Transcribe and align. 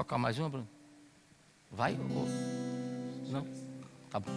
tocar 0.00 0.16
mais 0.16 0.38
uma, 0.38 0.48
Bruno? 0.48 0.68
Vai? 1.70 1.92
Ou... 1.92 2.26
Não? 3.28 3.46
Tá 4.08 4.18
bom. 4.18 4.32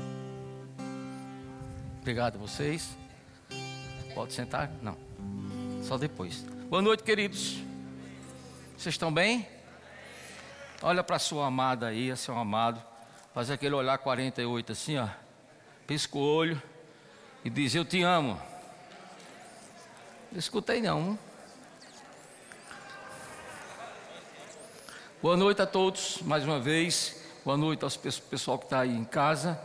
Obrigado 2.01 2.35
a 2.35 2.37
vocês. 2.37 2.97
Pode 4.13 4.33
sentar? 4.33 4.69
Não. 4.81 4.97
Só 5.81 5.97
depois. 5.97 6.41
Boa 6.69 6.81
noite, 6.81 7.01
queridos. 7.01 7.63
Vocês 8.77 8.93
estão 8.93 9.11
bem? 9.13 9.47
Olha 10.81 11.01
para 11.01 11.17
sua 11.17 11.47
amada 11.47 11.87
aí, 11.87 12.15
seu 12.17 12.37
amado. 12.37 12.83
Faz 13.33 13.49
aquele 13.49 13.73
olhar 13.73 13.97
48 13.97 14.73
assim, 14.73 14.97
ó. 14.97 15.07
Pisca 15.87 16.17
o 16.17 16.21
olho 16.21 16.61
e 17.45 17.49
diz: 17.49 17.73
Eu 17.73 17.85
te 17.85 18.03
amo. 18.03 18.37
Não 20.29 20.39
escutei 20.39 20.81
não. 20.81 21.17
Boa 25.23 25.37
noite 25.37 25.61
a 25.61 25.65
todos, 25.65 26.19
mais 26.23 26.43
uma 26.43 26.59
vez. 26.59 27.15
Boa 27.45 27.55
noite 27.55 27.85
ao 27.85 27.89
pessoal 28.29 28.59
que 28.59 28.65
está 28.65 28.81
aí 28.81 28.93
em 28.93 29.05
casa. 29.05 29.57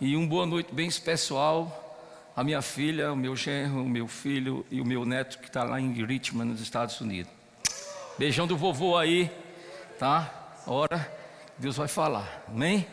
E 0.00 0.16
uma 0.16 0.26
boa 0.26 0.46
noite 0.46 0.72
bem 0.72 0.88
especial 0.88 2.00
à 2.34 2.42
minha 2.42 2.62
filha, 2.62 3.12
o 3.12 3.16
meu 3.16 3.36
genro, 3.36 3.82
o 3.82 3.86
meu 3.88 4.08
filho 4.08 4.64
e 4.70 4.80
o 4.80 4.84
meu 4.84 5.04
neto 5.04 5.40
que 5.40 5.46
está 5.46 5.62
lá 5.62 5.78
em 5.78 5.92
Richmond, 5.92 6.52
nos 6.52 6.62
Estados 6.62 6.98
Unidos. 7.02 7.30
Beijão 8.16 8.46
do 8.46 8.56
vovô 8.56 8.96
aí, 8.96 9.30
tá? 9.98 10.62
Ora, 10.66 11.14
Deus 11.58 11.76
vai 11.76 11.86
falar, 11.86 12.42
amém? 12.48 12.86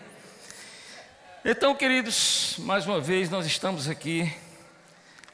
Então, 1.45 1.73
queridos, 1.73 2.57
mais 2.59 2.85
uma 2.85 2.99
vez 2.99 3.29
nós 3.29 3.45
estamos 3.45 3.87
aqui 3.87 4.29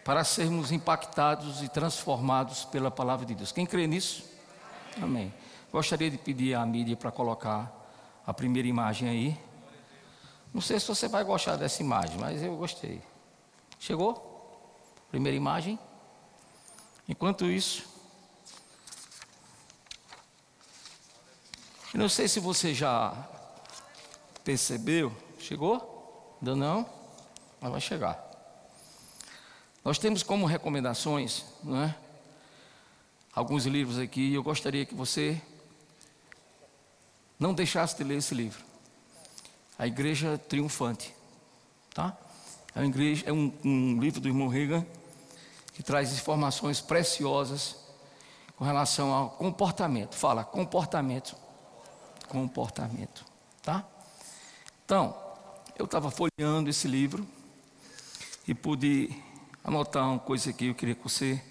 para 0.03 0.23
sermos 0.23 0.71
impactados 0.71 1.63
e 1.63 1.69
transformados 1.69 2.65
pela 2.65 2.91
palavra 2.91 3.25
de 3.25 3.33
Deus. 3.33 3.51
Quem 3.51 3.65
crê 3.65 3.87
nisso? 3.87 4.23
Amém. 5.01 5.33
Gostaria 5.71 6.09
de 6.09 6.17
pedir 6.17 6.53
à 6.53 6.65
mídia 6.65 6.95
para 6.95 7.11
colocar 7.11 7.71
a 8.25 8.33
primeira 8.33 8.67
imagem 8.67 9.09
aí. 9.09 9.39
Não 10.53 10.61
sei 10.61 10.79
se 10.79 10.87
você 10.87 11.07
vai 11.07 11.23
gostar 11.23 11.55
dessa 11.55 11.81
imagem, 11.81 12.17
mas 12.17 12.41
eu 12.41 12.55
gostei. 12.55 13.01
Chegou? 13.79 14.23
Primeira 15.09 15.35
imagem. 15.35 15.77
Enquanto 17.07 17.45
isso, 17.45 17.87
não 21.93 22.07
sei 22.07 22.27
se 22.27 22.39
você 22.39 22.75
já 22.75 23.27
percebeu. 24.43 25.11
Chegou? 25.39 26.37
Ainda 26.39 26.55
não? 26.55 26.87
Mas 27.59 27.71
vai 27.71 27.81
chegar. 27.81 28.23
Nós 29.83 29.97
temos 29.97 30.21
como 30.21 30.45
recomendações, 30.45 31.43
não 31.63 31.81
é? 31.81 31.95
Alguns 33.33 33.65
livros 33.65 33.97
aqui, 33.97 34.33
eu 34.33 34.43
gostaria 34.43 34.85
que 34.85 34.93
você 34.93 35.41
não 37.39 37.53
deixasse 37.53 37.95
de 37.97 38.03
ler 38.03 38.17
esse 38.17 38.33
livro. 38.33 38.63
A 39.77 39.85
Igreja 39.85 40.37
Triunfante. 40.37 41.13
Tá? 41.93 42.17
É, 42.75 42.85
igreja, 42.85 43.23
é 43.27 43.33
um, 43.33 43.51
um 43.65 43.99
livro 43.99 44.21
do 44.21 44.27
irmão 44.27 44.47
Reagan 44.47 44.85
que 45.73 45.81
traz 45.81 46.13
informações 46.13 46.79
preciosas 46.79 47.75
com 48.55 48.63
relação 48.63 49.11
ao 49.11 49.31
comportamento. 49.31 50.15
Fala, 50.15 50.43
comportamento. 50.43 51.35
Comportamento. 52.27 53.25
Tá? 53.63 53.83
Então, 54.85 55.15
eu 55.77 55.85
estava 55.85 56.11
folheando 56.11 56.69
esse 56.69 56.87
livro 56.87 57.27
e 58.47 58.53
pude 58.53 59.09
anotar 59.63 60.07
uma 60.07 60.19
coisa 60.19 60.51
aqui. 60.51 60.67
Eu 60.67 60.75
queria 60.75 60.95
que 60.95 61.03
você 61.03 61.43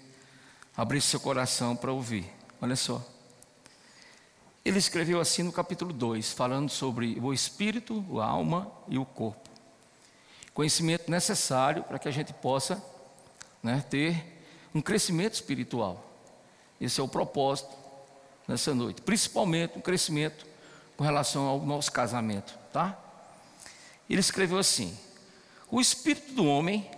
abrisse 0.75 1.07
seu 1.07 1.19
coração 1.19 1.75
para 1.75 1.91
ouvir. 1.91 2.25
Olha 2.61 2.75
só. 2.75 3.01
Ele 4.67 4.79
escreveu 4.79 5.21
assim 5.21 5.43
no 5.43 5.51
capítulo 5.53 5.93
2, 5.93 6.33
falando 6.33 6.69
sobre 6.69 7.17
o 7.21 7.33
espírito, 7.33 8.03
a 8.19 8.25
alma 8.25 8.69
e 8.89 8.97
o 8.97 9.05
corpo. 9.05 9.49
Conhecimento 10.53 11.09
necessário 11.09 11.83
para 11.83 11.97
que 11.97 12.09
a 12.09 12.11
gente 12.11 12.33
possa 12.33 12.83
né, 13.63 13.81
ter 13.89 14.41
um 14.75 14.81
crescimento 14.81 15.35
espiritual. 15.35 16.03
Esse 16.81 16.99
é 16.99 17.03
o 17.03 17.07
propósito 17.07 17.73
nessa 18.45 18.75
noite. 18.75 19.01
Principalmente 19.01 19.77
um 19.77 19.81
crescimento 19.81 20.45
com 20.97 21.03
relação 21.05 21.47
ao 21.47 21.61
nosso 21.61 21.89
casamento, 21.89 22.53
tá? 22.73 22.99
Ele 24.09 24.19
escreveu 24.19 24.57
assim: 24.57 24.99
O 25.71 25.79
espírito 25.79 26.33
do 26.33 26.45
homem 26.45 26.91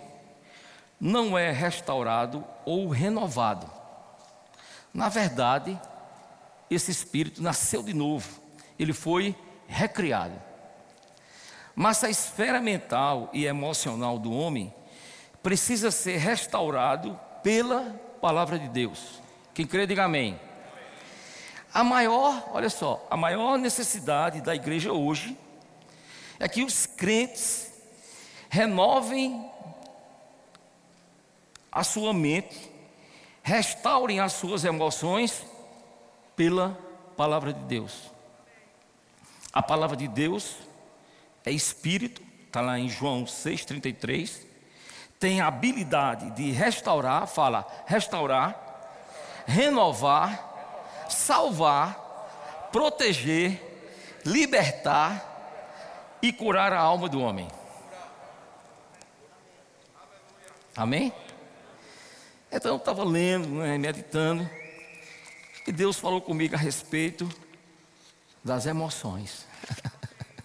não 1.00 1.38
é 1.38 1.52
restaurado 1.52 2.44
ou 2.64 2.88
renovado. 2.88 3.70
Na 4.92 5.08
verdade, 5.08 5.80
esse 6.70 6.90
espírito 6.90 7.42
nasceu 7.42 7.82
de 7.82 7.92
novo, 7.92 8.40
ele 8.78 8.92
foi 8.92 9.34
recriado. 9.66 10.40
Mas 11.74 12.04
a 12.04 12.10
esfera 12.10 12.60
mental 12.60 13.30
e 13.32 13.46
emocional 13.46 14.18
do 14.18 14.32
homem 14.32 14.72
precisa 15.42 15.90
ser 15.90 16.18
restaurado 16.18 17.18
pela 17.42 17.90
palavra 18.20 18.58
de 18.58 18.68
Deus. 18.68 19.20
Quem 19.54 19.66
crê, 19.66 19.86
diga 19.86 20.04
amém. 20.04 20.38
A 21.72 21.82
maior, 21.82 22.50
olha 22.52 22.68
só, 22.68 23.06
a 23.10 23.16
maior 23.16 23.56
necessidade 23.56 24.40
da 24.40 24.54
igreja 24.54 24.92
hoje 24.92 25.36
é 26.38 26.48
que 26.48 26.62
os 26.62 26.86
crentes 26.86 27.72
renovem 28.48 29.48
a 31.70 31.84
sua 31.84 32.12
mente, 32.12 32.70
restaurem 33.42 34.18
as 34.18 34.32
suas 34.32 34.64
emoções 34.64 35.44
pela 36.40 36.74
palavra 37.18 37.52
de 37.52 37.60
Deus. 37.64 38.10
A 39.52 39.62
palavra 39.62 39.94
de 39.94 40.08
Deus 40.08 40.56
é 41.44 41.50
espírito, 41.50 42.22
está 42.46 42.62
lá 42.62 42.78
em 42.78 42.88
João 42.88 43.24
6,33. 43.24 44.46
Tem 45.18 45.42
a 45.42 45.48
habilidade 45.48 46.30
de 46.30 46.50
restaurar, 46.50 47.26
fala, 47.26 47.66
restaurar, 47.86 48.58
renovar, 49.44 51.04
salvar, 51.10 52.70
proteger, 52.72 53.60
libertar 54.24 56.16
e 56.22 56.32
curar 56.32 56.72
a 56.72 56.80
alma 56.80 57.06
do 57.06 57.20
homem. 57.20 57.48
Amém? 60.74 61.12
Então 62.50 62.70
eu 62.70 62.78
estava 62.78 63.04
lendo, 63.04 63.46
né, 63.46 63.76
meditando, 63.76 64.48
e 65.70 65.72
Deus 65.72 65.96
falou 65.96 66.20
comigo 66.20 66.56
a 66.56 66.58
respeito 66.58 67.30
das 68.42 68.66
emoções. 68.66 69.46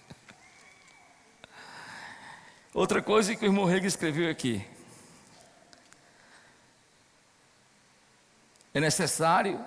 Outra 2.72 3.02
coisa 3.02 3.36
que 3.36 3.44
o 3.44 3.48
irmão 3.48 3.66
Rega 3.66 3.88
escreveu 3.88 4.30
aqui. 4.30 4.64
É 8.72 8.80
necessário 8.80 9.60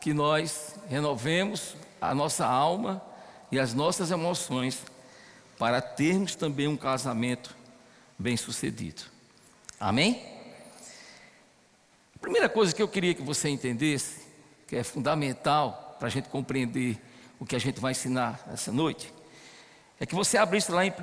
que 0.00 0.14
nós 0.14 0.76
renovemos 0.88 1.74
a 2.00 2.14
nossa 2.14 2.46
alma 2.46 3.02
e 3.50 3.58
as 3.58 3.74
nossas 3.74 4.12
emoções 4.12 4.84
para 5.58 5.82
termos 5.82 6.36
também 6.36 6.68
um 6.68 6.76
casamento 6.76 7.56
bem-sucedido. 8.16 9.02
Amém? 9.80 10.24
A 12.14 12.18
primeira 12.20 12.48
coisa 12.48 12.72
que 12.72 12.80
eu 12.80 12.86
queria 12.86 13.14
que 13.14 13.22
você 13.22 13.48
entendesse 13.48 14.30
que 14.72 14.76
é 14.78 14.82
fundamental 14.82 15.96
para 15.98 16.08
a 16.08 16.10
gente 16.10 16.30
compreender 16.30 16.98
o 17.38 17.44
que 17.44 17.54
a 17.54 17.58
gente 17.58 17.78
vai 17.78 17.90
ensinar 17.92 18.40
essa 18.50 18.72
noite, 18.72 19.12
é 20.00 20.06
que 20.06 20.14
você 20.14 20.38
abrisse 20.38 20.72
lá 20.72 20.82
em 20.82 20.88
1 20.90 20.94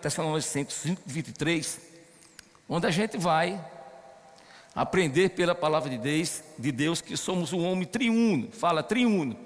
Tessalonicenses 0.00 0.74
5, 0.74 1.02
23, 1.06 1.80
onde 2.68 2.88
a 2.88 2.90
gente 2.90 3.16
vai 3.16 3.64
aprender 4.74 5.28
pela 5.28 5.54
palavra 5.54 5.88
de 5.88 5.98
Deus, 5.98 6.42
de 6.58 6.72
Deus 6.72 7.00
que 7.00 7.16
somos 7.16 7.52
um 7.52 7.64
homem 7.64 7.86
triuno. 7.86 8.50
Fala 8.50 8.82
triuno. 8.82 9.36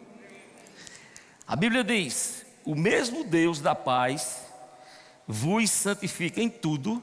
A 1.47 1.55
Bíblia 1.55 1.85
diz: 1.85 2.47
o 2.65 2.75
mesmo 2.75 3.25
Deus 3.25 3.61
da 3.61 3.75
paz 3.75 4.47
vos 5.29 5.71
santifica 5.71 6.41
em 6.41 6.49
tudo, 6.49 7.03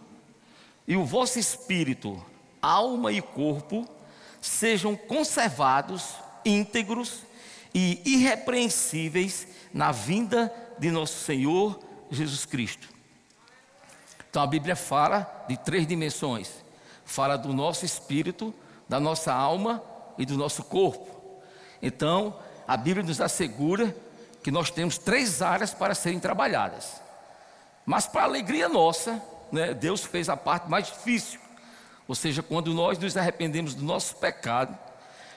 e 0.88 0.98
o 0.98 1.06
vosso 1.06 1.38
espírito, 1.38 2.20
alma 2.60 3.12
e 3.12 3.22
corpo 3.22 3.88
sejam 4.42 4.96
conservados 4.96 6.16
íntegros 6.46 7.24
e 7.74 8.02
irrepreensíveis 8.06 9.48
na 9.74 9.92
vinda 9.92 10.54
de 10.78 10.92
nosso 10.92 11.24
Senhor 11.24 11.80
Jesus 12.10 12.46
Cristo. 12.46 12.90
Então 14.30 14.42
a 14.42 14.48
Bíblia 14.48 14.76
fala 14.76 15.46
de 15.48 15.58
três 15.58 15.86
dimensões: 15.86 16.50
fala 17.06 17.38
do 17.38 17.54
nosso 17.54 17.86
espírito, 17.86 18.54
da 18.88 19.00
nossa 19.00 19.34
alma 19.34 19.84
e 20.18 20.26
do 20.26 20.38
nosso 20.38 20.64
corpo. 20.64 21.42
Então 21.82 22.38
a 22.68 22.78
Bíblia 22.78 23.06
nos 23.06 23.22
assegura 23.22 23.96
que 24.44 24.52
nós 24.52 24.72
temos 24.72 24.98
três 24.98 25.42
áreas 25.42 25.74
para 25.74 25.94
serem 25.94 26.20
trabalhadas. 26.20 27.02
Mas 27.86 28.08
para 28.08 28.24
alegria 28.24 28.70
nossa, 28.70 29.22
né, 29.52 29.74
Deus 29.74 30.04
fez 30.04 30.30
a 30.30 30.38
parte 30.38 30.70
mais 30.70 30.88
difícil. 30.88 31.40
Ou 32.08 32.16
seja, 32.16 32.42
quando 32.42 32.74
nós 32.74 32.98
nos 32.98 33.16
arrependemos 33.16 33.74
do 33.76 33.84
nosso 33.84 34.16
pecado, 34.16 34.78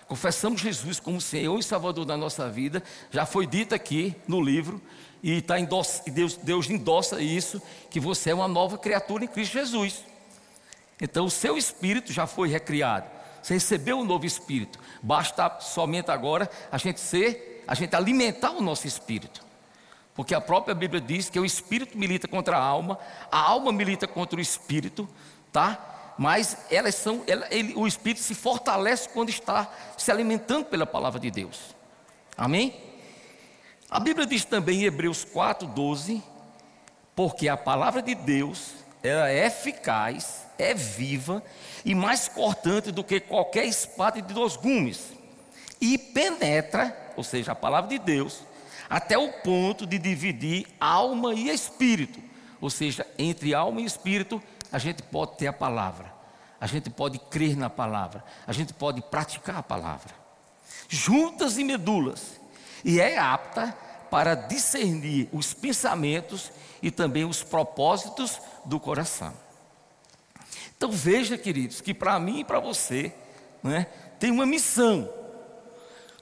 confessamos 0.09 0.61
Jesus 0.61 1.01
como 1.01 1.21
Senhor 1.21 1.59
e 1.59 1.63
Salvador 1.63 2.05
da 2.05 2.17
nossa 2.17 2.49
vida, 2.49 2.83
já 3.11 3.25
foi 3.25 3.47
dito 3.47 3.75
aqui 3.75 4.15
no 4.27 4.41
livro, 4.41 4.81
e 5.23 5.41
tá 5.41 5.59
endossa, 5.59 6.03
Deus, 6.11 6.37
Deus 6.37 6.69
endossa 6.69 7.21
isso, 7.23 7.61
que 7.91 7.99
você 7.99 8.31
é 8.31 8.35
uma 8.35 8.47
nova 8.47 8.77
criatura 8.77 9.25
em 9.25 9.29
Cristo 9.29 9.55
Jesus. 9.55 10.05
Então 11.01 11.25
o 11.25 11.31
seu 11.31 11.57
espírito 11.57 12.13
já 12.13 12.27
foi 12.27 12.49
recriado. 12.49 13.07
Você 13.43 13.55
recebeu 13.55 13.99
um 13.99 14.05
novo 14.05 14.27
espírito. 14.27 14.79
Basta 15.03 15.61
somente 15.61 16.11
agora 16.11 16.51
a 16.71 16.79
gente 16.79 17.01
ser, 17.01 17.65
a 17.67 17.75
gente 17.75 17.95
alimentar 17.97 18.51
o 18.53 18.61
nosso 18.61 18.87
espírito. 18.87 19.45
Porque 20.15 20.35
a 20.35 20.41
própria 20.41 20.75
Bíblia 20.75 21.01
diz 21.01 21.29
que 21.29 21.41
o 21.41 21.45
espírito 21.45 21.99
milita 21.99 22.29
contra 22.29 22.57
a 22.57 22.63
alma, 22.63 22.99
a 23.31 23.39
alma 23.39 23.73
milita 23.73 24.07
contra 24.07 24.39
o 24.39 24.41
espírito, 24.41 25.09
tá? 25.53 25.94
Mas 26.17 26.57
elas 26.71 26.95
são, 26.95 27.23
ela, 27.27 27.47
ele, 27.51 27.75
o 27.75 27.87
espírito 27.87 28.21
se 28.21 28.35
fortalece 28.35 29.09
quando 29.09 29.31
está 29.31 29.71
se 29.97 30.11
alimentando 30.11 30.67
pela 30.67 30.87
palavra 30.87 31.19
de 31.19 31.31
Deus. 31.31 31.75
Amém? 32.37 32.75
A 33.91 34.01
Bíblia 34.01 34.27
diz 34.27 34.45
também 34.45 34.83
em 34.83 34.85
Hebreus 34.85 35.25
4:12, 35.25 36.23
porque 37.15 37.49
a 37.49 37.57
palavra 37.57 38.03
de 38.03 38.15
Deus 38.15 38.73
ela 39.03 39.31
é 39.31 39.47
eficaz, 39.47 40.47
é 40.59 40.73
viva 40.73 41.43
e 41.85 41.95
mais 41.95 42.27
cortante 42.27 42.91
do 42.91 43.05
que 43.05 43.21
qualquer 43.21 43.67
espada 43.67 44.23
de 44.23 44.33
dois 44.33 44.57
gumes 44.57 45.13
e 45.81 45.99
penetra, 45.99 46.97
ou 47.15 47.23
seja, 47.23 47.53
a 47.53 47.55
palavra 47.55 47.91
de 47.91 47.99
Deus, 47.99 48.41
até 48.89 49.19
o 49.19 49.31
ponto 49.31 49.87
de 49.87 49.99
dividir 49.99 50.67
alma 50.81 51.35
e 51.35 51.51
espírito, 51.51 52.19
ou 52.61 52.71
seja, 52.71 53.07
entre 53.19 53.55
alma 53.55 53.83
e 53.83 53.85
espírito 53.85 54.43
a 54.75 54.79
gente 54.79 55.05
pode 55.05 55.37
ter 55.37 55.47
a 55.47 55.53
palavra, 55.53 56.13
a 56.61 56.67
gente 56.67 56.91
pode 56.91 57.17
crer 57.21 57.57
na 57.57 57.71
palavra, 57.71 58.25
a 58.45 58.53
gente 58.53 58.75
pode 58.75 59.01
praticar 59.03 59.59
a 59.59 59.63
palavra. 59.63 60.13
Juntas 60.89 61.59
e 61.59 61.63
medulas, 61.63 62.41
e 62.85 62.99
é 62.99 63.17
apta 63.17 63.73
para 64.11 64.35
discernir 64.35 65.29
os 65.33 65.55
pensamentos 65.55 66.51
e 66.83 66.91
também 66.91 67.25
os 67.25 67.41
propósitos 67.41 68.41
do 68.65 68.81
coração. 68.81 69.33
Então 70.77 70.91
veja, 70.91 71.39
queridos, 71.39 71.81
que 71.81 71.95
para 71.95 72.19
mim 72.19 72.41
e 72.41 72.45
para 72.45 72.59
você 72.59 73.15
né, 73.63 73.87
tem 74.19 74.33
uma 74.33 74.45
missão. 74.45 75.09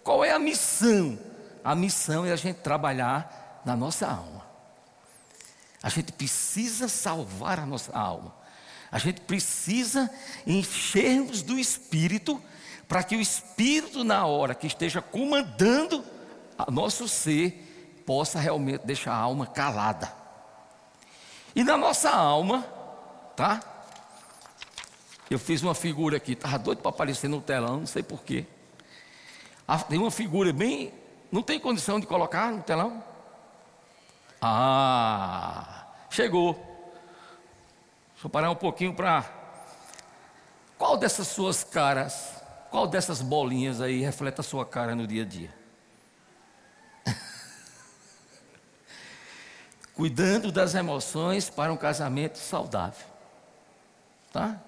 Qual 0.05 0.23
é 0.23 0.31
a 0.31 0.39
missão? 0.39 1.19
A 1.65 1.75
missão 1.75 2.27
é 2.27 2.33
a 2.33 2.37
gente 2.37 2.57
trabalhar 2.57 3.63
na 3.65 3.75
nossa 3.75 4.07
alma. 4.07 4.47
A 5.83 5.89
gente 5.89 6.13
precisa 6.13 6.87
salvar 6.87 7.59
a 7.59 7.65
nossa 7.65 7.97
alma. 7.99 8.42
A 8.93 8.99
gente 8.99 9.23
precisa 9.23 10.11
enchermos 10.47 11.41
do 11.41 11.59
Espírito, 11.59 12.41
para 12.87 13.03
que 13.03 13.17
o 13.17 13.21
Espírito, 13.21 14.05
na 14.05 14.27
hora 14.27 14.55
que 14.55 14.67
esteja 14.67 15.01
comandando 15.01 16.05
o 16.69 16.71
nosso 16.71 17.09
ser, 17.09 18.03
possa 18.05 18.39
realmente 18.39 18.85
deixar 18.85 19.15
a 19.15 19.17
alma 19.17 19.47
calada. 19.47 20.13
E 21.57 21.65
na 21.65 21.79
nossa 21.79 22.11
alma, 22.11 22.63
tá? 23.35 23.61
Eu 25.31 25.39
fiz 25.39 25.63
uma 25.63 25.75
figura 25.75 26.19
aqui, 26.19 26.33
estava 26.33 26.59
doido 26.59 26.83
para 26.83 26.91
aparecer 26.91 27.29
no 27.29 27.41
telão, 27.41 27.79
não 27.79 27.87
sei 27.87 28.03
porquê. 28.03 28.45
Ah, 29.67 29.79
tem 29.79 29.99
uma 29.99 30.11
figura 30.11 30.53
bem. 30.53 30.93
Não 31.31 31.41
tem 31.43 31.59
condição 31.59 31.99
de 31.99 32.07
colocar 32.07 32.53
no 32.53 32.63
telão? 32.63 33.03
Ah, 34.39 35.87
chegou. 36.11 36.72
Eu 38.23 38.31
parar 38.31 38.51
um 38.51 38.57
pouquinho 38.57 38.95
para. 38.95 39.25
Qual 40.79 40.97
dessas 40.97 41.27
suas 41.27 41.65
caras, 41.65 42.41
qual 42.71 42.87
dessas 42.87 43.21
bolinhas 43.21 43.81
aí 43.81 44.01
reflete 44.01 44.41
a 44.41 44.45
sua 44.45 44.65
cara 44.65 44.95
no 44.95 45.07
dia 45.07 45.23
a 45.23 45.27
dia? 45.27 45.53
Cuidando 49.95 50.53
das 50.53 50.75
emoções 50.75 51.51
para 51.51 51.73
um 51.73 51.77
casamento 51.77 52.39
saudável. 52.39 53.07
Tá? 54.33 54.61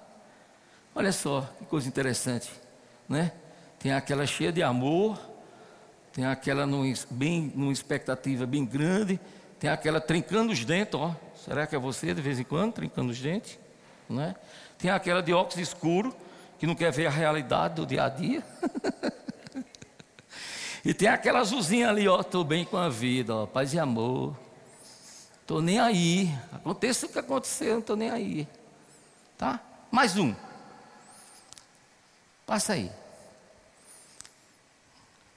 Olha 0.92 1.12
só, 1.12 1.48
que 1.58 1.64
coisa 1.64 1.88
interessante, 1.88 2.50
né? 3.08 3.32
Tem 3.78 3.92
aquela 3.92 4.26
cheia 4.26 4.52
de 4.52 4.62
amor, 4.62 5.18
tem 6.12 6.26
aquela 6.26 6.66
bem, 7.10 7.52
numa 7.54 7.72
expectativa 7.72 8.46
bem 8.46 8.64
grande, 8.64 9.20
tem 9.58 9.70
aquela 9.70 10.00
trincando 10.00 10.52
os 10.52 10.64
dentes, 10.64 10.94
ó. 10.94 11.14
Será 11.44 11.66
que 11.66 11.76
é 11.76 11.78
você 11.78 12.14
de 12.14 12.22
vez 12.22 12.40
em 12.40 12.44
quando, 12.44 12.72
trincando 12.72 13.12
os 13.12 13.20
dentes? 13.20 13.58
Né? 14.08 14.34
Tem 14.78 14.90
aquela 14.90 15.22
de 15.22 15.30
óculos 15.34 15.58
escuro, 15.58 16.16
que 16.58 16.66
não 16.66 16.74
quer 16.74 16.90
ver 16.90 17.06
a 17.06 17.10
realidade 17.10 17.74
do 17.74 17.86
dia 17.86 18.04
a 18.04 18.08
dia. 18.08 18.42
e 20.82 20.94
tem 20.94 21.06
aquela 21.06 21.40
azulzinha 21.40 21.90
ali, 21.90 22.08
ó, 22.08 22.22
estou 22.22 22.44
bem 22.44 22.64
com 22.64 22.78
a 22.78 22.88
vida, 22.88 23.34
ó, 23.34 23.46
paz 23.46 23.74
e 23.74 23.78
amor. 23.78 24.34
Estou 25.42 25.60
nem 25.60 25.78
aí. 25.78 26.34
Aconteça 26.50 27.04
o 27.04 27.10
que 27.10 27.18
acontecer, 27.18 27.72
não 27.72 27.80
estou 27.80 27.96
nem 27.96 28.08
aí. 28.08 28.48
Tá? 29.36 29.60
Mais 29.90 30.16
um. 30.16 30.34
Passa 32.46 32.72
aí. 32.72 32.90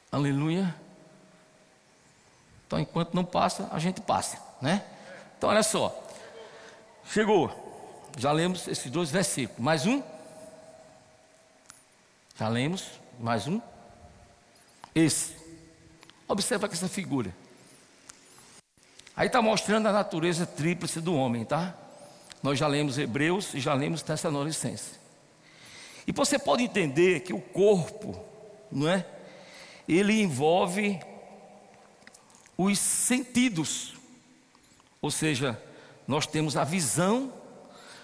Aleluia. 0.09 0.73
Então, 2.65 2.79
enquanto 2.79 3.13
não 3.13 3.25
passa, 3.25 3.67
a 3.73 3.79
gente 3.79 3.99
passa, 3.99 4.41
né? 4.61 4.85
Então, 5.37 5.49
olha 5.49 5.63
só. 5.63 5.95
Chegou. 7.11 7.51
Já 8.17 8.31
lemos 8.31 8.67
esses 8.67 8.91
dois 8.91 9.11
versículos. 9.11 9.63
Mais 9.63 9.85
um. 9.85 10.01
Já 12.37 12.47
lemos. 12.47 12.87
Mais 13.19 13.47
um. 13.47 13.61
Esse. 14.93 15.35
Observa 16.27 16.67
essa 16.67 16.89
figura. 16.89 17.33
Aí 19.15 19.27
está 19.27 19.41
mostrando 19.41 19.87
a 19.87 19.91
natureza 19.91 20.45
tríplice 20.45 21.01
do 21.01 21.15
homem, 21.15 21.45
tá? 21.45 21.75
Nós 22.43 22.59
já 22.59 22.67
lemos 22.67 22.97
Hebreus 22.97 23.53
e 23.53 23.59
já 23.59 23.73
lemos 23.73 24.01
Tessalonicenses. 24.01 24.99
E 26.05 26.11
você 26.11 26.37
pode 26.37 26.63
entender 26.63 27.21
que 27.21 27.33
o 27.33 27.41
corpo, 27.41 28.19
não 28.71 28.87
é? 28.87 29.05
Ele 29.87 30.21
envolve 30.21 30.99
os 32.57 32.79
sentidos. 32.79 33.96
Ou 35.01 35.11
seja, 35.11 35.61
nós 36.07 36.25
temos 36.25 36.55
a 36.57 36.63
visão, 36.63 37.31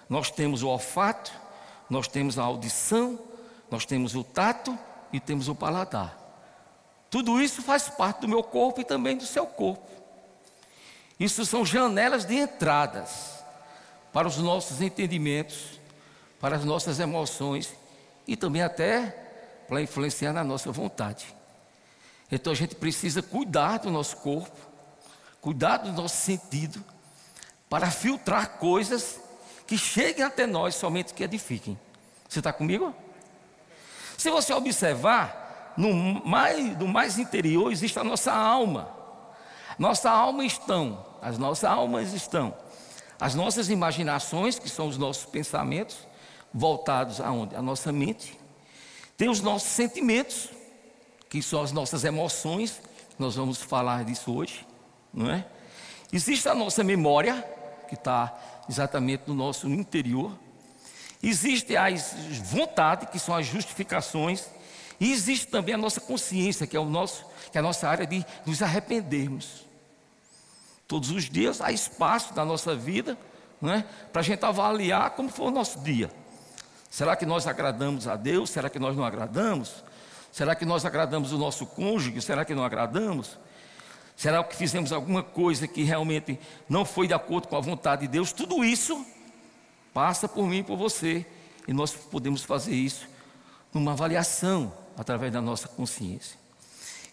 nós 0.10 0.30
temos 0.30 0.62
o 0.63 0.68
olfato, 0.68 1.31
nós 1.90 2.07
temos 2.07 2.38
a 2.38 2.44
audição, 2.44 3.19
nós 3.69 3.86
temos 3.86 4.16
o 4.16 4.24
tato 4.24 4.78
e 5.12 5.19
temos 5.19 5.48
o 5.48 5.56
paladar. 5.56 6.18
Tudo 7.10 7.42
isso 7.42 7.62
faz 7.62 7.90
parte 7.90 8.22
do 8.22 8.28
meu 8.28 8.44
corpo 8.44 8.81
e 8.81 8.84
também 8.84 9.16
do 9.16 9.25
seu 9.25 9.45
corpo. 9.45 9.88
Isso 11.19 11.45
são 11.45 11.65
janelas 11.65 12.25
de 12.25 12.36
entradas 12.36 13.44
para 14.12 14.27
os 14.27 14.38
nossos 14.38 14.82
entendimentos, 14.82 15.79
para 16.39 16.56
as 16.56 16.65
nossas 16.65 17.00
emoções 17.00 17.74
e 18.27 18.36
também 18.36 18.62
até 18.62 19.08
para 19.67 19.82
influenciar 19.82 20.34
na 20.34 20.44
nossa 20.44 20.72
vontade. 20.72 21.25
Então 22.32 22.51
a 22.51 22.56
gente 22.56 22.75
precisa 22.75 23.22
cuidar 23.22 23.77
do 23.77 23.91
nosso 23.91 24.17
corpo, 24.17 24.58
cuidar 25.39 25.77
do 25.77 25.91
nosso 25.91 26.17
sentido, 26.17 26.84
para 27.74 27.89
filtrar 27.89 28.60
coisas 28.60 29.20
que 29.65 29.80
cheguem 29.80 30.24
até 30.24 30.46
nós 30.46 30.75
somente 30.75 31.12
que 31.12 31.24
edifiquem. 31.24 31.75
Você 32.30 32.38
está 32.38 32.53
comigo? 32.53 32.94
Se 34.15 34.30
você 34.30 34.53
observar, 34.53 35.74
no 35.75 35.92
mais, 36.24 36.77
no 36.77 36.88
mais 36.88 37.18
interior 37.18 37.72
existe 37.72 37.98
a 37.98 38.03
nossa 38.03 38.32
alma. 38.32 38.96
Nossa 39.80 40.12
alma 40.12 40.46
estão, 40.46 41.03
as 41.20 41.39
nossas 41.39 41.63
almas 41.63 42.13
estão, 42.13 42.56
as 43.20 43.34
nossas 43.34 43.72
imaginações, 43.72 44.60
que 44.60 44.70
são 44.70 44.88
os 44.88 44.96
nossos 45.00 45.25
pensamentos, 45.25 45.98
voltados 46.53 47.20
aonde? 47.20 47.56
A 47.56 47.62
nossa 47.63 47.92
mente. 47.92 48.39
Tem 49.18 49.30
os 49.30 49.42
nossos 49.42 49.70
sentimentos, 49.70 50.50
que 51.27 51.42
são 51.42 51.63
as 51.63 51.72
nossas 51.72 52.03
emoções, 52.03 52.80
nós 53.18 53.36
vamos 53.36 53.63
falar 53.63 54.06
disso 54.06 54.32
hoje, 54.32 54.63
não 55.12 55.32
é? 55.32 55.44
Existe 56.12 56.48
a 56.48 56.53
nossa 56.53 56.84
memória, 56.84 57.44
que 57.93 58.00
está 58.00 58.33
exatamente 58.67 59.23
no 59.27 59.35
nosso 59.35 59.69
interior. 59.69 60.31
Existe 61.21 61.77
as 61.77 62.13
vontades, 62.43 63.09
que 63.09 63.19
são 63.19 63.35
as 63.35 63.45
justificações, 63.45 64.47
e 65.00 65.12
existe 65.12 65.47
também 65.47 65.75
a 65.75 65.77
nossa 65.77 66.01
consciência, 66.01 66.65
que 66.65 66.75
é, 66.75 66.79
o 66.79 66.85
nosso, 66.85 67.25
que 67.51 67.57
é 67.57 67.59
a 67.59 67.63
nossa 67.63 67.88
área 67.88 68.05
de 68.05 68.25
nos 68.45 68.62
arrependermos. 68.62 69.65
Todos 70.88 71.12
os 71.12 71.29
dias 71.29 71.62
há 71.62 71.71
espaço 71.71 72.33
na 72.35 72.43
nossa 72.43 72.75
vida 72.75 73.17
né, 73.62 73.85
para 74.12 74.21
a 74.21 74.23
gente 74.23 74.43
avaliar 74.43 75.12
como 75.12 75.29
foi 75.29 75.47
o 75.47 75.51
nosso 75.51 75.79
dia. 75.79 76.12
Será 76.89 77.15
que 77.15 77.25
nós 77.25 77.47
agradamos 77.47 78.07
a 78.07 78.15
Deus? 78.15 78.50
Será 78.50 78.69
que 78.69 78.79
nós 78.79 78.95
não 78.95 79.03
agradamos? 79.03 79.83
Será 80.31 80.55
que 80.55 80.65
nós 80.65 80.83
agradamos 80.83 81.31
o 81.31 81.38
nosso 81.38 81.65
cônjuge? 81.65 82.21
Será 82.21 82.43
que 82.43 82.53
não 82.53 82.63
agradamos? 82.63 83.38
Será 84.15 84.43
que 84.43 84.55
fizemos 84.55 84.91
alguma 84.91 85.24
coisa 85.24 85.67
que 85.67 85.84
realmente 85.84 86.39
não 86.70 86.86
foi 86.86 87.08
de 87.08 87.13
acordo 87.13 87.48
com 87.48 87.58
a 87.58 87.62
vontade 87.62 88.03
de 88.03 88.08
Deus? 88.08 88.32
Tudo 88.32 88.63
isso 88.63 89.05
passa 89.93 90.27
por 90.27 90.48
mim 90.48 90.60
e 90.60 90.63
por 90.63 90.77
você. 90.77 91.25
E 91.67 91.74
nós 91.74 91.93
podemos 91.93 92.43
fazer 92.43 92.74
isso 92.74 93.08
numa 93.74 93.93
avaliação 93.93 94.74
através 94.98 95.32
da 95.32 95.41
nossa 95.41 95.67
consciência. 95.67 96.38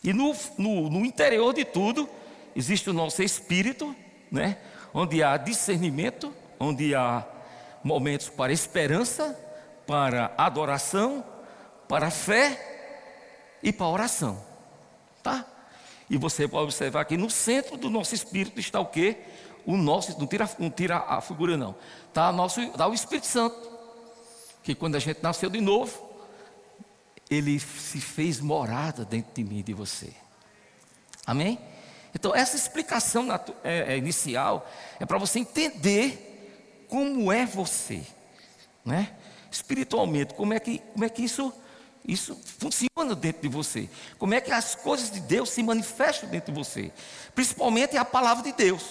E 0.03 0.13
no, 0.13 0.35
no, 0.57 0.91
no 0.91 1.05
interior 1.05 1.53
de 1.53 1.65
tudo, 1.65 2.09
existe 2.55 2.89
o 2.91 2.93
nosso 2.93 3.23
espírito, 3.23 3.95
né? 4.31 4.59
onde 4.93 5.23
há 5.23 5.37
discernimento, 5.37 6.33
onde 6.59 6.95
há 6.95 7.27
momentos 7.83 8.29
para 8.29 8.53
esperança, 8.53 9.39
para 9.87 10.33
adoração, 10.37 11.25
para 11.89 12.11
fé 12.11 13.59
e 13.63 13.73
para 13.73 13.87
oração. 13.87 14.43
Tá? 15.23 15.47
E 16.11 16.19
você 16.19 16.49
pode 16.49 16.65
observar 16.65 17.05
que 17.05 17.17
no 17.17 17.31
centro 17.31 17.77
do 17.77 17.89
nosso 17.89 18.15
espírito 18.15 18.59
está 18.59 18.81
o 18.81 18.87
quê? 18.87 19.17
O 19.65 19.77
nosso, 19.77 20.19
não 20.19 20.27
tira, 20.27 20.51
não 20.59 20.69
tira 20.69 20.97
a 20.99 21.21
figura 21.21 21.57
não. 21.57 21.77
Está, 22.09 22.33
nosso, 22.33 22.61
está 22.61 22.89
o 22.89 22.93
Espírito 22.93 23.29
Santo. 23.29 23.57
Que 24.63 24.75
quando 24.75 24.97
a 24.97 24.99
gente 24.99 25.23
nasceu 25.23 25.49
de 25.49 25.61
novo, 25.61 26.11
ele 27.31 27.61
se 27.61 28.01
fez 28.01 28.41
morada 28.41 29.05
dentro 29.05 29.33
de 29.33 29.45
mim 29.45 29.61
e 29.61 29.63
de 29.63 29.73
você. 29.73 30.13
Amém? 31.25 31.59
Então, 32.13 32.35
essa 32.35 32.57
explicação 32.57 33.29
é, 33.63 33.95
é, 33.95 33.97
inicial 33.97 34.69
é 34.99 35.07
para 35.07 35.17
você 35.17 35.39
entender 35.39 36.85
como 36.89 37.31
é 37.31 37.47
você, 37.47 38.03
né? 38.85 39.15
espiritualmente, 39.51 40.35
como 40.35 40.53
é 40.53 40.59
que, 40.59 40.79
como 40.93 41.05
é 41.05 41.09
que 41.09 41.23
isso, 41.23 41.53
isso 42.13 42.37
funciona 42.59 43.15
dentro 43.15 43.43
de 43.43 43.49
você, 43.49 43.89
como 44.19 44.35
é 44.35 44.41
que 44.41 44.51
as 44.51 44.75
coisas 44.75 45.11
de 45.11 45.21
Deus 45.21 45.51
se 45.51 45.63
manifestam 45.63 46.29
dentro 46.29 46.53
de 46.53 46.59
você, 46.59 46.93
principalmente 47.35 47.97
a 47.97 48.05
palavra 48.05 48.43
de 48.43 48.53
Deus, 48.53 48.83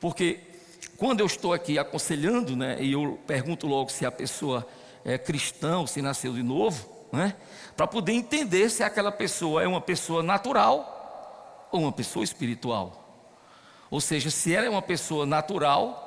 porque 0.00 0.40
quando 0.96 1.20
eu 1.20 1.26
estou 1.26 1.52
aqui 1.52 1.78
aconselhando, 1.78 2.56
né, 2.56 2.76
e 2.80 2.92
eu 2.92 3.20
pergunto 3.26 3.66
logo 3.66 3.90
se 3.90 4.04
a 4.06 4.10
pessoa 4.10 4.66
é 5.04 5.18
cristã 5.18 5.78
ou 5.78 5.86
se 5.86 6.02
nasceu 6.02 6.32
de 6.32 6.42
novo, 6.42 6.88
né, 7.12 7.36
para 7.76 7.86
poder 7.86 8.12
entender 8.12 8.70
se 8.70 8.82
aquela 8.82 9.12
pessoa 9.12 9.62
é 9.62 9.66
uma 9.66 9.80
pessoa 9.80 10.22
natural 10.22 11.68
ou 11.70 11.80
uma 11.80 11.92
pessoa 11.92 12.24
espiritual. 12.24 12.98
Ou 13.90 14.00
seja, 14.00 14.30
se 14.30 14.54
ela 14.54 14.66
é 14.66 14.70
uma 14.70 14.80
pessoa 14.80 15.26
natural, 15.26 16.02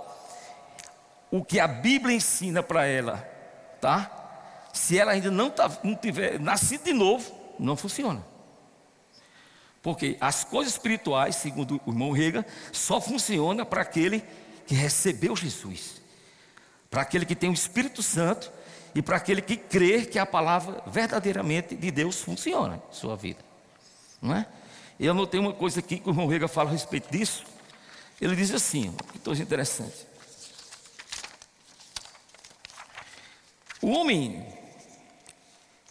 o 1.30 1.44
que 1.44 1.60
a 1.60 1.68
Bíblia 1.68 2.16
ensina 2.16 2.64
para 2.64 2.86
ela, 2.86 3.18
tá? 3.82 4.25
Se 4.76 5.00
ela 5.00 5.14
ainda 5.14 5.32
não, 5.32 5.50
tá, 5.50 5.72
não 5.84 5.96
tiver 5.96 6.38
nascido 6.38 6.84
de 6.84 6.92
novo, 6.92 7.34
não 7.58 7.78
funciona. 7.78 8.22
Porque 9.82 10.18
as 10.20 10.44
coisas 10.44 10.74
espirituais, 10.74 11.38
segundo 11.38 11.82
o 11.86 11.92
irmão 11.92 12.12
Rega, 12.12 12.46
só 12.74 13.00
funciona 13.00 13.66
para 13.66 13.82
aquele 13.82 14.22
que 14.68 14.76
recebeu 14.76 15.34
Jesus, 15.34 16.02
para 16.90 17.04
aquele 17.04 17.26
que 17.26 17.36
tem 17.36 17.50
o 17.50 17.54
Espírito 17.54 18.04
Santo 18.04 18.52
e 18.94 19.02
para 19.02 19.16
aquele 19.16 19.42
que 19.42 19.56
crê 19.56 20.06
que 20.06 20.20
a 20.20 20.26
palavra 20.26 20.84
verdadeiramente 20.88 21.74
de 21.74 21.90
Deus 21.90 22.22
funciona 22.22 22.84
em 22.92 22.94
sua 22.94 23.16
vida, 23.16 23.40
não 24.22 24.36
é? 24.36 24.46
Eu 25.00 25.12
anotei 25.12 25.40
uma 25.40 25.54
coisa 25.54 25.80
aqui 25.80 26.00
que 26.00 26.10
o 26.10 26.12
irmão 26.12 26.28
Rega 26.28 26.50
fala 26.50 26.70
a 26.70 26.74
respeito 26.74 27.10
disso. 27.10 27.46
Ele 28.20 28.36
diz 28.36 28.52
assim, 28.52 28.94
que 29.14 29.20
coisa 29.20 29.42
interessante. 29.42 30.06
O 33.82 33.90
homem, 33.92 34.44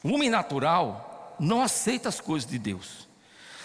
o 0.04 0.12
homem 0.12 0.28
natural 0.28 1.34
não 1.40 1.62
aceita 1.62 2.10
as 2.10 2.20
coisas 2.20 2.48
de 2.48 2.58
Deus, 2.58 3.08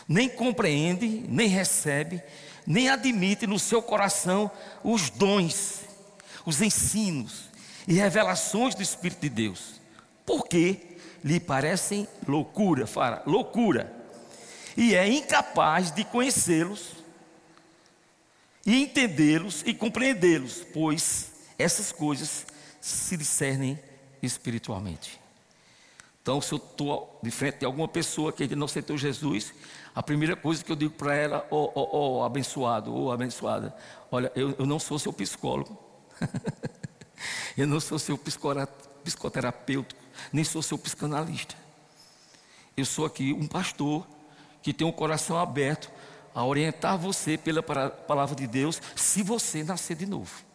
nem 0.07 0.29
compreende, 0.29 1.05
nem 1.27 1.49
recebe, 1.49 2.23
nem 2.65 2.89
admite 2.89 3.45
no 3.45 3.59
seu 3.59 3.81
coração 3.81 4.49
os 4.83 5.09
dons, 5.09 5.81
os 6.45 6.61
ensinos 6.61 7.49
e 7.85 7.93
revelações 7.93 8.73
do 8.73 8.81
Espírito 8.81 9.21
de 9.21 9.29
Deus, 9.29 9.81
porque 10.25 10.97
lhe 11.23 11.39
parecem 11.39 12.07
loucura, 12.25 12.87
fala, 12.87 13.21
loucura. 13.25 13.93
E 14.77 14.95
é 14.95 15.07
incapaz 15.07 15.91
de 15.91 16.05
conhecê-los 16.05 16.93
e 18.65 18.81
entendê-los 18.81 19.61
e 19.65 19.73
compreendê-los, 19.73 20.65
pois 20.73 21.31
essas 21.57 21.91
coisas 21.91 22.45
se 22.79 23.17
discernem 23.17 23.77
espiritualmente. 24.21 25.18
Então, 26.21 26.41
se 26.41 26.53
eu 26.53 26.57
estou 26.57 27.19
de 27.23 27.31
frente 27.31 27.59
de 27.59 27.65
alguma 27.65 27.87
pessoa 27.87 28.31
que 28.31 28.43
ainda 28.43 28.55
não 28.55 28.65
aceitou 28.65 28.97
Jesus, 28.97 29.53
a 29.95 30.03
primeira 30.03 30.35
coisa 30.35 30.63
que 30.63 30.71
eu 30.71 30.75
digo 30.75 30.93
para 30.93 31.15
ela, 31.15 31.47
ó 31.49 32.19
oh, 32.19 32.23
abençoado, 32.23 32.93
ou 32.93 33.05
oh, 33.05 33.11
abençoada, 33.11 33.73
olha, 34.11 34.31
eu, 34.35 34.55
eu 34.59 34.65
não 34.65 34.79
sou 34.79 34.99
seu 34.99 35.13
psicólogo, 35.13 35.77
eu 37.57 37.65
não 37.65 37.79
sou 37.79 37.97
seu 37.97 38.17
psicoterapeuta, 38.17 39.95
nem 40.31 40.43
sou 40.43 40.61
seu 40.61 40.77
psicanalista. 40.77 41.55
Eu 42.75 42.85
sou 42.85 43.05
aqui 43.05 43.33
um 43.33 43.47
pastor 43.47 44.05
que 44.61 44.73
tem 44.73 44.85
um 44.85 44.91
coração 44.91 45.37
aberto 45.37 45.89
a 46.33 46.45
orientar 46.45 46.97
você 46.97 47.37
pela 47.37 47.63
palavra 47.63 48.35
de 48.35 48.45
Deus, 48.45 48.81
se 48.95 49.23
você 49.23 49.63
nascer 49.63 49.95
de 49.95 50.05
novo. 50.05 50.48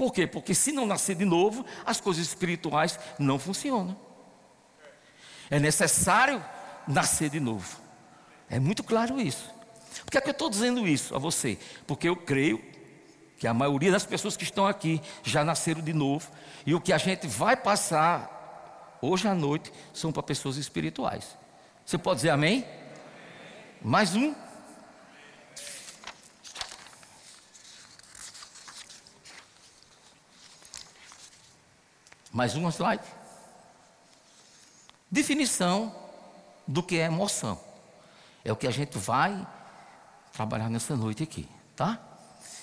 Por 0.00 0.14
quê? 0.14 0.26
Porque 0.26 0.54
se 0.54 0.72
não 0.72 0.86
nascer 0.86 1.14
de 1.14 1.26
novo, 1.26 1.62
as 1.84 2.00
coisas 2.00 2.26
espirituais 2.26 2.98
não 3.18 3.38
funcionam. 3.38 3.94
É 5.50 5.60
necessário 5.60 6.42
nascer 6.88 7.28
de 7.28 7.38
novo. 7.38 7.78
É 8.48 8.58
muito 8.58 8.82
claro 8.82 9.20
isso. 9.20 9.54
Por 10.02 10.10
que 10.10 10.16
é 10.16 10.20
que 10.22 10.30
eu 10.30 10.32
estou 10.32 10.48
dizendo 10.48 10.88
isso 10.88 11.14
a 11.14 11.18
você? 11.18 11.58
Porque 11.86 12.08
eu 12.08 12.16
creio 12.16 12.64
que 13.36 13.46
a 13.46 13.52
maioria 13.52 13.92
das 13.92 14.06
pessoas 14.06 14.38
que 14.38 14.44
estão 14.44 14.66
aqui 14.66 15.02
já 15.22 15.44
nasceram 15.44 15.82
de 15.82 15.92
novo. 15.92 16.30
E 16.64 16.74
o 16.74 16.80
que 16.80 16.94
a 16.94 16.98
gente 16.98 17.26
vai 17.26 17.54
passar 17.54 18.96
hoje 19.02 19.28
à 19.28 19.34
noite 19.34 19.70
são 19.92 20.10
para 20.10 20.22
pessoas 20.22 20.56
espirituais. 20.56 21.36
Você 21.84 21.98
pode 21.98 22.20
dizer 22.20 22.30
amém? 22.30 22.64
Mais 23.82 24.16
um. 24.16 24.34
Mais 32.32 32.54
um 32.54 32.68
slide. 32.68 33.02
Definição 35.10 35.94
do 36.66 36.82
que 36.82 36.98
é 36.98 37.06
emoção. 37.06 37.60
É 38.44 38.52
o 38.52 38.56
que 38.56 38.66
a 38.66 38.70
gente 38.70 38.96
vai 38.96 39.46
trabalhar 40.32 40.70
nessa 40.70 40.96
noite 40.96 41.22
aqui, 41.22 41.48
tá? 41.74 42.00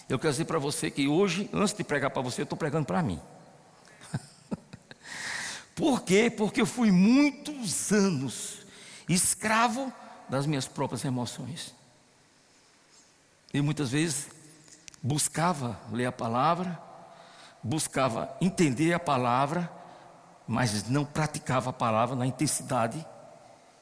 Eu 0.07 0.17
quero 0.17 0.31
dizer 0.31 0.45
para 0.45 0.57
você 0.57 0.89
que 0.89 1.07
hoje, 1.07 1.49
antes 1.51 1.73
de 1.73 1.83
pregar 1.83 2.09
para 2.09 2.21
você, 2.21 2.41
eu 2.41 2.43
estou 2.43 2.57
pregando 2.57 2.85
para 2.85 3.03
mim. 3.03 3.19
Por 5.75 6.01
quê? 6.01 6.29
Porque 6.29 6.61
eu 6.61 6.65
fui 6.65 6.89
muitos 6.89 7.91
anos 7.91 8.59
escravo 9.09 9.91
das 10.29 10.45
minhas 10.45 10.65
próprias 10.65 11.03
emoções. 11.03 11.75
E 13.53 13.61
muitas 13.61 13.91
vezes 13.91 14.29
buscava 15.01 15.79
ler 15.91 16.05
a 16.05 16.11
palavra, 16.11 16.81
buscava 17.63 18.35
entender 18.39 18.93
a 18.93 18.99
palavra, 18.99 19.71
mas 20.47 20.87
não 20.89 21.05
praticava 21.05 21.69
a 21.69 21.73
palavra 21.73 22.15
na 22.15 22.25
intensidade 22.25 23.05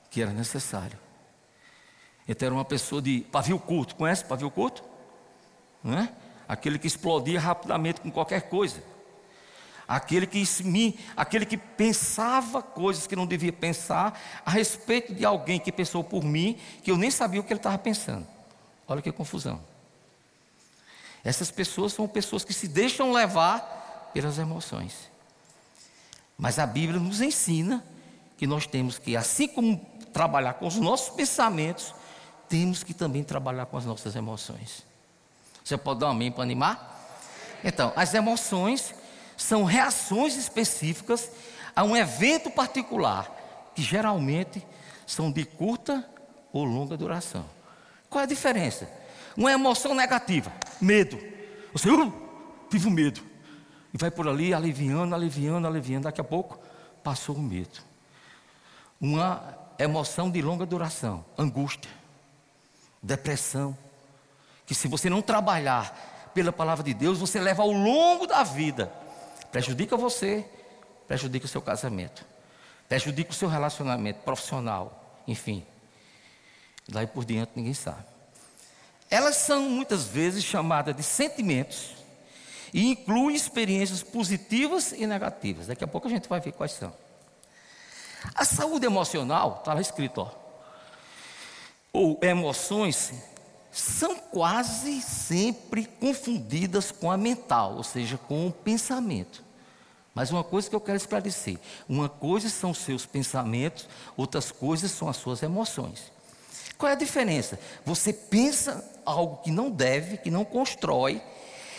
que 0.09 0.21
era 0.21 0.31
necessário. 0.31 0.97
Então 2.27 2.47
era 2.47 2.55
uma 2.55 2.65
pessoa 2.65 3.01
de 3.01 3.21
pavio 3.31 3.59
curto, 3.59 3.95
conhece 3.95 4.25
pavio 4.25 4.49
curto? 4.49 4.83
Não 5.83 5.97
é? 5.97 6.11
Aquele 6.47 6.79
que 6.79 6.87
explodia 6.87 7.39
rapidamente 7.39 8.01
com 8.01 8.11
qualquer 8.11 8.49
coisa 8.49 8.81
aquele 9.87 10.25
que, 10.25 10.43
aquele 11.15 11.45
que 11.45 11.57
pensava 11.57 12.61
coisas 12.61 13.07
que 13.07 13.15
não 13.15 13.25
devia 13.25 13.53
pensar 13.53 14.19
a 14.45 14.51
respeito 14.51 15.13
de 15.13 15.25
alguém 15.25 15.59
que 15.59 15.71
pensou 15.71 16.03
por 16.03 16.23
mim, 16.23 16.57
que 16.83 16.91
eu 16.91 16.97
nem 16.97 17.11
sabia 17.11 17.39
o 17.39 17.43
que 17.43 17.53
ele 17.53 17.59
estava 17.59 17.77
pensando. 17.77 18.25
Olha 18.87 19.01
que 19.01 19.11
confusão. 19.11 19.61
Essas 21.25 21.49
pessoas 21.49 21.91
são 21.91 22.07
pessoas 22.07 22.45
que 22.45 22.53
se 22.53 22.67
deixam 22.67 23.11
levar 23.11 24.11
pelas 24.13 24.37
emoções. 24.37 24.93
Mas 26.37 26.59
a 26.59 26.67
Bíblia 26.67 26.99
nos 26.99 27.19
ensina 27.19 27.83
que 28.37 28.45
nós 28.45 28.67
temos 28.67 28.99
que, 28.99 29.17
assim 29.17 29.47
como 29.47 29.77
trabalhar 30.13 30.53
com 30.53 30.67
os 30.67 30.75
nossos 30.75 31.09
pensamentos, 31.15 31.95
temos 32.47 32.83
que 32.83 32.93
também 32.93 33.23
trabalhar 33.23 33.65
com 33.65 33.75
as 33.75 33.85
nossas 33.85 34.15
emoções. 34.15 34.83
Você 35.63 35.75
pode 35.75 36.01
dar 36.01 36.07
um 36.07 36.11
amém 36.11 36.31
para 36.31 36.43
animar? 36.43 36.93
Então, 37.63 37.91
as 37.95 38.13
emoções 38.13 38.93
são 39.35 39.63
reações 39.63 40.35
específicas 40.35 41.31
a 41.75 41.83
um 41.83 41.95
evento 41.97 42.51
particular, 42.51 43.29
que 43.73 43.81
geralmente 43.81 44.65
são 45.07 45.31
de 45.31 45.43
curta 45.43 46.07
ou 46.53 46.63
longa 46.63 46.95
duração. 46.95 47.45
Qual 48.09 48.21
é 48.21 48.25
a 48.25 48.27
diferença? 48.27 48.87
Uma 49.35 49.51
emoção 49.51 49.95
negativa, 49.95 50.51
medo. 50.81 51.17
Você 51.73 51.89
uh, 51.89 52.13
tive 52.69 52.89
medo. 52.89 53.21
E 53.93 53.97
vai 53.97 54.11
por 54.11 54.27
ali 54.27 54.53
aliviando, 54.53 55.15
aliviando, 55.15 55.67
aliviando. 55.67 56.03
Daqui 56.03 56.21
a 56.21 56.23
pouco 56.23 56.59
passou 57.03 57.35
o 57.35 57.41
medo. 57.41 57.79
Uma 58.99 59.57
emoção 59.77 60.29
de 60.29 60.41
longa 60.41 60.65
duração, 60.65 61.23
angústia, 61.37 61.91
depressão. 63.01 63.77
Que 64.65 64.73
se 64.73 64.87
você 64.87 65.09
não 65.09 65.21
trabalhar 65.21 66.31
pela 66.33 66.51
palavra 66.51 66.83
de 66.83 66.93
Deus, 66.93 67.19
você 67.19 67.39
leva 67.39 67.63
ao 67.63 67.71
longo 67.71 68.25
da 68.25 68.43
vida 68.43 68.91
prejudica 69.55 69.95
você, 69.95 70.45
prejudica 71.07 71.45
o 71.45 71.47
seu 71.47 71.61
casamento, 71.61 72.25
prejudica 72.89 73.31
o 73.31 73.33
seu 73.33 73.47
relacionamento 73.47 74.19
profissional, 74.19 75.21
enfim. 75.25 75.65
Daí 76.89 77.07
por 77.07 77.23
diante 77.23 77.53
ninguém 77.55 77.73
sabe. 77.73 78.03
Elas 79.09 79.35
são 79.37 79.69
muitas 79.69 80.05
vezes 80.05 80.43
chamadas 80.43 80.95
de 80.95 81.03
sentimentos 81.03 81.95
e 82.73 82.87
incluem 82.87 83.35
experiências 83.35 84.03
positivas 84.03 84.91
e 84.91 85.05
negativas. 85.05 85.67
Daqui 85.67 85.83
a 85.83 85.87
pouco 85.87 86.07
a 86.07 86.09
gente 86.09 86.27
vai 86.27 86.39
ver 86.39 86.51
quais 86.51 86.71
são. 86.71 86.93
A 88.33 88.43
saúde 88.43 88.85
emocional, 88.85 89.57
está 89.59 89.73
lá 89.73 89.81
escrito, 89.81 90.21
ó, 90.21 90.31
ou 91.93 92.19
emoções, 92.21 93.13
são 93.71 94.15
quase 94.17 95.01
sempre 95.01 95.85
confundidas 95.85 96.91
com 96.91 97.11
a 97.11 97.17
mental, 97.17 97.75
ou 97.75 97.83
seja, 97.83 98.17
com 98.17 98.47
o 98.47 98.51
pensamento. 98.51 99.43
Mas 100.13 100.31
uma 100.31 100.43
coisa 100.43 100.69
que 100.69 100.75
eu 100.75 100.81
quero 100.81 100.97
esclarecer: 100.97 101.59
uma 101.87 102.07
coisa 102.07 102.49
são 102.49 102.73
seus 102.73 103.05
pensamentos, 103.05 103.87
outras 104.15 104.51
coisas 104.51 104.91
são 104.91 105.09
as 105.09 105.17
suas 105.17 105.43
emoções. 105.43 106.11
Qual 106.77 106.89
é 106.89 106.93
a 106.93 106.97
diferença? 106.97 107.59
Você 107.85 108.11
pensa 108.11 108.83
algo 109.05 109.37
que 109.37 109.51
não 109.51 109.69
deve, 109.69 110.17
que 110.17 110.29
não 110.29 110.43
constrói, 110.43 111.21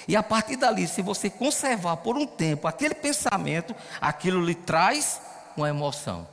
e 0.09 0.15
a 0.15 0.23
partir 0.23 0.57
dali, 0.57 0.87
se 0.87 1.03
você 1.03 1.29
conservar 1.29 1.97
por 1.97 2.17
um 2.17 2.26
tempo 2.26 2.69
aquele 2.69 2.95
pensamento, 2.95 3.75
aquilo 4.00 4.45
lhe 4.45 4.55
traz 4.55 5.21
uma 5.57 5.69
emoção, 5.69 6.29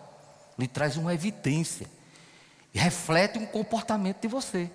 lhe 0.57 0.67
traz 0.67 0.95
uma 0.95 1.13
evidência, 1.13 1.87
e 2.73 2.79
reflete 2.79 3.37
um 3.37 3.45
comportamento 3.45 4.21
de 4.21 4.27
você, 4.27 4.69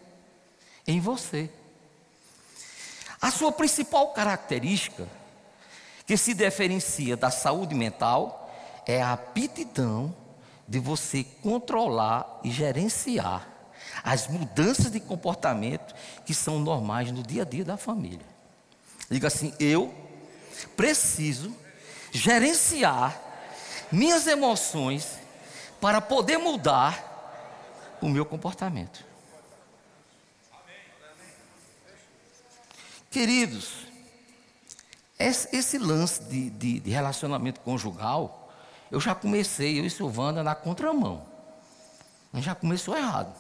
em 0.87 1.01
você. 1.01 1.51
A 3.21 3.31
sua 3.31 3.53
principal 3.53 4.09
característica, 4.09 5.07
que 6.05 6.17
se 6.17 6.35
diferencia 6.35 7.17
da 7.17 7.31
saúde 7.31 7.75
mental, 7.75 8.51
é 8.87 9.01
a 9.03 9.13
aptidão 9.13 10.15
de 10.67 10.79
você 10.79 11.25
controlar 11.43 12.41
e 12.43 12.51
gerenciar 12.51 13.58
as 14.03 14.29
mudanças 14.29 14.91
de 14.91 15.01
comportamento 15.01 15.95
que 16.25 16.35
são 16.35 16.59
normais 16.59 17.11
no 17.11 17.23
dia 17.23 17.43
a 17.43 17.45
dia 17.45 17.65
da 17.65 17.77
família. 17.77 18.27
Diga 19.11 19.29
assim: 19.29 19.53
eu 19.59 19.95
preciso 20.77 21.55
gerenciar 22.13 23.19
minhas 23.91 24.27
emoções 24.27 25.19
para 25.81 26.01
poder 26.01 26.39
mudar 26.39 27.05
o 28.01 28.09
meu 28.09 28.25
comportamento. 28.25 29.07
Queridos, 33.11 33.87
esse, 35.19 35.79
lance 35.79 36.23
de, 36.25 36.51
de, 36.51 36.81
de, 36.81 36.91
relacionamento 36.91 37.61
conjugal, 37.61 38.53
eu 38.91 39.01
já 39.01 39.15
comecei, 39.15 39.81
eu 39.81 39.85
e 39.85 39.91
Silvana, 39.91 40.43
na 40.43 40.55
contramão. 40.55 41.27
Já 42.35 42.55
começou 42.55 42.97
errado. 42.97 43.35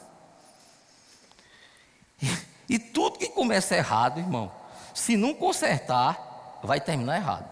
E 2.68 2.78
tudo 2.78 3.18
que 3.18 3.28
começa 3.28 3.74
errado, 3.74 4.20
irmão, 4.20 4.52
se 4.92 5.16
não 5.16 5.32
consertar, 5.32 6.60
vai 6.62 6.80
terminar 6.80 7.16
errado. 7.16 7.48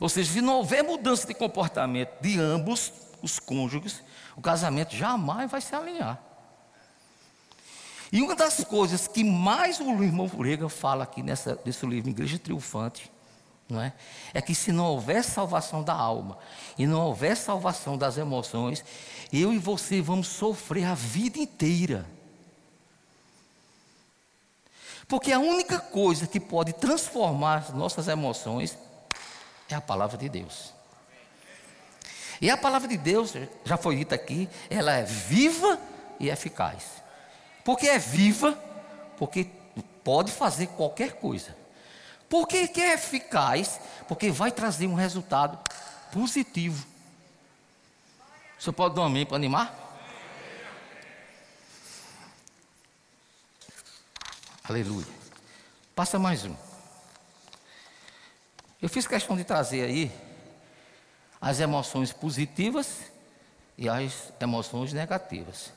Ou 0.00 0.08
seja, 0.08 0.32
se 0.32 0.40
não 0.40 0.54
houver 0.54 0.82
mudança 0.82 1.26
de 1.26 1.34
comportamento 1.34 2.20
de 2.22 2.40
ambos 2.40 2.92
os 3.20 3.38
cônjuges, 3.38 4.02
o 4.34 4.40
casamento 4.40 4.96
jamais 4.96 5.50
vai 5.50 5.60
se 5.60 5.74
alinhar. 5.74 6.18
E 8.10 8.22
uma 8.22 8.34
das 8.34 8.64
coisas 8.64 9.06
que 9.06 9.22
mais 9.22 9.78
o 9.78 10.02
irmão 10.02 10.28
Furega 10.28 10.68
fala 10.68 11.04
aqui 11.04 11.22
nessa, 11.22 11.58
nesse 11.64 11.84
livro, 11.86 12.10
Igreja 12.10 12.38
Triunfante, 12.38 13.12
não 13.68 13.80
é? 13.80 13.92
é 14.34 14.40
que 14.40 14.54
se 14.54 14.72
não 14.72 14.86
houver 14.86 15.22
salvação 15.22 15.82
da 15.82 15.94
alma 15.94 16.38
e 16.76 16.86
não 16.86 17.06
houver 17.06 17.36
salvação 17.36 17.96
das 17.96 18.16
emoções, 18.16 18.84
eu 19.32 19.52
e 19.52 19.58
você 19.58 20.00
vamos 20.00 20.26
sofrer 20.26 20.86
a 20.86 20.94
vida 20.94 21.38
inteira. 21.38 22.04
Porque 25.10 25.32
a 25.32 25.40
única 25.40 25.80
coisa 25.80 26.24
que 26.24 26.38
pode 26.38 26.72
transformar 26.72 27.56
as 27.56 27.70
nossas 27.70 28.06
emoções 28.06 28.78
é 29.68 29.74
a 29.74 29.80
palavra 29.80 30.16
de 30.16 30.28
Deus. 30.28 30.72
E 32.40 32.48
a 32.48 32.56
palavra 32.56 32.86
de 32.86 32.96
Deus, 32.96 33.34
já 33.64 33.76
foi 33.76 33.96
dita 33.96 34.14
aqui, 34.14 34.48
ela 34.70 34.92
é 34.92 35.02
viva 35.02 35.80
e 36.20 36.30
eficaz. 36.30 37.02
Porque 37.64 37.88
é 37.88 37.98
viva, 37.98 38.56
porque 39.18 39.48
pode 40.04 40.30
fazer 40.30 40.68
qualquer 40.68 41.14
coisa. 41.14 41.56
Por 42.28 42.46
que, 42.46 42.70
é 42.80 42.94
eficaz? 42.94 43.80
Porque 44.06 44.30
vai 44.30 44.52
trazer 44.52 44.86
um 44.86 44.94
resultado 44.94 45.58
positivo. 46.12 46.86
Você 48.56 48.70
pode 48.70 48.98
amém 49.00 49.26
para 49.26 49.36
animar? 49.36 49.79
Aleluia. 54.70 55.04
Passa 55.96 56.16
mais 56.16 56.44
um. 56.44 56.54
Eu 58.80 58.88
fiz 58.88 59.04
questão 59.04 59.36
de 59.36 59.42
trazer 59.42 59.82
aí 59.82 60.12
as 61.40 61.58
emoções 61.58 62.12
positivas 62.12 63.00
e 63.76 63.88
as 63.88 64.32
emoções 64.40 64.92
negativas, 64.92 65.72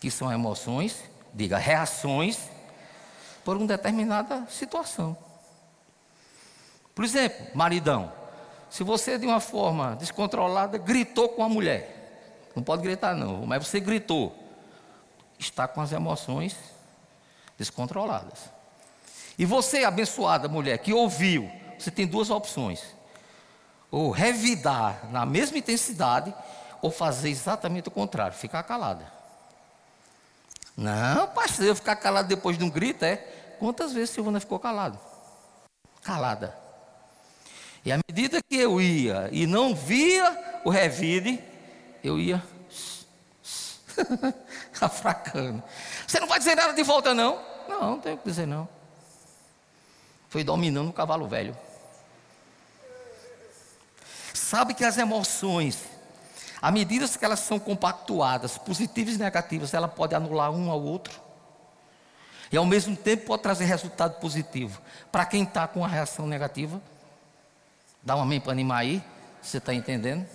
que 0.00 0.10
são 0.10 0.32
emoções, 0.32 1.04
diga, 1.34 1.58
reações 1.58 2.48
por 3.44 3.58
uma 3.58 3.66
determinada 3.66 4.46
situação. 4.48 5.14
Por 6.94 7.04
exemplo, 7.04 7.46
maridão, 7.54 8.10
se 8.70 8.82
você 8.82 9.18
de 9.18 9.26
uma 9.26 9.40
forma 9.40 9.96
descontrolada 9.96 10.78
gritou 10.78 11.28
com 11.28 11.44
a 11.44 11.48
mulher, 11.50 12.48
não 12.56 12.62
pode 12.62 12.80
gritar 12.82 13.14
não, 13.14 13.44
mas 13.44 13.68
você 13.68 13.78
gritou, 13.78 14.34
está 15.38 15.68
com 15.68 15.82
as 15.82 15.92
emoções 15.92 16.79
descontroladas. 17.60 18.38
E 19.38 19.44
você, 19.44 19.84
abençoada 19.84 20.48
mulher, 20.48 20.78
que 20.78 20.94
ouviu, 20.94 21.50
você 21.78 21.90
tem 21.90 22.06
duas 22.06 22.30
opções: 22.30 22.82
ou 23.90 24.10
revidar 24.10 25.10
na 25.12 25.26
mesma 25.26 25.58
intensidade, 25.58 26.34
ou 26.80 26.90
fazer 26.90 27.28
exatamente 27.28 27.88
o 27.88 27.90
contrário, 27.90 28.34
ficar 28.34 28.62
calada. 28.62 29.04
Não, 30.74 31.28
pastor, 31.28 31.66
eu 31.66 31.76
ficar 31.76 31.96
calado 31.96 32.28
depois 32.28 32.56
de 32.56 32.64
um 32.64 32.70
grito, 32.70 33.04
é? 33.04 33.16
Quantas 33.58 33.92
vezes 33.92 34.10
Silvana 34.10 34.40
ficou 34.40 34.58
calada? 34.58 34.98
Calada. 36.02 36.56
E 37.84 37.92
à 37.92 37.98
medida 38.08 38.40
que 38.42 38.56
eu 38.56 38.80
ia 38.80 39.28
e 39.30 39.46
não 39.46 39.74
via 39.74 40.60
o 40.64 40.70
revide, 40.70 41.38
eu 42.02 42.18
ia 42.18 42.42
afracando. 44.80 45.62
Você 46.06 46.18
não 46.18 46.26
vai 46.26 46.38
dizer 46.38 46.54
nada 46.54 46.72
de 46.72 46.82
volta, 46.82 47.12
não? 47.12 47.49
Não, 47.70 47.92
não 47.92 48.00
tenho 48.00 48.16
o 48.16 48.18
que 48.18 48.24
dizer 48.28 48.46
não. 48.46 48.68
Foi 50.28 50.42
dominando 50.42 50.90
o 50.90 50.92
cavalo 50.92 51.28
velho. 51.28 51.56
Sabe 54.34 54.74
que 54.74 54.84
as 54.84 54.98
emoções, 54.98 55.84
à 56.60 56.72
medida 56.72 57.08
que 57.08 57.24
elas 57.24 57.38
são 57.38 57.60
compactuadas, 57.60 58.58
positivas 58.58 59.14
e 59.14 59.18
negativas, 59.18 59.72
ela 59.72 59.86
pode 59.86 60.16
anular 60.16 60.50
um 60.50 60.68
ao 60.68 60.82
outro. 60.82 61.20
E 62.50 62.56
ao 62.56 62.66
mesmo 62.66 62.96
tempo 62.96 63.26
pode 63.26 63.44
trazer 63.44 63.66
resultado 63.66 64.18
positivo. 64.18 64.80
Para 65.12 65.24
quem 65.24 65.44
está 65.44 65.68
com 65.68 65.84
a 65.84 65.88
reação 65.88 66.26
negativa, 66.26 66.82
dá 68.02 68.16
um 68.16 68.22
amém 68.22 68.40
para 68.40 68.50
animar 68.50 68.78
aí. 68.78 69.02
Você 69.40 69.58
está 69.58 69.72
entendendo? 69.72 70.26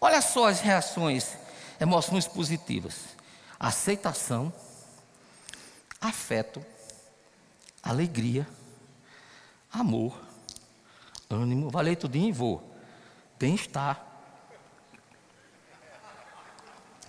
Olha 0.00 0.22
só 0.22 0.48
as 0.48 0.60
reações, 0.60 1.36
emoções 1.78 2.26
positivas: 2.26 2.94
aceitação, 3.60 4.50
afeto, 6.04 6.64
alegria, 7.82 8.46
amor, 9.72 10.20
ânimo, 11.30 11.70
valei 11.70 11.96
tudinho 11.96 12.28
e 12.28 12.32
vou. 12.32 12.74
Bem-estar, 13.38 14.04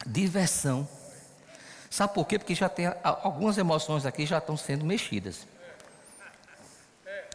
diversão. 0.06 0.88
Sabe 1.90 2.14
por 2.14 2.26
quê? 2.26 2.40
Porque 2.40 2.56
já 2.56 2.70
tem 2.70 2.88
algumas 3.04 3.58
emoções 3.58 4.06
aqui 4.06 4.26
já 4.26 4.38
estão 4.38 4.58
sendo 4.58 4.86
mexidas. 4.86 5.46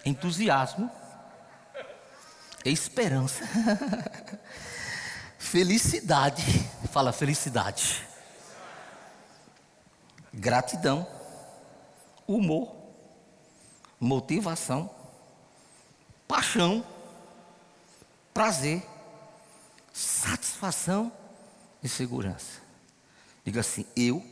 Entusiasmo, 0.05 0.91
esperança, 2.65 3.45
felicidade. 5.39 6.43
Fala 6.91 7.13
felicidade. 7.13 8.07
Gratidão 10.33 11.20
humor, 12.35 12.77
motivação, 13.99 14.91
paixão, 16.27 16.85
prazer, 18.33 18.83
satisfação 19.93 21.13
e 21.83 21.89
segurança. 21.89 22.61
Diga 23.45 23.61
assim: 23.61 23.85
eu 23.97 24.25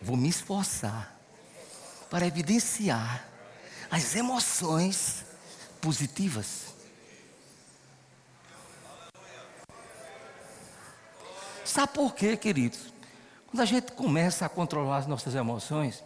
vou 0.00 0.16
me 0.16 0.28
esforçar 0.28 1.16
para 2.08 2.26
evidenciar 2.26 3.26
as 3.90 4.14
emoções 4.14 5.24
positivas. 5.80 6.66
Sabe 11.64 11.92
por 11.92 12.14
quê, 12.14 12.36
queridos? 12.36 12.94
Quando 13.48 13.60
a 13.60 13.64
gente 13.64 13.92
começa 13.92 14.46
a 14.46 14.48
controlar 14.48 14.98
as 14.98 15.06
nossas 15.06 15.34
emoções, 15.34 16.02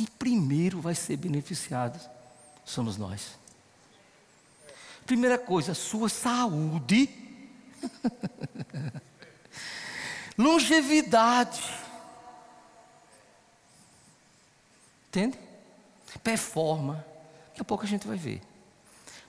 quem 0.00 0.06
primeiro 0.06 0.80
vai 0.80 0.94
ser 0.94 1.18
beneficiado 1.18 2.00
somos 2.64 2.96
nós. 2.96 3.38
Primeira 5.04 5.36
coisa, 5.36 5.74
sua 5.74 6.08
saúde, 6.08 7.10
longevidade. 10.38 11.60
Entende? 15.08 15.38
Performa. 16.22 17.04
Daqui 17.48 17.60
a 17.60 17.64
pouco 17.64 17.84
a 17.84 17.86
gente 17.86 18.06
vai 18.06 18.16
ver. 18.16 18.40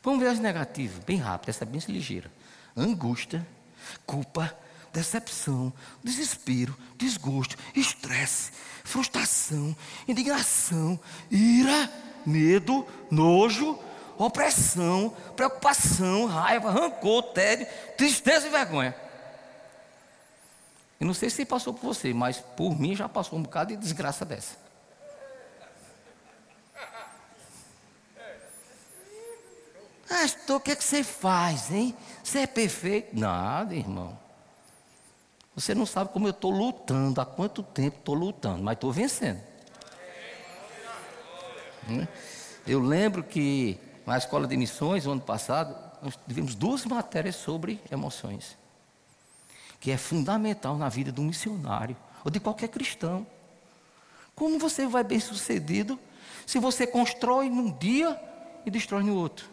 Vamos 0.01 0.21
ver 0.21 0.29
as 0.29 0.39
negativas, 0.39 1.03
bem 1.03 1.17
rápido, 1.17 1.49
essa 1.49 1.65
é 1.65 1.67
bem 1.67 1.81
ligeira. 1.89 2.31
Angústia, 2.77 3.45
culpa, 4.05 4.57
decepção, 4.91 5.71
desespero, 6.03 6.75
desgosto, 6.97 7.55
estresse, 7.75 8.51
frustração, 8.83 9.75
indignação, 10.07 10.99
ira, 11.29 11.89
medo, 12.25 12.85
nojo, 13.09 13.79
opressão, 14.17 15.15
preocupação, 15.35 16.25
raiva, 16.25 16.71
rancor, 16.71 17.23
tédio, 17.33 17.67
tristeza 17.97 18.47
e 18.47 18.49
vergonha. 18.49 18.95
Eu 20.99 21.07
não 21.07 21.13
sei 21.13 21.29
se 21.29 21.45
passou 21.45 21.73
por 21.73 21.93
você, 21.93 22.13
mas 22.13 22.37
por 22.37 22.79
mim 22.79 22.95
já 22.95 23.09
passou 23.09 23.39
um 23.39 23.41
bocado 23.41 23.69
de 23.69 23.77
desgraça 23.77 24.23
dessa. 24.23 24.55
Pastor, 30.07 30.57
o 30.57 30.59
que, 30.59 30.71
é 30.71 30.75
que 30.75 30.83
você 30.83 31.03
faz, 31.03 31.71
hein? 31.71 31.95
Você 32.23 32.39
é 32.39 32.47
perfeito? 32.47 33.17
Nada, 33.17 33.73
irmão. 33.73 34.19
Você 35.55 35.75
não 35.75 35.85
sabe 35.85 36.11
como 36.11 36.27
eu 36.27 36.31
estou 36.31 36.49
lutando, 36.49 37.19
há 37.19 37.25
quanto 37.25 37.61
tempo 37.61 37.97
estou 37.99 38.15
lutando, 38.15 38.63
mas 38.63 38.75
estou 38.75 38.91
vencendo. 38.91 39.41
Hum? 41.89 42.07
Eu 42.65 42.79
lembro 42.79 43.23
que 43.23 43.77
na 44.05 44.17
escola 44.17 44.47
de 44.47 44.55
missões, 44.55 45.05
no 45.05 45.11
ano 45.11 45.21
passado, 45.21 45.75
nós 46.01 46.17
tivemos 46.27 46.55
duas 46.55 46.85
matérias 46.85 47.35
sobre 47.35 47.81
emoções, 47.91 48.57
que 49.79 49.91
é 49.91 49.97
fundamental 49.97 50.77
na 50.77 50.87
vida 50.89 51.11
do 51.11 51.21
missionário 51.21 51.97
ou 52.23 52.31
de 52.31 52.39
qualquer 52.39 52.69
cristão. 52.69 53.27
Como 54.33 54.57
você 54.57 54.87
vai 54.87 55.03
bem 55.03 55.19
sucedido 55.19 55.99
se 56.45 56.59
você 56.59 56.87
constrói 56.87 57.49
num 57.49 57.71
dia 57.71 58.19
e 58.65 58.71
destrói 58.71 59.03
no 59.03 59.15
outro? 59.15 59.49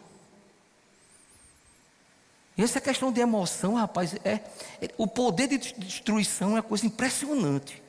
Essa 2.63 2.81
questão 2.81 3.09
de 3.09 3.21
emoção, 3.21 3.75
rapaz, 3.75 4.15
é, 4.25 4.41
é, 4.81 4.89
o 4.97 5.07
poder 5.07 5.47
de 5.47 5.57
destruição 5.57 6.49
é 6.49 6.53
uma 6.55 6.63
coisa 6.63 6.85
impressionante. 6.85 7.81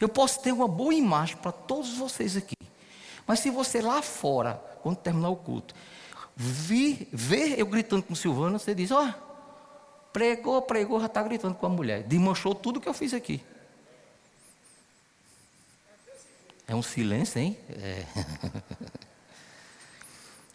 Eu 0.00 0.08
posso 0.08 0.40
ter 0.40 0.52
uma 0.52 0.66
boa 0.66 0.94
imagem 0.94 1.36
para 1.36 1.52
todos 1.52 1.94
vocês 1.94 2.34
aqui, 2.34 2.56
mas 3.26 3.40
se 3.40 3.50
você 3.50 3.82
lá 3.82 4.00
fora, 4.00 4.54
quando 4.82 4.96
terminar 4.96 5.28
o 5.28 5.36
culto, 5.36 5.74
vir, 6.34 7.08
ver 7.12 7.58
eu 7.58 7.66
gritando 7.66 8.02
com 8.02 8.14
Silvana, 8.14 8.58
você 8.58 8.74
diz: 8.74 8.90
Ó, 8.90 9.06
oh, 9.06 9.12
pregou, 10.12 10.62
pregou, 10.62 10.98
já 10.98 11.06
está 11.06 11.22
gritando 11.22 11.54
com 11.54 11.66
a 11.66 11.68
mulher. 11.68 12.04
Desmanchou 12.04 12.54
tudo 12.54 12.80
que 12.80 12.88
eu 12.88 12.94
fiz 12.94 13.12
aqui. 13.12 13.42
É 16.66 16.74
um 16.74 16.82
silêncio, 16.82 17.38
hein? 17.38 17.58
É. 17.68 18.04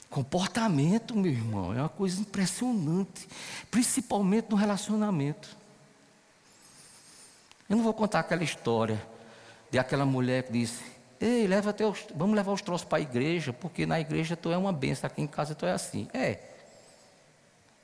Comportamento, 0.09 1.15
meu 1.15 1.31
irmão, 1.31 1.73
é 1.73 1.79
uma 1.79 1.89
coisa 1.89 2.19
impressionante, 2.19 3.27
principalmente 3.69 4.49
no 4.49 4.55
relacionamento. 4.55 5.55
Eu 7.69 7.75
não 7.75 7.83
vou 7.83 7.93
contar 7.93 8.19
aquela 8.19 8.43
história 8.43 8.99
de 9.69 9.77
aquela 9.77 10.05
mulher 10.05 10.43
que 10.43 10.53
disse: 10.53 10.83
Ei, 11.21 11.45
leva 11.45 11.71
teus, 11.71 12.07
vamos 12.15 12.35
levar 12.35 12.51
os 12.51 12.61
troços 12.61 12.87
para 12.87 12.97
a 12.97 13.01
igreja, 13.01 13.53
porque 13.53 13.85
na 13.85 13.99
igreja 13.99 14.35
tu 14.35 14.51
é 14.51 14.57
uma 14.57 14.73
benção, 14.73 15.07
aqui 15.07 15.21
em 15.21 15.27
casa 15.27 15.53
tu 15.53 15.65
é 15.65 15.73
assim. 15.73 16.07
É. 16.11 16.39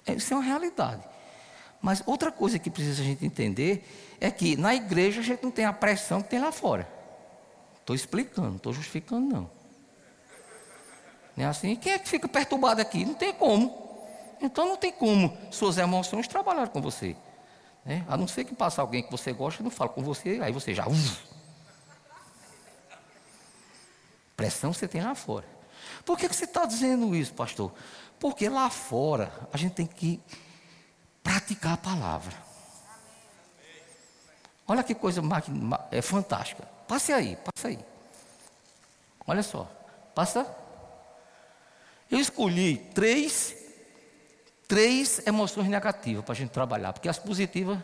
é. 0.07 0.13
Isso 0.13 0.33
é 0.33 0.37
uma 0.37 0.43
realidade. 0.43 1.03
Mas 1.79 2.01
outra 2.07 2.31
coisa 2.31 2.57
que 2.57 2.71
precisa 2.71 3.03
a 3.03 3.05
gente 3.05 3.23
entender 3.23 3.87
é 4.19 4.31
que 4.31 4.57
na 4.57 4.73
igreja 4.73 5.19
a 5.19 5.23
gente 5.23 5.43
não 5.43 5.51
tem 5.51 5.65
a 5.65 5.73
pressão 5.73 6.23
que 6.23 6.29
tem 6.29 6.39
lá 6.39 6.51
fora. 6.51 6.87
Estou 7.79 7.95
explicando, 7.95 8.47
não 8.47 8.55
estou 8.55 8.73
justificando, 8.73 9.27
não. 9.27 9.54
Não 11.35 11.45
é 11.45 11.47
assim? 11.47 11.75
Quem 11.75 11.93
é 11.93 11.99
que 11.99 12.07
fica 12.07 12.27
perturbado 12.27 12.81
aqui? 12.81 13.05
Não 13.05 13.13
tem 13.13 13.33
como. 13.33 13.85
Então 14.41 14.65
não 14.67 14.77
tem 14.77 14.91
como 14.91 15.37
suas 15.51 15.77
emoções 15.77 16.27
trabalhar 16.27 16.69
com 16.69 16.81
você. 16.81 17.15
Né? 17.83 18.05
A 18.07 18.17
não 18.17 18.27
ser 18.27 18.45
que 18.45 18.55
passe 18.55 18.79
alguém 18.79 19.03
que 19.03 19.11
você 19.11 19.31
gosta 19.33 19.61
e 19.61 19.63
não 19.63 19.71
fala 19.71 19.89
com 19.89 20.01
você, 20.01 20.39
aí 20.41 20.51
você 20.51 20.73
já. 20.73 20.87
Uf. 20.87 21.23
Pressão 24.35 24.73
você 24.73 24.87
tem 24.87 25.01
lá 25.01 25.15
fora. 25.15 25.45
Por 26.05 26.17
que, 26.17 26.27
que 26.27 26.35
você 26.35 26.45
está 26.45 26.65
dizendo 26.65 27.15
isso, 27.15 27.33
pastor? 27.33 27.71
Porque 28.19 28.49
lá 28.49 28.69
fora 28.69 29.31
a 29.51 29.57
gente 29.57 29.73
tem 29.73 29.85
que 29.85 30.21
praticar 31.23 31.73
a 31.73 31.77
palavra. 31.77 32.33
Olha 34.67 34.83
que 34.83 34.95
coisa 34.95 35.21
é 35.91 36.01
fantástica. 36.01 36.63
Passe 36.87 37.13
aí, 37.13 37.37
passe 37.37 37.67
aí. 37.67 37.79
Olha 39.27 39.43
só. 39.43 39.69
Passa 40.13 40.64
eu 42.09 42.19
escolhi 42.19 42.77
três, 42.93 43.55
três 44.67 45.25
emoções 45.25 45.67
negativas 45.67 46.23
para 46.23 46.33
a 46.33 46.35
gente 46.35 46.51
trabalhar, 46.51 46.93
porque 46.93 47.09
as 47.09 47.19
positivas 47.19 47.79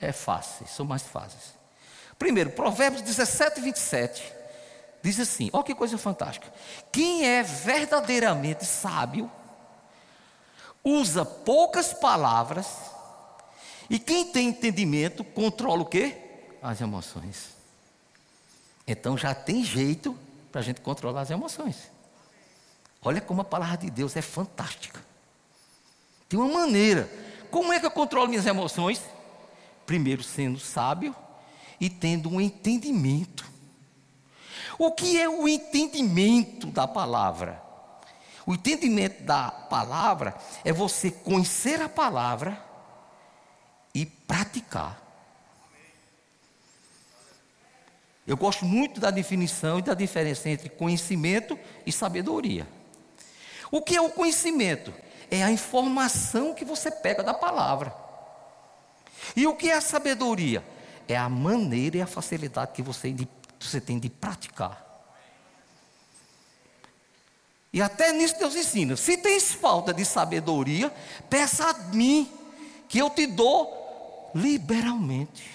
é 0.00 0.12
fáceis, 0.12 0.70
são 0.70 0.84
mais 0.84 1.02
fáceis. 1.02 1.54
Primeiro, 2.18 2.50
Provérbios 2.50 3.02
17, 3.02 3.60
27, 3.60 4.32
diz 5.02 5.20
assim: 5.20 5.50
olha 5.52 5.62
que 5.62 5.74
coisa 5.74 5.98
fantástica. 5.98 6.52
Quem 6.90 7.26
é 7.26 7.42
verdadeiramente 7.42 8.64
sábio, 8.64 9.30
usa 10.82 11.24
poucas 11.24 11.92
palavras, 11.92 12.66
e 13.90 13.98
quem 13.98 14.24
tem 14.32 14.48
entendimento 14.48 15.22
controla 15.22 15.82
o 15.82 15.86
quê? 15.86 16.16
As 16.62 16.80
emoções. 16.80 17.50
Então 18.86 19.16
já 19.16 19.34
tem 19.34 19.62
jeito 19.64 20.18
para 20.50 20.60
a 20.60 20.64
gente 20.64 20.80
controlar 20.80 21.22
as 21.22 21.30
emoções. 21.30 21.91
Olha 23.04 23.20
como 23.20 23.40
a 23.40 23.44
palavra 23.44 23.78
de 23.78 23.90
Deus 23.90 24.16
é 24.16 24.22
fantástica. 24.22 25.04
Tem 26.28 26.38
uma 26.38 26.60
maneira. 26.60 27.10
Como 27.50 27.72
é 27.72 27.80
que 27.80 27.86
eu 27.86 27.90
controlo 27.90 28.28
minhas 28.28 28.46
emoções? 28.46 29.02
Primeiro, 29.84 30.22
sendo 30.22 30.58
sábio 30.58 31.14
e 31.80 31.90
tendo 31.90 32.30
um 32.30 32.40
entendimento. 32.40 33.50
O 34.78 34.92
que 34.92 35.20
é 35.20 35.28
o 35.28 35.48
entendimento 35.48 36.68
da 36.68 36.86
palavra? 36.86 37.60
O 38.46 38.54
entendimento 38.54 39.22
da 39.24 39.50
palavra 39.50 40.34
é 40.64 40.72
você 40.72 41.10
conhecer 41.10 41.80
a 41.82 41.88
palavra 41.88 42.64
e 43.94 44.06
praticar. 44.06 45.00
Eu 48.26 48.36
gosto 48.36 48.64
muito 48.64 49.00
da 49.00 49.10
definição 49.10 49.80
e 49.80 49.82
da 49.82 49.94
diferença 49.94 50.48
entre 50.48 50.68
conhecimento 50.68 51.58
e 51.84 51.92
sabedoria. 51.92 52.66
O 53.72 53.80
que 53.80 53.96
é 53.96 54.00
o 54.02 54.10
conhecimento? 54.10 54.92
É 55.30 55.42
a 55.42 55.50
informação 55.50 56.52
que 56.52 56.62
você 56.62 56.90
pega 56.90 57.22
da 57.22 57.32
palavra. 57.32 57.96
E 59.34 59.46
o 59.46 59.56
que 59.56 59.70
é 59.70 59.74
a 59.74 59.80
sabedoria? 59.80 60.62
É 61.08 61.16
a 61.16 61.26
maneira 61.26 61.96
e 61.96 62.02
a 62.02 62.06
facilidade 62.06 62.72
que 62.72 62.82
você, 62.82 63.14
você 63.58 63.80
tem 63.80 63.98
de 63.98 64.10
praticar. 64.10 64.92
E 67.72 67.80
até 67.80 68.12
nisso 68.12 68.38
Deus 68.38 68.54
ensina: 68.54 68.94
se 68.94 69.16
tens 69.16 69.52
falta 69.52 69.94
de 69.94 70.04
sabedoria, 70.04 70.92
peça 71.30 71.70
a 71.70 71.72
mim, 71.94 72.30
que 72.86 72.98
eu 72.98 73.08
te 73.08 73.26
dou 73.26 74.30
liberalmente. 74.34 75.50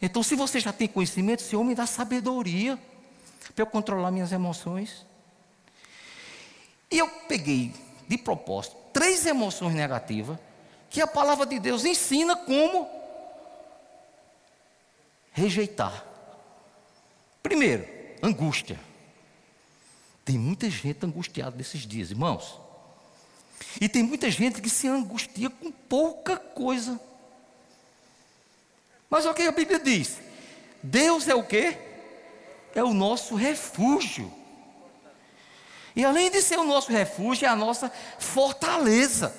Então, 0.00 0.22
se 0.22 0.34
você 0.34 0.58
já 0.58 0.72
tem 0.72 0.88
conhecimento, 0.88 1.42
Senhor, 1.42 1.62
me 1.62 1.74
dá 1.74 1.84
sabedoria 1.84 2.78
para 3.54 3.62
eu 3.62 3.66
controlar 3.66 4.10
minhas 4.10 4.32
emoções. 4.32 5.04
E 6.90 6.98
eu 6.98 7.08
peguei 7.08 7.72
de 8.08 8.18
propósito 8.18 8.76
três 8.92 9.24
emoções 9.24 9.74
negativas 9.74 10.38
que 10.88 11.00
a 11.00 11.06
palavra 11.06 11.46
de 11.46 11.58
Deus 11.58 11.84
ensina 11.84 12.34
como 12.34 12.88
rejeitar. 15.32 16.04
Primeiro, 17.42 17.86
angústia. 18.22 18.78
Tem 20.24 20.36
muita 20.36 20.68
gente 20.68 21.04
angustiada 21.06 21.56
nesses 21.56 21.86
dias, 21.86 22.10
irmãos. 22.10 22.60
E 23.80 23.88
tem 23.88 24.02
muita 24.02 24.30
gente 24.30 24.60
que 24.60 24.68
se 24.68 24.88
angustia 24.88 25.48
com 25.48 25.70
pouca 25.70 26.36
coisa. 26.36 27.00
Mas 29.08 29.26
o 29.26 29.34
que 29.34 29.42
a 29.42 29.52
Bíblia 29.52 29.78
diz? 29.78 30.18
Deus 30.82 31.28
é 31.28 31.34
o 31.34 31.44
que? 31.44 31.76
É 32.74 32.82
o 32.82 32.94
nosso 32.94 33.34
refúgio. 33.34 34.32
E 35.94 36.04
além 36.04 36.30
de 36.30 36.40
ser 36.40 36.58
o 36.58 36.64
nosso 36.64 36.92
refúgio, 36.92 37.46
é 37.46 37.48
a 37.48 37.56
nossa 37.56 37.90
fortaleza. 38.18 39.34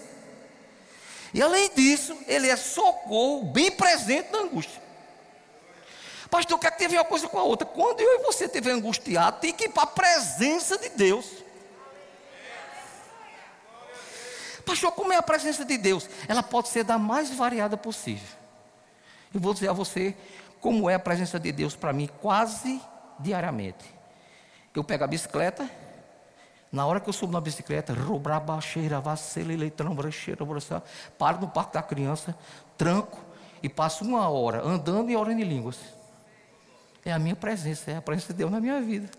E 1.33 1.41
além 1.41 1.69
disso, 1.73 2.17
ele 2.27 2.49
é 2.49 2.55
socorro 2.55 3.45
bem 3.45 3.71
presente 3.71 4.31
na 4.31 4.39
angústia. 4.39 4.81
Pastor, 6.29 6.57
quer 6.59 6.71
que 6.71 6.77
teve 6.77 6.97
uma 6.97 7.05
coisa 7.05 7.27
com 7.27 7.37
a 7.37 7.43
outra? 7.43 7.67
Quando 7.67 7.99
eu 7.99 8.19
e 8.19 8.23
você 8.23 8.45
estiver 8.45 8.71
angustiado, 8.71 9.39
tem 9.39 9.53
que 9.53 9.65
ir 9.65 9.69
para 9.69 9.83
a 9.83 9.87
presença 9.87 10.77
de 10.77 10.89
Deus. 10.89 11.25
Pastor, 14.65 14.91
como 14.93 15.11
é 15.11 15.17
a 15.17 15.23
presença 15.23 15.65
de 15.65 15.77
Deus? 15.77 16.09
Ela 16.27 16.41
pode 16.41 16.69
ser 16.69 16.83
da 16.83 16.97
mais 16.97 17.29
variada 17.31 17.75
possível. 17.75 18.27
Eu 19.33 19.39
vou 19.39 19.53
dizer 19.53 19.69
a 19.69 19.73
você 19.73 20.15
como 20.61 20.89
é 20.89 20.95
a 20.95 20.99
presença 20.99 21.39
de 21.39 21.51
Deus 21.51 21.75
para 21.75 21.91
mim 21.91 22.09
quase 22.21 22.79
diariamente. 23.19 23.83
Eu 24.73 24.83
pego 24.83 25.03
a 25.03 25.07
bicicleta, 25.07 25.69
na 26.71 26.85
hora 26.85 26.99
que 26.99 27.09
eu 27.09 27.13
subo 27.13 27.33
na 27.33 27.41
bicicleta, 27.41 27.93
paro 31.17 31.41
no 31.41 31.47
parque 31.49 31.73
da 31.73 31.83
criança, 31.83 32.35
tranco 32.77 33.19
e 33.61 33.67
passo 33.67 34.05
uma 34.05 34.29
hora 34.29 34.65
andando 34.65 35.11
e 35.11 35.15
orando 35.15 35.41
em 35.41 35.43
línguas. 35.43 35.77
É 37.03 37.11
a 37.11 37.19
minha 37.19 37.35
presença, 37.35 37.91
é 37.91 37.97
a 37.97 38.01
presença 38.01 38.31
de 38.31 38.37
Deus 38.37 38.51
na 38.51 38.59
minha 38.59 38.79
vida. 38.81 39.09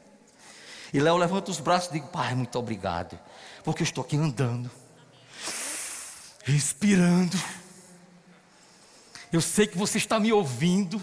E 0.92 1.00
Léo 1.00 1.16
levanta 1.16 1.50
os 1.50 1.60
braços 1.60 1.90
e 1.90 1.94
digo, 1.94 2.08
Pai, 2.08 2.34
muito 2.34 2.58
obrigado, 2.58 3.18
porque 3.64 3.82
eu 3.82 3.84
estou 3.84 4.02
aqui 4.02 4.16
andando, 4.16 4.70
respirando. 6.44 7.36
Eu 9.32 9.40
sei 9.40 9.66
que 9.66 9.76
você 9.76 9.98
está 9.98 10.20
me 10.20 10.32
ouvindo. 10.32 11.00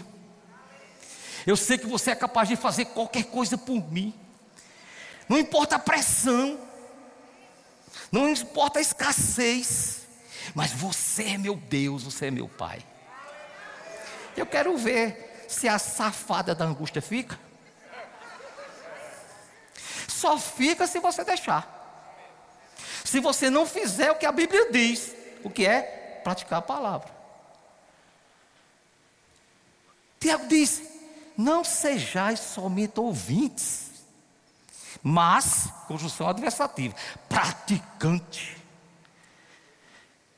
Eu 1.46 1.56
sei 1.56 1.76
que 1.76 1.86
você 1.86 2.12
é 2.12 2.14
capaz 2.14 2.48
de 2.48 2.54
fazer 2.54 2.86
qualquer 2.86 3.24
coisa 3.24 3.58
por 3.58 3.90
mim. 3.90 4.14
Não 5.30 5.38
importa 5.38 5.76
a 5.76 5.78
pressão, 5.78 6.58
não 8.10 8.28
importa 8.28 8.80
a 8.80 8.82
escassez, 8.82 10.00
mas 10.56 10.72
você 10.72 11.22
é 11.22 11.38
meu 11.38 11.54
Deus, 11.54 12.02
você 12.02 12.26
é 12.26 12.30
meu 12.32 12.48
Pai. 12.48 12.84
Eu 14.36 14.44
quero 14.44 14.76
ver 14.76 15.46
se 15.48 15.68
a 15.68 15.78
safada 15.78 16.52
da 16.52 16.64
angústia 16.64 17.00
fica. 17.00 17.38
Só 20.08 20.36
fica 20.36 20.84
se 20.88 20.98
você 20.98 21.22
deixar. 21.22 21.78
Se 23.04 23.20
você 23.20 23.48
não 23.48 23.64
fizer 23.64 24.10
o 24.10 24.16
que 24.16 24.26
a 24.26 24.32
Bíblia 24.32 24.72
diz, 24.72 25.14
o 25.44 25.48
que 25.48 25.64
é 25.64 26.20
praticar 26.24 26.58
a 26.58 26.62
palavra. 26.62 27.08
Tiago 30.18 30.48
diz: 30.48 30.82
não 31.36 31.62
sejais 31.62 32.40
somente 32.40 32.98
ouvintes 32.98 33.89
mas, 35.02 35.68
conjunção 35.86 36.28
adversativa, 36.28 36.94
praticante. 37.28 38.56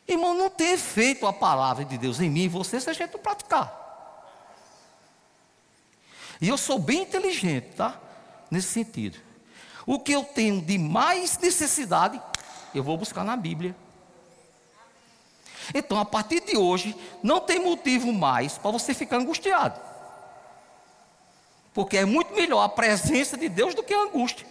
Irmão, 0.06 0.34
não 0.34 0.50
ter 0.50 0.76
feito 0.76 1.26
a 1.26 1.32
palavra 1.32 1.84
de 1.84 1.96
Deus 1.96 2.20
em 2.20 2.28
mim 2.28 2.42
e 2.42 2.48
você 2.48 2.80
se 2.80 2.90
a 2.90 2.92
gente 2.92 3.12
não 3.12 3.20
praticar. 3.20 3.80
E 6.40 6.48
eu 6.48 6.58
sou 6.58 6.78
bem 6.78 7.02
inteligente, 7.02 7.76
tá? 7.76 7.98
Nesse 8.50 8.68
sentido. 8.68 9.18
O 9.86 9.98
que 9.98 10.12
eu 10.12 10.24
tenho 10.24 10.60
de 10.60 10.76
mais 10.76 11.38
necessidade, 11.38 12.20
eu 12.74 12.82
vou 12.82 12.96
buscar 12.96 13.24
na 13.24 13.36
Bíblia. 13.36 13.74
Então, 15.74 15.98
a 15.98 16.04
partir 16.04 16.40
de 16.40 16.56
hoje, 16.56 16.96
não 17.22 17.40
tem 17.40 17.60
motivo 17.60 18.12
mais 18.12 18.58
para 18.58 18.70
você 18.70 18.92
ficar 18.92 19.16
angustiado. 19.16 19.80
Porque 21.72 21.96
é 21.96 22.04
muito 22.04 22.34
melhor 22.34 22.62
a 22.62 22.68
presença 22.68 23.36
de 23.36 23.48
Deus 23.48 23.74
do 23.74 23.82
que 23.82 23.94
a 23.94 24.02
angústia. 24.02 24.46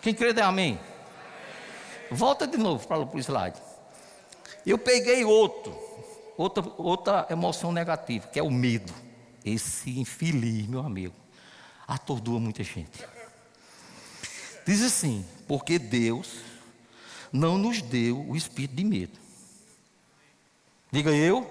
Quem 0.00 0.14
crê, 0.14 0.32
dê 0.32 0.40
amém. 0.40 0.80
Volta 2.10 2.46
de 2.46 2.56
novo 2.56 2.86
para 2.86 2.98
o 2.98 3.18
slide. 3.18 3.60
Eu 4.66 4.78
peguei 4.78 5.24
outro, 5.24 5.76
outra, 6.36 6.64
outra 6.76 7.26
emoção 7.30 7.72
negativa, 7.72 8.26
que 8.28 8.38
é 8.38 8.42
o 8.42 8.50
medo. 8.50 8.92
Esse 9.44 9.98
infeliz, 9.98 10.66
meu 10.66 10.80
amigo, 10.80 11.14
atordoa 11.86 12.38
muita 12.38 12.62
gente. 12.62 13.06
Diz 14.66 14.82
assim: 14.82 15.24
porque 15.48 15.78
Deus 15.78 16.40
não 17.32 17.56
nos 17.56 17.80
deu 17.80 18.20
o 18.28 18.36
espírito 18.36 18.74
de 18.74 18.84
medo. 18.84 19.18
Diga 20.92 21.10
eu, 21.10 21.48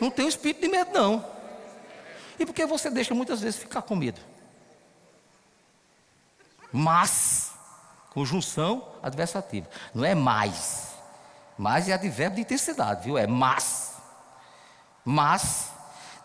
não 0.00 0.10
tenho 0.10 0.28
espírito 0.28 0.62
de 0.62 0.68
medo, 0.68 0.92
não. 0.92 1.24
E 2.38 2.44
por 2.44 2.52
que 2.52 2.66
você 2.66 2.90
deixa 2.90 3.14
muitas 3.14 3.40
vezes 3.40 3.58
ficar 3.58 3.82
com 3.82 3.94
medo? 3.94 4.20
Mas, 6.72 7.53
conjunção 8.14 8.88
adversativa, 9.02 9.68
não 9.92 10.04
é 10.04 10.14
mais. 10.14 10.94
Mais 11.58 11.88
é 11.88 11.92
advérbio 11.92 12.36
de 12.36 12.42
intensidade, 12.42 13.04
viu? 13.04 13.18
É 13.18 13.26
mas. 13.26 13.96
Mas, 15.04 15.70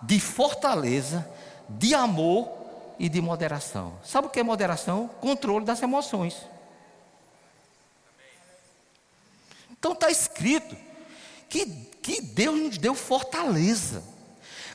de 0.01 0.19
fortaleza, 0.19 1.27
de 1.67 1.93
amor 1.93 2.49
e 2.97 3.09
de 3.09 3.19
moderação. 3.19 3.93
Sabe 4.03 4.27
o 4.27 4.29
que 4.29 4.39
é 4.39 4.43
moderação? 4.43 5.07
Controle 5.19 5.65
das 5.65 5.81
emoções. 5.81 6.37
Então 9.71 9.93
está 9.93 10.09
escrito 10.09 10.75
que, 11.49 11.65
que 12.01 12.21
Deus 12.21 12.59
nos 12.59 12.77
deu 12.77 12.93
fortaleza. 12.93 14.03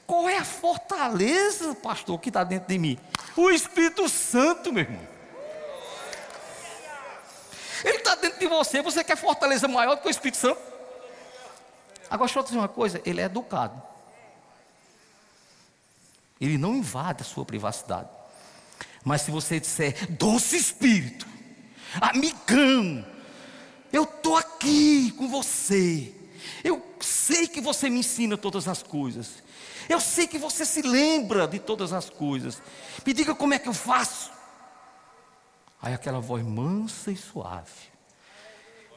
Qual 0.07 0.29
é 0.29 0.37
a 0.37 0.45
fortaleza, 0.45 1.75
pastor, 1.77 2.21
que 2.21 2.29
está 2.29 2.45
dentro 2.45 2.69
de 2.69 2.79
mim? 2.79 2.99
O 3.37 3.51
Espírito 3.51 4.09
Santo, 4.09 4.73
meu 4.73 4.83
irmão. 4.83 5.14
Ele 7.85 7.99
está 7.99 8.15
dentro 8.15 8.41
de 8.41 8.47
você, 8.47 8.81
você 8.81 9.05
quer 9.05 9.17
fortaleza 9.17 9.69
maior 9.69 9.97
do 9.97 10.01
que 10.01 10.09
o 10.09 10.11
Espírito 10.11 10.39
Santo? 10.39 10.61
Agora, 12.09 12.27
deixa 12.27 12.39
eu 12.39 12.43
dizer 12.43 12.59
uma 12.59 12.69
coisa: 12.69 13.01
ele 13.05 13.21
é 13.21 13.25
educado. 13.25 13.81
Ele 16.41 16.59
não 16.59 16.75
invade 16.75 17.23
a 17.23 17.25
sua 17.25 17.45
privacidade. 17.45 18.09
Mas 19.05 19.23
se 19.23 19.31
você 19.31 19.61
disser, 19.61 20.11
doce 20.13 20.57
Espírito, 20.57 21.27
amigão, 22.01 23.05
eu 23.93 24.05
estou 24.05 24.37
aqui 24.37 25.13
com 25.13 25.29
você. 25.29 26.13
Eu 26.63 26.83
sei 27.01 27.47
que 27.47 27.61
você 27.61 27.91
me 27.91 28.01
ensina 28.01 28.37
todas 28.37 28.67
as 28.67 28.83
coisas. 28.83 29.43
Eu 29.89 30.01
sei 30.01 30.27
que 30.27 30.39
você 30.39 30.65
se 30.65 30.83
lembra 30.83 31.47
de 31.47 31.59
todas 31.59 31.93
as 31.93 32.09
coisas. 32.09 32.61
Me 33.05 33.13
diga 33.13 33.35
como 33.35 33.53
é 33.53 33.59
que 33.59 33.69
eu 33.69 33.75
faço. 33.75 34.34
Aí 35.85 35.93
aquela 35.93 36.19
voz 36.19 36.43
mansa 36.43 37.13
e 37.13 37.17
suave 37.17 37.93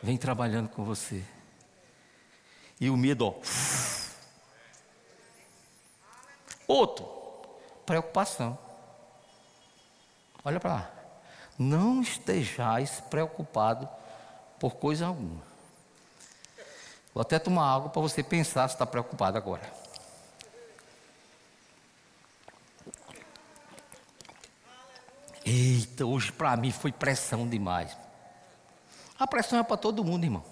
vem 0.02 0.16
trabalhando 0.16 0.70
com 0.70 0.86
você. 0.86 1.22
E 2.80 2.90
o 2.90 2.96
medo, 2.96 3.28
ó. 3.28 3.34
Outro, 6.66 7.06
preocupação. 7.86 8.58
Olha 10.46 10.62
para 10.62 10.74
lá. 10.76 10.92
Não 11.60 12.02
estejais 12.02 13.02
preocupado 13.10 13.90
por 14.58 14.76
coisa 14.76 15.08
alguma. 15.08 15.44
Vou 17.14 17.22
até 17.22 17.38
tomar 17.38 17.70
água 17.70 17.90
para 17.90 18.02
você 18.02 18.24
pensar 18.24 18.66
se 18.70 18.76
está 18.76 18.86
preocupado 18.86 19.38
agora. 19.38 19.70
Eita, 25.50 26.06
hoje 26.06 26.30
para 26.30 26.58
mim 26.58 26.72
foi 26.72 26.92
pressão 26.92 27.48
demais. 27.48 27.98
A 29.18 29.26
pressão 29.26 29.58
é 29.58 29.64
para 29.64 29.78
todo 29.78 30.04
mundo, 30.04 30.26
irmão. 30.26 30.44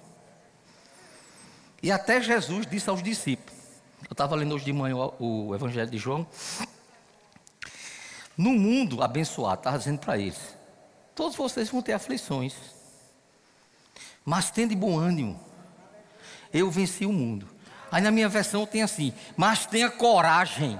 E 1.83 1.91
até 1.91 2.21
Jesus 2.21 2.65
disse 2.65 2.89
aos 2.89 3.03
discípulos. 3.03 3.53
Eu 4.07 4.13
estava 4.13 4.35
lendo 4.35 4.55
hoje 4.55 4.63
de 4.63 4.71
manhã 4.71 4.95
o, 5.19 5.53
Evangelho 5.53 5.91
de 5.91 5.97
João. 5.97 6.25
No 8.37 8.51
mundo 8.51 9.03
abençoado, 9.03 9.59
estava 9.59 9.77
dizendo 9.77 9.99
para 9.99 10.17
eles: 10.17 10.55
todos 11.13 11.35
vocês 11.35 11.69
vão 11.69 11.81
ter 11.81 11.91
aflições, 11.91 12.55
mas 14.23 14.49
tende 14.49 14.77
bom 14.77 14.97
ânimo. 14.97 15.37
Eu 16.53 16.71
venci 16.71 17.05
o 17.05 17.11
mundo. 17.11 17.49
Aí 17.91 18.01
na 18.01 18.11
minha 18.11 18.29
versão 18.29 18.65
tem 18.65 18.81
assim: 18.81 19.13
mas 19.35 19.65
tenha 19.65 19.89
coragem. 19.89 20.79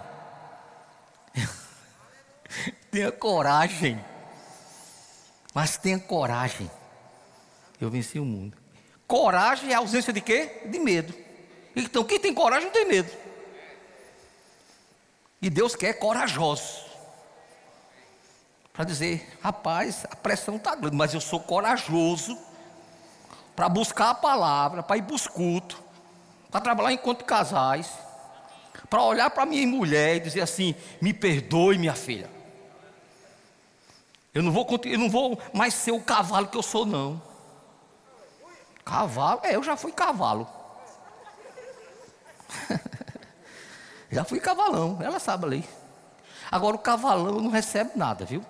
tenha 2.91 3.11
coragem. 3.11 4.03
Mas 5.53 5.77
tenha 5.77 5.99
coragem. 5.99 6.69
Eu 7.79 7.89
venci 7.89 8.19
o 8.19 8.25
mundo. 8.25 8.57
Coragem 9.07 9.71
é 9.71 9.75
ausência 9.75 10.11
de 10.11 10.21
quê? 10.21 10.63
De 10.65 10.79
medo. 10.79 11.13
Então, 11.75 12.03
quem 12.03 12.19
tem 12.19 12.33
coragem 12.33 12.65
não 12.65 12.73
tem 12.73 12.87
medo. 12.87 13.11
E 15.41 15.49
Deus 15.49 15.75
quer 15.75 15.93
corajosos. 15.93 16.85
Para 18.73 18.85
dizer, 18.85 19.37
rapaz, 19.41 20.05
a 20.09 20.15
pressão 20.15 20.57
está 20.57 20.75
grande, 20.75 20.95
mas 20.95 21.13
eu 21.13 21.21
sou 21.21 21.39
corajoso 21.39 22.37
para 23.55 23.69
buscar 23.69 24.09
a 24.09 24.15
palavra, 24.15 24.83
para 24.83 24.97
ir 24.97 25.03
para 25.03 25.15
os 25.15 25.27
cultos, 25.27 25.77
para 26.51 26.59
trabalhar 26.59 26.91
enquanto 26.91 27.23
casais, 27.23 27.89
para 28.89 29.01
olhar 29.01 29.29
para 29.29 29.45
minha 29.45 29.65
mulher 29.65 30.17
e 30.17 30.19
dizer 30.19 30.41
assim: 30.41 30.75
me 31.01 31.13
perdoe, 31.13 31.77
minha 31.77 31.95
filha. 31.95 32.34
Eu 34.35 34.43
não 34.43 34.51
vou, 34.51 34.67
eu 34.83 34.99
não 34.99 35.09
vou 35.09 35.39
mais 35.53 35.73
ser 35.73 35.91
o 35.91 36.01
cavalo 36.01 36.47
que 36.47 36.57
eu 36.57 36.61
sou, 36.61 36.85
não. 36.85 37.21
Cavalo? 38.83 39.39
É, 39.43 39.55
eu 39.55 39.63
já 39.63 39.77
fui 39.77 39.93
cavalo. 39.93 40.45
Já 44.11 44.23
fui 44.23 44.39
cavalão, 44.39 44.99
ela 45.01 45.19
sabe 45.19 45.45
ali. 45.45 45.69
Agora 46.49 46.75
o 46.75 46.79
cavalão 46.79 47.41
não 47.41 47.49
recebe 47.49 47.91
nada, 47.95 48.23
viu? 48.23 48.45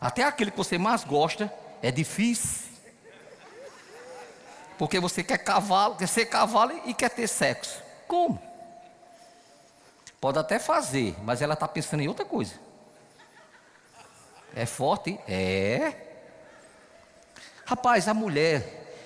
Até 0.00 0.22
aquele 0.22 0.52
que 0.52 0.56
você 0.56 0.78
mais 0.78 1.02
gosta 1.02 1.52
é 1.82 1.90
difícil. 1.90 2.68
Porque 4.76 5.00
você 5.00 5.24
quer 5.24 5.38
cavalo, 5.38 5.96
quer 5.96 6.06
ser 6.06 6.26
cavalo 6.26 6.80
e 6.84 6.94
quer 6.94 7.10
ter 7.10 7.26
sexo. 7.26 7.82
Como? 8.06 8.40
Pode 10.20 10.38
até 10.38 10.60
fazer, 10.60 11.16
mas 11.24 11.42
ela 11.42 11.54
está 11.54 11.66
pensando 11.66 12.02
em 12.02 12.06
outra 12.08 12.24
coisa. 12.24 12.67
É 14.54 14.66
forte? 14.66 15.18
É. 15.28 15.94
Rapaz, 17.64 18.08
a 18.08 18.14
mulher 18.14 18.96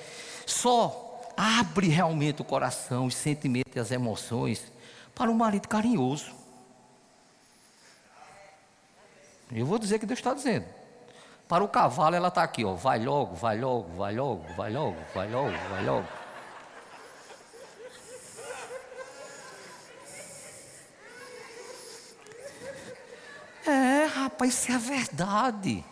só 0.46 1.20
abre 1.36 1.88
realmente 1.88 2.42
o 2.42 2.44
coração, 2.44 3.06
os 3.06 3.14
sentimentos 3.14 3.74
e 3.74 3.80
as 3.80 3.90
emoções 3.90 4.72
para 5.14 5.30
um 5.30 5.34
marido 5.34 5.68
carinhoso. 5.68 6.32
Eu 9.50 9.66
vou 9.66 9.78
dizer 9.78 9.98
que 9.98 10.06
Deus 10.06 10.18
está 10.18 10.32
dizendo. 10.32 10.64
Para 11.46 11.62
o 11.62 11.68
cavalo, 11.68 12.16
ela 12.16 12.28
está 12.28 12.42
aqui, 12.42 12.64
ó. 12.64 12.74
Vai 12.74 12.98
logo, 12.98 13.34
vai 13.34 13.58
logo, 13.58 13.88
vai 13.94 14.14
logo, 14.14 14.44
vai 14.56 14.72
logo, 14.72 14.96
vai 15.14 15.30
logo, 15.30 15.50
vai 15.70 15.84
logo. 15.84 16.21
É, 23.66 24.06
rapaz, 24.06 24.54
isso 24.54 24.72
é 24.72 24.78
verdade. 24.78 25.84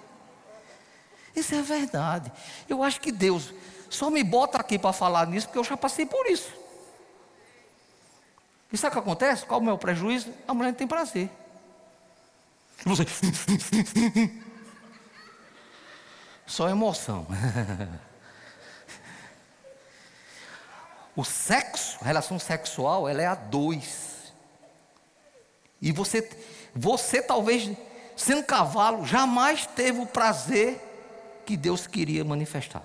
Isso 1.35 1.55
é 1.55 1.63
verdade. 1.63 2.33
Eu 2.69 2.83
acho 2.83 3.01
que 3.01 3.13
Deus 3.13 3.55
só 3.89 4.11
me 4.11 4.23
bota 4.23 4.59
aqui 4.59 4.79
para 4.79 4.93
falar 4.93 5.27
nisso 5.27 5.47
porque 5.47 5.59
eu 5.59 5.65
já 5.65 5.77
passei 5.77 6.07
por 6.07 6.27
isso. 6.27 6.53
E 8.73 8.79
sabe 8.79 8.91
o 8.91 8.93
que 8.93 8.99
acontece? 9.01 9.45
Qual 9.45 9.59
é 9.59 9.63
o 9.63 9.67
meu 9.67 9.77
prejuízo? 9.79 10.33
A 10.47 10.55
mulher 10.55 10.71
não 10.71 10.77
tem 10.77 10.87
prazer. 10.87 11.29
Você. 12.85 13.05
Só 16.47 16.69
emoção. 16.69 17.27
o 21.15 21.25
sexo, 21.25 21.99
a 22.01 22.05
relação 22.05 22.39
sexual, 22.39 23.09
ela 23.09 23.23
é 23.23 23.27
a 23.27 23.35
dois. 23.35 24.33
E 25.83 25.93
você, 25.93 26.29
você 26.75 27.23
talvez, 27.23 27.71
sendo 28.17 28.45
cavalo, 28.45 29.05
jamais 29.05 29.67
teve 29.67 30.01
o 30.01 30.07
prazer 30.07 30.81
que 31.45 31.57
Deus 31.57 31.87
queria 31.87 32.25
manifestar. 32.25 32.83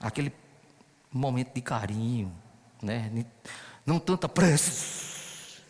Aquele 0.00 0.32
momento 1.12 1.54
de 1.54 1.60
carinho, 1.60 2.32
né? 2.82 3.10
não 3.84 3.98
tanta 3.98 4.28
pressa. 4.28 5.60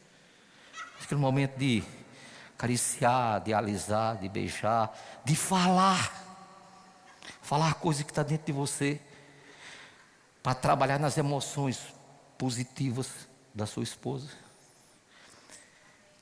Aquele 1.03 1.21
momento 1.21 1.57
de 1.57 1.83
acariciar, 2.57 3.41
de 3.43 3.53
alisar, 3.53 4.17
de 4.17 4.29
beijar, 4.29 4.97
de 5.25 5.37
falar. 5.37 6.23
Falar 7.43 7.75
coisa 7.75 8.03
que 8.03 8.11
está 8.11 8.23
dentro 8.23 8.47
de 8.47 8.53
você. 8.53 9.01
Para 10.43 10.55
trabalhar 10.55 10.99
nas 10.99 11.19
emoções 11.19 11.95
positivas 12.39 13.09
da 13.55 13.67
sua 13.67 13.83
esposa. 13.83 14.44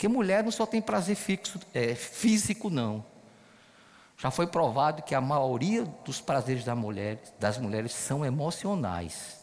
Que 0.03 0.09
mulher 0.09 0.43
não 0.43 0.51
só 0.51 0.67
tem 0.67 0.83
prazer 0.83 1.15
fixo, 1.15 1.61
é, 1.73 1.95
físico, 1.95 2.69
não. 2.69 3.07
Já 4.19 4.33
foi 4.33 4.49
provado 4.49 5.01
que 5.01 5.15
a 5.15 5.21
maioria 5.21 5.85
dos 6.05 6.21
prazeres 6.21 6.65
da 6.65 6.75
mulher, 6.75 7.23
das 7.38 7.57
mulheres 7.57 7.95
são 7.95 8.27
emocionais. 8.27 9.37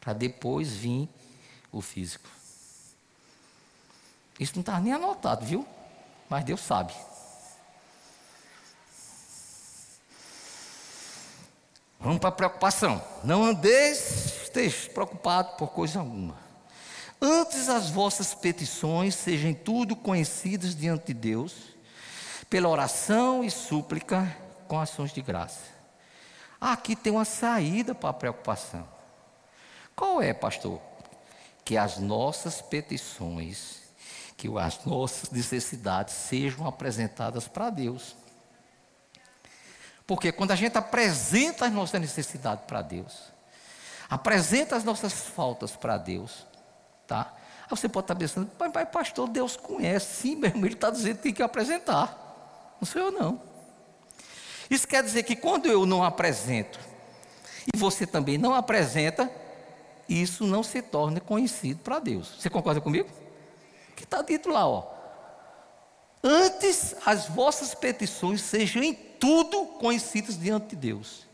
Para 0.00 0.14
depois 0.14 0.70
vir 0.72 1.10
o 1.70 1.82
físico. 1.82 2.26
Isso 4.40 4.54
não 4.54 4.60
está 4.60 4.80
nem 4.80 4.94
anotado, 4.94 5.44
viu? 5.44 5.68
Mas 6.26 6.42
Deus 6.42 6.62
sabe. 6.62 6.94
Vamos 12.00 12.18
para 12.18 12.30
a 12.30 12.32
preocupação. 12.32 13.04
Não 13.22 13.44
andeis, 13.44 14.42
esteja 14.44 14.88
preocupado 14.88 15.54
por 15.58 15.68
coisa 15.68 15.98
alguma. 15.98 16.45
Antes 17.20 17.68
as 17.68 17.90
vossas 17.90 18.34
petições 18.34 19.14
sejam 19.14 19.54
tudo 19.54 19.96
conhecidas 19.96 20.74
diante 20.74 21.06
de 21.06 21.14
Deus, 21.14 21.54
pela 22.48 22.68
oração 22.68 23.42
e 23.42 23.50
súplica 23.50 24.36
com 24.68 24.78
ações 24.78 25.12
de 25.12 25.22
graça. 25.22 25.62
Aqui 26.60 26.94
tem 26.94 27.12
uma 27.12 27.24
saída 27.24 27.94
para 27.94 28.10
a 28.10 28.14
preocupação. 28.14 28.86
Qual 29.94 30.20
é, 30.20 30.32
pastor? 30.32 30.80
Que 31.64 31.76
as 31.76 31.98
nossas 31.98 32.60
petições 32.60 33.86
que 34.36 34.48
as 34.58 34.84
nossas 34.84 35.30
necessidades 35.30 36.14
sejam 36.14 36.66
apresentadas 36.66 37.48
para 37.48 37.70
Deus. 37.70 38.14
Porque 40.06 40.30
quando 40.30 40.52
a 40.52 40.56
gente 40.56 40.76
apresenta 40.76 41.66
as 41.66 41.72
nossas 41.72 42.00
necessidades 42.00 42.64
para 42.66 42.82
Deus, 42.82 43.32
apresenta 44.08 44.76
as 44.76 44.84
nossas 44.84 45.12
faltas 45.12 45.72
para 45.72 45.96
Deus, 45.96 46.46
tá? 47.06 47.34
Aí 47.62 47.70
você 47.70 47.88
pode 47.88 48.04
estar 48.04 48.14
pensando, 48.14 48.50
mas, 48.58 48.72
mas 48.72 48.88
pastor, 48.88 49.28
Deus 49.28 49.56
conhece, 49.56 50.22
sim 50.22 50.36
mesmo, 50.36 50.64
Ele 50.64 50.74
está 50.74 50.90
dizendo 50.90 51.16
que 51.16 51.22
tem 51.24 51.34
que 51.34 51.42
apresentar. 51.42 52.76
Não 52.80 52.86
sou 52.86 53.02
eu 53.02 53.10
não. 53.10 53.40
Isso 54.70 54.86
quer 54.86 55.02
dizer 55.02 55.22
que 55.22 55.36
quando 55.36 55.66
eu 55.66 55.86
não 55.86 56.02
apresento, 56.02 56.78
e 57.72 57.76
você 57.76 58.06
também 58.06 58.38
não 58.38 58.54
apresenta, 58.54 59.30
isso 60.08 60.46
não 60.46 60.62
se 60.62 60.82
torna 60.82 61.20
conhecido 61.20 61.80
para 61.80 61.98
Deus. 61.98 62.34
Você 62.38 62.48
concorda 62.48 62.80
comigo? 62.80 63.08
que 63.96 64.04
está 64.04 64.22
dito 64.22 64.50
lá, 64.50 64.68
ó. 64.68 64.94
Antes 66.22 66.94
as 67.04 67.26
vossas 67.26 67.74
petições 67.74 68.42
sejam 68.42 68.82
em 68.82 68.92
tudo 68.94 69.66
conhecidas 69.78 70.38
diante 70.38 70.70
de 70.70 70.76
Deus. 70.76 71.26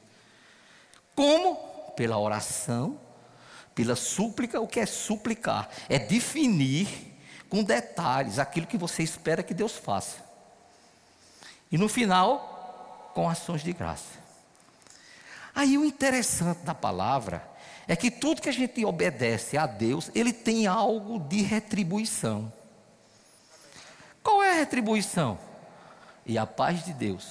Como? 1.15 1.57
Pela 1.97 2.19
oração, 2.19 2.99
pela 3.75 3.97
súplica. 3.97 4.61
O 4.61 4.69
que 4.69 4.81
é 4.81 4.87
suplicar? 4.87 5.69
É 5.89 5.99
definir 5.99 6.89
com 7.49 7.63
detalhes 7.63 8.39
aquilo 8.39 8.67
que 8.67 8.79
você 8.79 9.03
espera 9.03 9.43
que 9.43 9.55
Deus 9.55 9.77
faça. 9.77 10.25
E 11.71 11.79
no 11.79 11.89
final, 11.89 13.11
com 13.15 13.29
ações 13.29 13.63
de 13.63 13.73
graça. 13.73 14.21
Aí 15.55 15.77
o 15.77 15.85
interessante 15.85 16.63
da 16.65 16.75
palavra 16.75 17.47
é 17.87 17.95
que 17.95 18.11
tudo 18.11 18.41
que 18.41 18.49
a 18.49 18.53
gente 18.53 18.85
obedece 18.85 19.59
a 19.59 19.67
Deus, 19.67 20.11
ele 20.15 20.33
tem 20.33 20.67
algo 20.67 21.19
de 21.19 21.43
retribuição. 21.43 22.53
Qual 24.23 24.43
é 24.43 24.53
a 24.53 24.55
retribuição? 24.55 25.39
E 26.25 26.39
a 26.39 26.47
paz 26.47 26.85
de 26.85 26.93
Deus, 26.93 27.27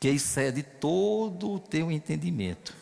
que 0.00 0.08
excede 0.08 0.62
todo 0.62 1.52
o 1.52 1.60
teu 1.60 1.90
entendimento, 1.90 2.76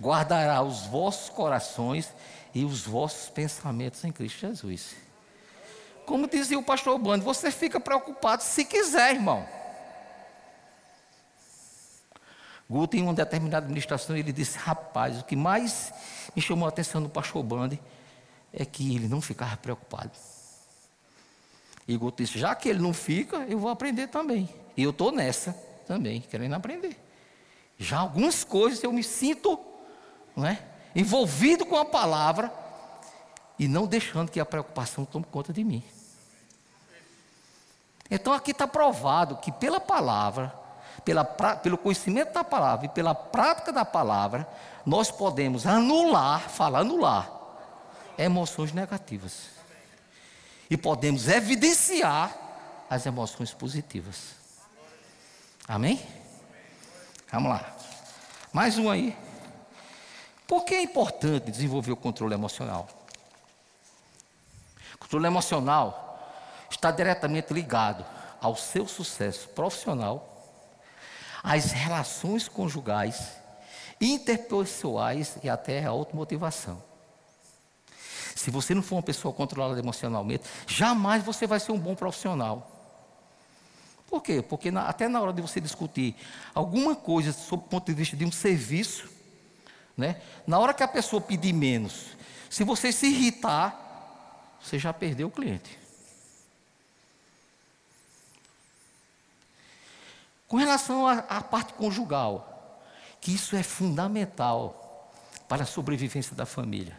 guardará 0.00 0.62
os 0.62 0.86
vossos 0.86 1.28
corações 1.28 2.12
e 2.54 2.64
os 2.64 2.86
vossos 2.86 3.28
pensamentos 3.28 4.04
em 4.04 4.12
Cristo 4.12 4.40
Jesus. 4.40 4.94
Como 6.06 6.26
dizia 6.26 6.58
o 6.58 6.62
pastor 6.62 6.98
Bando, 6.98 7.24
você 7.24 7.50
fica 7.50 7.78
preocupado 7.78 8.42
se 8.42 8.64
quiser, 8.64 9.14
irmão. 9.14 9.46
Guto, 12.68 12.96
em 12.96 13.02
uma 13.02 13.14
determinada 13.14 13.64
administração, 13.66 14.16
ele 14.16 14.32
disse: 14.32 14.58
Rapaz, 14.58 15.20
o 15.20 15.24
que 15.24 15.36
mais 15.36 15.92
me 16.34 16.40
chamou 16.42 16.66
a 16.66 16.68
atenção 16.68 17.02
do 17.02 17.08
pastor 17.08 17.42
Bande 17.42 17.80
é 18.52 18.64
que 18.64 18.94
ele 18.94 19.08
não 19.08 19.20
ficava 19.20 19.56
preocupado. 19.56 20.12
E 21.86 21.96
Guto 21.96 22.22
disse: 22.22 22.38
Já 22.38 22.54
que 22.54 22.68
ele 22.68 22.78
não 22.78 22.92
fica, 22.92 23.38
eu 23.48 23.58
vou 23.58 23.70
aprender 23.70 24.08
também. 24.08 24.48
E 24.76 24.82
eu 24.82 24.90
estou 24.90 25.10
nessa 25.12 25.52
também, 25.86 26.20
querendo 26.20 26.54
aprender. 26.54 26.96
Já 27.78 27.98
algumas 27.98 28.44
coisas 28.44 28.82
eu 28.82 28.92
me 28.92 29.02
sinto 29.02 29.58
não 30.38 30.46
é, 30.46 30.62
envolvido 30.94 31.66
com 31.66 31.76
a 31.76 31.84
palavra 31.84 32.52
e 33.58 33.66
não 33.66 33.86
deixando 33.86 34.30
que 34.30 34.40
a 34.40 34.46
preocupação 34.46 35.04
tome 35.04 35.26
conta 35.30 35.52
de 35.52 35.64
mim. 35.64 35.82
Então 38.10 38.32
aqui 38.32 38.52
está 38.52 38.66
provado 38.66 39.36
que 39.36 39.52
pela 39.52 39.80
palavra 39.80 40.54
pela, 41.04 41.24
pelo 41.24 41.78
conhecimento 41.78 42.32
da 42.32 42.44
palavra 42.44 42.86
e 42.86 42.88
pela 42.88 43.14
prática 43.14 43.72
da 43.72 43.84
palavra, 43.84 44.48
nós 44.84 45.10
podemos 45.10 45.66
anular, 45.66 46.48
falar 46.48 46.80
anular, 46.80 47.30
emoções 48.18 48.72
negativas. 48.72 49.48
E 50.68 50.76
podemos 50.76 51.28
evidenciar 51.28 52.36
as 52.90 53.06
emoções 53.06 53.54
positivas. 53.54 54.34
Amém? 55.66 56.00
Vamos 57.32 57.50
lá. 57.50 57.74
Mais 58.52 58.76
um 58.78 58.90
aí. 58.90 59.16
Por 60.48 60.64
que 60.64 60.74
é 60.74 60.82
importante 60.82 61.50
desenvolver 61.50 61.92
o 61.92 61.96
controle 61.96 62.32
emocional? 62.32 62.88
O 64.94 64.98
controle 64.98 65.26
emocional 65.26 66.18
está 66.70 66.90
diretamente 66.90 67.52
ligado 67.52 68.04
ao 68.40 68.56
seu 68.56 68.88
sucesso 68.88 69.46
profissional 69.50 70.36
as 71.42 71.70
relações 71.72 72.48
conjugais 72.48 73.36
interpessoais 74.00 75.36
e 75.42 75.50
até 75.50 75.84
a 75.84 75.90
automotivação. 75.90 76.82
Se 78.34 78.50
você 78.50 78.74
não 78.74 78.82
for 78.82 78.96
uma 78.96 79.02
pessoa 79.02 79.34
controlada 79.34 79.78
emocionalmente, 79.78 80.44
jamais 80.66 81.22
você 81.22 81.46
vai 81.46 81.60
ser 81.60 81.72
um 81.72 81.78
bom 81.78 81.94
profissional. 81.94 82.70
Por 84.08 84.22
quê? 84.22 84.40
Porque 84.40 84.70
na, 84.70 84.88
até 84.88 85.08
na 85.08 85.20
hora 85.20 85.32
de 85.34 85.42
você 85.42 85.60
discutir 85.60 86.16
alguma 86.54 86.96
coisa 86.96 87.34
sob 87.34 87.64
o 87.64 87.68
ponto 87.68 87.84
de 87.84 87.92
vista 87.92 88.16
de 88.16 88.24
um 88.24 88.32
serviço, 88.32 89.17
né? 89.98 90.22
na 90.46 90.60
hora 90.60 90.72
que 90.72 90.82
a 90.84 90.88
pessoa 90.88 91.20
pedir 91.20 91.52
menos, 91.52 92.16
se 92.48 92.62
você 92.62 92.92
se 92.92 93.08
irritar, 93.08 94.56
você 94.62 94.78
já 94.78 94.92
perdeu 94.92 95.26
o 95.26 95.30
cliente. 95.30 95.76
Com 100.46 100.56
relação 100.56 101.06
à 101.06 101.42
parte 101.42 101.74
conjugal, 101.74 102.80
que 103.20 103.34
isso 103.34 103.54
é 103.54 103.62
fundamental 103.62 105.12
para 105.46 105.64
a 105.64 105.66
sobrevivência 105.66 106.34
da 106.34 106.46
família. 106.46 106.98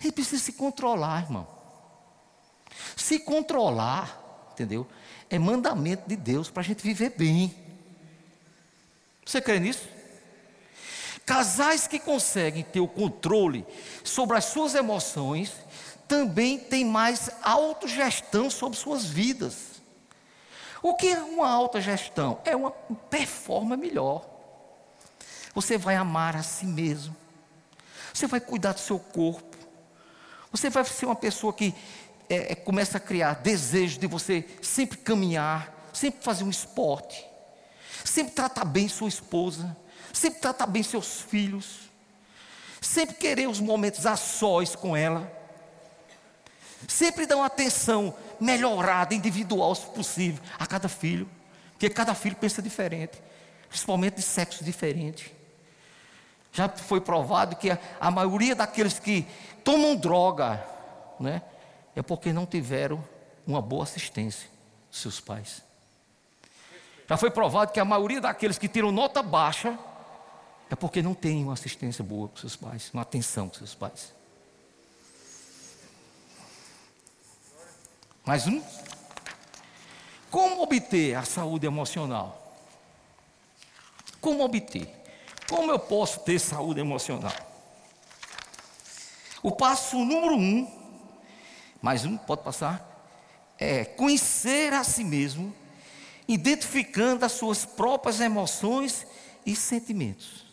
Ele 0.00 0.12
precisa 0.12 0.40
se 0.40 0.52
controlar, 0.52 1.22
irmão. 1.22 1.48
Se 2.94 3.18
controlar, 3.18 4.48
entendeu? 4.52 4.86
É 5.28 5.38
mandamento 5.38 6.08
de 6.08 6.14
Deus 6.14 6.50
para 6.50 6.60
a 6.60 6.64
gente 6.64 6.82
viver 6.82 7.14
bem. 7.16 7.52
Você 9.24 9.40
crê 9.40 9.58
nisso? 9.58 9.88
Casais 11.28 11.86
que 11.86 11.98
conseguem 11.98 12.62
ter 12.62 12.80
o 12.80 12.88
controle 12.88 13.66
sobre 14.02 14.38
as 14.38 14.46
suas 14.46 14.74
emoções 14.74 15.52
também 16.08 16.58
têm 16.58 16.86
mais 16.86 17.28
autogestão 17.42 18.48
sobre 18.48 18.78
suas 18.78 19.04
vidas. 19.04 19.82
O 20.82 20.94
que 20.94 21.08
é 21.08 21.18
uma 21.18 21.46
alta 21.46 21.82
gestão? 21.82 22.40
É 22.46 22.56
uma 22.56 22.70
performance 22.70 23.78
melhor. 23.78 24.26
Você 25.54 25.76
vai 25.76 25.96
amar 25.96 26.34
a 26.34 26.42
si 26.42 26.64
mesmo. 26.64 27.14
Você 28.14 28.26
vai 28.26 28.40
cuidar 28.40 28.72
do 28.72 28.80
seu 28.80 28.98
corpo. 28.98 29.54
Você 30.50 30.70
vai 30.70 30.82
ser 30.86 31.04
uma 31.04 31.14
pessoa 31.14 31.52
que 31.52 31.74
é, 32.30 32.52
é, 32.52 32.54
começa 32.54 32.96
a 32.96 33.00
criar 33.00 33.34
desejo 33.34 33.98
de 33.98 34.06
você 34.06 34.48
sempre 34.62 34.96
caminhar, 34.96 35.90
sempre 35.92 36.24
fazer 36.24 36.44
um 36.44 36.50
esporte, 36.50 37.22
sempre 38.02 38.32
tratar 38.32 38.64
bem 38.64 38.88
sua 38.88 39.08
esposa, 39.08 39.76
sempre 40.18 40.40
tratar 40.40 40.66
bem 40.66 40.82
seus 40.82 41.20
filhos, 41.20 41.88
sempre 42.80 43.14
querer 43.14 43.48
os 43.48 43.60
momentos 43.60 44.04
a 44.04 44.16
sós 44.16 44.74
com 44.74 44.96
ela, 44.96 45.30
sempre 46.88 47.24
dar 47.24 47.36
uma 47.36 47.46
atenção 47.46 48.14
melhorada, 48.40 49.14
individual, 49.14 49.74
se 49.74 49.86
possível, 49.86 50.42
a 50.58 50.66
cada 50.66 50.88
filho. 50.88 51.28
Porque 51.72 51.88
cada 51.88 52.14
filho 52.14 52.34
pensa 52.34 52.60
diferente, 52.60 53.16
principalmente 53.68 54.14
de 54.14 54.22
sexo 54.22 54.64
diferente. 54.64 55.32
Já 56.52 56.68
foi 56.68 57.00
provado 57.00 57.54
que 57.54 57.70
a, 57.70 57.78
a 58.00 58.10
maioria 58.10 58.56
daqueles 58.56 58.98
que 58.98 59.24
tomam 59.62 59.94
droga, 59.94 60.64
né, 61.20 61.42
é 61.94 62.02
porque 62.02 62.32
não 62.32 62.44
tiveram 62.44 63.04
uma 63.46 63.62
boa 63.62 63.84
assistência 63.84 64.48
dos 64.90 65.00
seus 65.00 65.20
pais. 65.20 65.62
Já 67.08 67.16
foi 67.16 67.30
provado 67.30 67.72
que 67.72 67.78
a 67.78 67.84
maioria 67.84 68.20
daqueles 68.20 68.58
que 68.58 68.66
tiram 68.66 68.90
nota 68.90 69.22
baixa 69.22 69.78
é 70.70 70.76
porque 70.76 71.02
não 71.02 71.14
tem 71.14 71.42
uma 71.42 71.54
assistência 71.54 72.04
boa 72.04 72.28
para 72.28 72.40
seus 72.40 72.56
pais, 72.56 72.90
uma 72.92 73.02
atenção 73.02 73.48
para 73.48 73.58
seus 73.58 73.74
pais. 73.74 74.12
Mais 78.24 78.46
um. 78.46 78.62
Como 80.30 80.62
obter 80.62 81.14
a 81.14 81.24
saúde 81.24 81.66
emocional? 81.66 82.58
Como 84.20 84.44
obter? 84.44 84.94
Como 85.48 85.72
eu 85.72 85.78
posso 85.78 86.20
ter 86.20 86.38
saúde 86.38 86.80
emocional? 86.80 87.32
O 89.42 89.50
passo 89.52 89.96
número 89.96 90.34
um, 90.34 90.70
mais 91.80 92.04
um, 92.04 92.18
pode 92.18 92.42
passar, 92.42 92.84
é 93.58 93.84
conhecer 93.84 94.74
a 94.74 94.84
si 94.84 95.02
mesmo, 95.02 95.54
identificando 96.26 97.24
as 97.24 97.32
suas 97.32 97.64
próprias 97.64 98.20
emoções 98.20 99.06
e 99.46 99.56
sentimentos. 99.56 100.47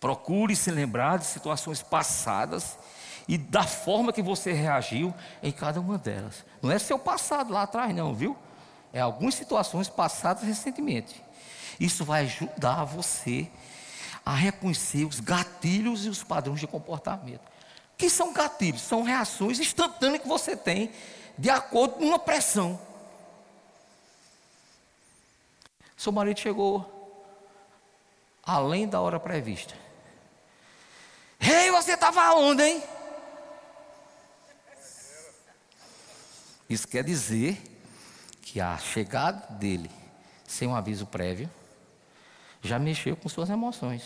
Procure 0.00 0.54
se 0.54 0.70
lembrar 0.70 1.18
de 1.18 1.26
situações 1.26 1.82
passadas 1.82 2.78
e 3.26 3.36
da 3.36 3.64
forma 3.64 4.12
que 4.12 4.22
você 4.22 4.52
reagiu 4.52 5.14
em 5.42 5.50
cada 5.50 5.80
uma 5.80 5.98
delas. 5.98 6.44
Não 6.62 6.70
é 6.70 6.78
seu 6.78 6.98
passado 6.98 7.52
lá 7.52 7.62
atrás, 7.62 7.94
não, 7.94 8.14
viu? 8.14 8.36
É 8.92 9.00
algumas 9.00 9.34
situações 9.34 9.88
passadas 9.88 10.42
recentemente. 10.42 11.22
Isso 11.78 12.04
vai 12.04 12.24
ajudar 12.24 12.84
você 12.84 13.50
a 14.24 14.34
reconhecer 14.34 15.04
os 15.04 15.20
gatilhos 15.20 16.04
e 16.04 16.08
os 16.08 16.22
padrões 16.22 16.60
de 16.60 16.66
comportamento. 16.66 17.42
Que 17.96 18.10
são 18.10 18.32
gatilhos? 18.32 18.82
São 18.82 19.02
reações 19.02 19.58
instantâneas 19.58 20.22
que 20.22 20.28
você 20.28 20.56
tem 20.56 20.90
de 21.38 21.50
acordo 21.50 21.94
com 21.94 22.04
uma 22.04 22.18
pressão. 22.18 22.78
Seu 25.96 26.12
marido 26.12 26.40
chegou 26.40 26.92
além 28.44 28.86
da 28.86 29.00
hora 29.00 29.18
prevista. 29.18 29.74
Hey, 31.38 31.70
você 31.70 31.92
estava 31.92 32.34
onde, 32.34 32.62
hein? 32.62 32.82
Isso 36.68 36.88
quer 36.88 37.04
dizer 37.04 37.60
que 38.42 38.60
a 38.60 38.76
chegada 38.78 39.54
dele, 39.54 39.90
sem 40.46 40.66
um 40.66 40.74
aviso 40.74 41.06
prévio, 41.06 41.48
já 42.62 42.78
mexeu 42.78 43.16
com 43.16 43.28
suas 43.28 43.48
emoções. 43.50 44.02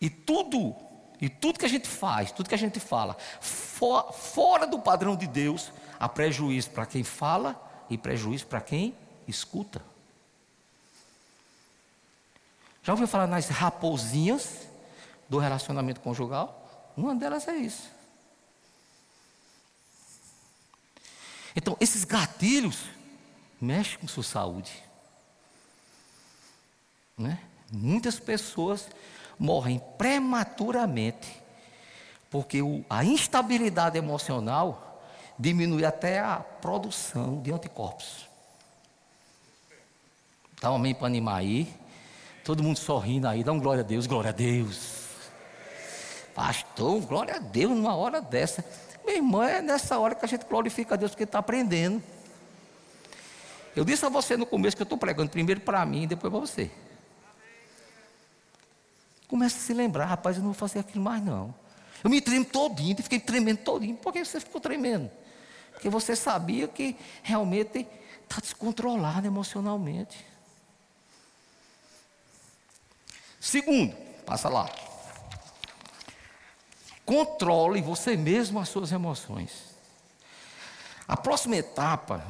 E 0.00 0.08
tudo, 0.08 0.74
e 1.20 1.28
tudo 1.28 1.58
que 1.58 1.66
a 1.66 1.68
gente 1.68 1.88
faz, 1.88 2.30
tudo 2.30 2.48
que 2.48 2.54
a 2.54 2.58
gente 2.58 2.78
fala, 2.78 3.16
for, 3.40 4.12
fora 4.12 4.66
do 4.66 4.78
padrão 4.78 5.16
de 5.16 5.26
Deus, 5.26 5.72
há 5.98 6.08
prejuízo 6.08 6.70
para 6.70 6.86
quem 6.86 7.02
fala 7.02 7.60
e 7.90 7.98
prejuízo 7.98 8.46
para 8.46 8.60
quem 8.60 8.94
escuta. 9.26 9.82
Já 12.82 12.92
ouviu 12.92 13.08
falar 13.08 13.26
nas 13.26 13.48
raposinhas 13.48 14.67
do 15.28 15.38
relacionamento 15.38 16.00
conjugal? 16.00 16.92
Uma 16.96 17.14
delas 17.14 17.46
é 17.48 17.56
isso. 17.56 17.90
Então, 21.54 21.76
esses 21.80 22.04
gatilhos 22.04 22.84
mexem 23.60 23.98
com 23.98 24.08
sua 24.08 24.22
saúde. 24.22 24.72
Né? 27.16 27.40
Muitas 27.70 28.20
pessoas 28.20 28.88
morrem 29.38 29.80
prematuramente 29.96 31.42
porque 32.30 32.60
o, 32.60 32.84
a 32.88 33.04
instabilidade 33.04 33.96
emocional 33.96 35.02
diminui 35.38 35.84
até 35.84 36.20
a 36.20 36.36
produção 36.36 37.40
de 37.40 37.52
anticorpos. 37.52 38.28
Dá 40.60 40.70
um 40.72 40.76
amém 40.76 40.94
para 40.94 41.06
animar 41.06 41.36
aí. 41.36 41.72
Todo 42.44 42.62
mundo 42.62 42.78
sorrindo 42.78 43.28
aí, 43.28 43.44
dá 43.44 43.52
um 43.52 43.60
glória 43.60 43.82
a 43.82 43.86
Deus, 43.86 44.06
glória 44.06 44.30
a 44.30 44.32
Deus. 44.32 44.97
Pastor, 46.38 47.00
glória 47.00 47.34
a 47.34 47.38
Deus 47.40 47.72
numa 47.72 47.96
hora 47.96 48.20
dessa. 48.20 48.64
Meu 49.04 49.16
irmão, 49.16 49.42
é 49.42 49.60
nessa 49.60 49.98
hora 49.98 50.14
que 50.14 50.24
a 50.24 50.28
gente 50.28 50.44
glorifica 50.44 50.94
a 50.94 50.96
Deus 50.96 51.10
porque 51.10 51.24
está 51.24 51.40
aprendendo. 51.40 52.00
Eu 53.74 53.84
disse 53.84 54.06
a 54.06 54.08
você 54.08 54.36
no 54.36 54.46
começo 54.46 54.76
que 54.76 54.82
eu 54.82 54.84
estou 54.84 54.96
pregando 54.96 55.32
primeiro 55.32 55.60
para 55.60 55.84
mim 55.84 56.04
e 56.04 56.06
depois 56.06 56.30
para 56.30 56.38
você. 56.38 56.70
Começa 59.26 59.56
a 59.56 59.60
se 59.60 59.74
lembrar, 59.74 60.04
rapaz, 60.04 60.36
eu 60.36 60.42
não 60.44 60.52
vou 60.52 60.54
fazer 60.54 60.78
aquilo 60.78 61.02
mais 61.02 61.20
não. 61.24 61.52
Eu 62.04 62.08
me 62.08 62.20
tremo 62.20 62.44
todinho, 62.44 62.94
fiquei 62.98 63.18
tremendo 63.18 63.58
todinho. 63.58 63.96
Por 63.96 64.12
que 64.12 64.24
você 64.24 64.38
ficou 64.38 64.60
tremendo? 64.60 65.10
Porque 65.72 65.88
você 65.88 66.14
sabia 66.14 66.68
que 66.68 66.96
realmente 67.20 67.84
está 68.22 68.40
descontrolado 68.40 69.26
emocionalmente. 69.26 70.24
Segundo, 73.40 73.92
passa 74.24 74.48
lá. 74.48 74.70
Controle 77.08 77.80
você 77.80 78.18
mesmo 78.18 78.60
as 78.60 78.68
suas 78.68 78.92
emoções. 78.92 79.50
A 81.08 81.16
próxima 81.16 81.56
etapa 81.56 82.22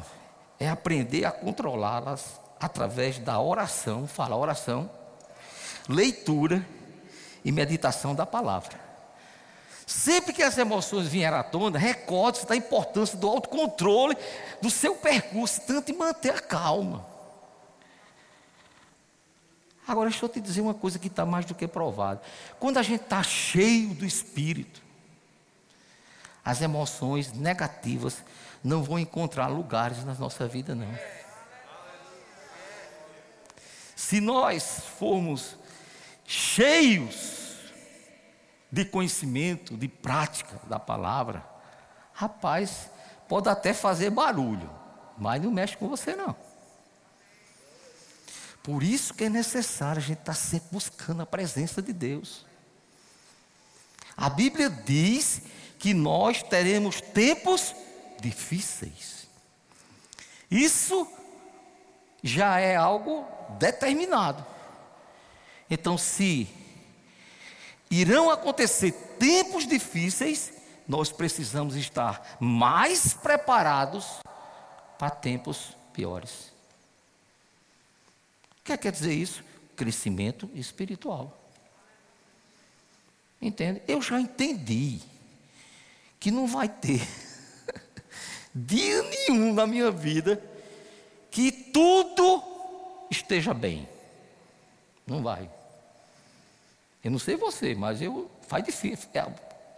é 0.56 0.68
aprender 0.68 1.24
a 1.24 1.32
controlá-las 1.32 2.40
através 2.60 3.18
da 3.18 3.40
oração, 3.40 4.06
fala 4.06 4.36
oração, 4.36 4.88
leitura 5.88 6.64
e 7.44 7.50
meditação 7.50 8.14
da 8.14 8.24
palavra. 8.24 8.78
Sempre 9.84 10.32
que 10.32 10.44
as 10.44 10.56
emoções 10.56 11.08
vierem 11.08 11.36
à 11.36 11.42
tona, 11.42 11.76
recorde-se 11.76 12.46
da 12.46 12.54
importância 12.54 13.18
do 13.18 13.26
autocontrole 13.26 14.16
do 14.62 14.70
seu 14.70 14.94
percurso, 14.94 15.60
tanto 15.62 15.90
em 15.90 15.96
manter 15.96 16.30
a 16.30 16.40
calma. 16.40 17.04
Agora, 19.88 20.10
deixa 20.10 20.22
eu 20.22 20.28
te 20.28 20.38
dizer 20.38 20.60
uma 20.60 20.74
coisa 20.74 20.98
que 20.98 21.06
está 21.06 21.24
mais 21.24 21.46
do 21.46 21.54
que 21.54 21.66
provada. 21.66 22.20
Quando 22.60 22.76
a 22.76 22.82
gente 22.82 23.04
está 23.04 23.22
cheio 23.22 23.94
do 23.94 24.04
Espírito, 24.04 24.82
as 26.44 26.60
emoções 26.60 27.32
negativas 27.32 28.22
não 28.62 28.82
vão 28.82 28.98
encontrar 28.98 29.46
lugares 29.46 30.04
na 30.04 30.12
nossa 30.12 30.46
vida, 30.46 30.74
não. 30.74 30.86
Se 33.96 34.20
nós 34.20 34.82
formos 34.98 35.56
cheios 36.26 37.56
de 38.70 38.84
conhecimento, 38.84 39.74
de 39.74 39.88
prática 39.88 40.60
da 40.68 40.78
palavra, 40.78 41.42
rapaz, 42.12 42.90
pode 43.26 43.48
até 43.48 43.72
fazer 43.72 44.10
barulho, 44.10 44.70
mas 45.16 45.42
não 45.42 45.50
mexe 45.50 45.78
com 45.78 45.88
você 45.88 46.14
não. 46.14 46.36
Por 48.62 48.82
isso 48.82 49.14
que 49.14 49.24
é 49.24 49.28
necessário 49.28 50.02
a 50.02 50.04
gente 50.04 50.20
estar 50.20 50.34
tá 50.34 50.38
sempre 50.38 50.68
buscando 50.72 51.22
a 51.22 51.26
presença 51.26 51.80
de 51.80 51.92
Deus. 51.92 52.44
A 54.16 54.28
Bíblia 54.28 54.68
diz 54.68 55.42
que 55.78 55.94
nós 55.94 56.42
teremos 56.42 57.00
tempos 57.00 57.74
difíceis. 58.20 59.28
Isso 60.50 61.06
já 62.22 62.58
é 62.58 62.74
algo 62.74 63.26
determinado. 63.58 64.44
Então, 65.70 65.96
se 65.96 66.48
irão 67.90 68.28
acontecer 68.30 68.92
tempos 69.18 69.66
difíceis, 69.66 70.52
nós 70.86 71.12
precisamos 71.12 71.76
estar 71.76 72.36
mais 72.40 73.14
preparados 73.14 74.18
para 74.98 75.10
tempos 75.10 75.76
piores 75.92 76.57
que 78.76 78.82
quer 78.82 78.92
dizer 78.92 79.12
isso? 79.12 79.42
Crescimento 79.76 80.50
espiritual. 80.54 81.38
Entende? 83.40 83.80
Eu 83.86 84.02
já 84.02 84.20
entendi 84.20 85.00
que 86.18 86.30
não 86.30 86.46
vai 86.46 86.68
ter 86.68 87.00
dia 88.54 89.02
nenhum 89.04 89.54
na 89.54 89.66
minha 89.66 89.90
vida 89.90 90.42
que 91.30 91.52
tudo 91.52 92.42
esteja 93.10 93.54
bem. 93.54 93.88
Não 95.06 95.22
vai. 95.22 95.48
Eu 97.02 97.12
não 97.12 97.18
sei 97.18 97.36
você, 97.36 97.74
mas 97.74 98.02
eu 98.02 98.28
faz 98.48 98.64
difícil. 98.64 99.08
É, 99.14 99.24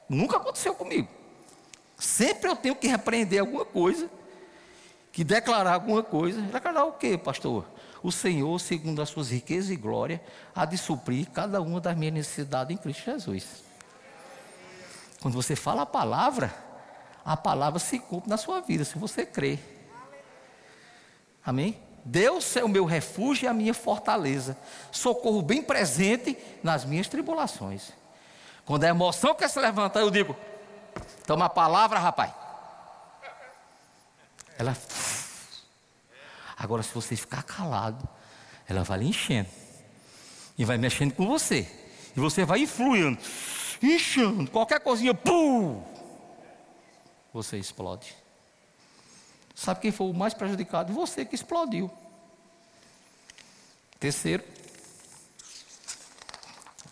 nunca 0.08 0.38
aconteceu 0.38 0.74
comigo. 0.74 1.08
Sempre 1.98 2.50
eu 2.50 2.56
tenho 2.56 2.74
que 2.74 2.88
repreender 2.88 3.40
alguma 3.40 3.64
coisa, 3.64 4.10
que 5.12 5.22
declarar 5.22 5.74
alguma 5.74 6.02
coisa. 6.02 6.40
Declarar 6.40 6.84
o 6.84 6.92
quê, 6.92 7.18
pastor? 7.18 7.66
O 8.02 8.10
Senhor, 8.10 8.58
segundo 8.58 9.02
as 9.02 9.08
suas 9.08 9.30
riquezas 9.30 9.70
e 9.70 9.76
glória, 9.76 10.22
há 10.54 10.64
de 10.64 10.78
suprir 10.78 11.28
cada 11.30 11.60
uma 11.60 11.80
das 11.80 11.96
minhas 11.96 12.14
necessidades 12.14 12.74
em 12.74 12.78
Cristo 12.78 13.04
Jesus. 13.04 13.64
Quando 15.20 15.34
você 15.34 15.54
fala 15.54 15.82
a 15.82 15.86
palavra, 15.86 16.54
a 17.24 17.36
palavra 17.36 17.78
se 17.78 17.98
cumpre 17.98 18.30
na 18.30 18.36
sua 18.36 18.60
vida, 18.60 18.84
se 18.84 18.98
você 18.98 19.26
crê. 19.26 19.58
Amém? 21.44 21.78
Deus 22.04 22.56
é 22.56 22.64
o 22.64 22.68
meu 22.68 22.86
refúgio 22.86 23.44
e 23.44 23.48
a 23.48 23.52
minha 23.52 23.74
fortaleza. 23.74 24.56
Socorro 24.90 25.42
bem 25.42 25.62
presente 25.62 26.36
nas 26.62 26.84
minhas 26.84 27.08
tribulações. 27.08 27.92
Quando 28.64 28.84
a 28.84 28.88
emoção 28.88 29.34
quer 29.34 29.48
se 29.48 29.58
levantar, 29.58 30.00
eu 30.00 30.10
digo: 30.10 30.34
toma 31.26 31.46
a 31.46 31.50
palavra, 31.50 31.98
rapaz. 31.98 32.32
Ela 34.58 34.74
Agora, 36.60 36.82
se 36.82 36.92
você 36.92 37.16
ficar 37.16 37.42
calado, 37.42 38.06
ela 38.68 38.84
vai 38.84 38.98
lhe 38.98 39.08
enchendo. 39.08 39.48
E 40.58 40.64
vai 40.64 40.76
mexendo 40.76 41.14
com 41.14 41.26
você. 41.26 41.66
E 42.14 42.20
você 42.20 42.44
vai 42.44 42.60
influindo, 42.60 43.18
inchando. 43.82 44.50
Qualquer 44.50 44.78
coisinha, 44.80 45.14
pum! 45.14 45.82
Você 47.32 47.56
explode. 47.56 48.14
Sabe 49.54 49.80
quem 49.80 49.90
foi 49.90 50.10
o 50.10 50.12
mais 50.12 50.34
prejudicado? 50.34 50.92
Você 50.92 51.24
que 51.24 51.34
explodiu. 51.34 51.90
Terceiro, 53.98 54.44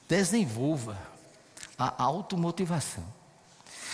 desenvolva 0.09 0.99
a 1.77 2.03
automotivação. 2.03 3.05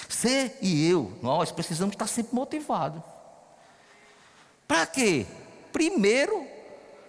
Você 0.08 0.56
e 0.62 0.88
eu, 0.88 1.18
nós 1.20 1.50
precisamos 1.50 1.94
estar 1.94 2.06
sempre 2.06 2.32
motivados. 2.32 3.02
Para 4.68 4.86
quê? 4.86 5.26
Primeiro, 5.74 6.46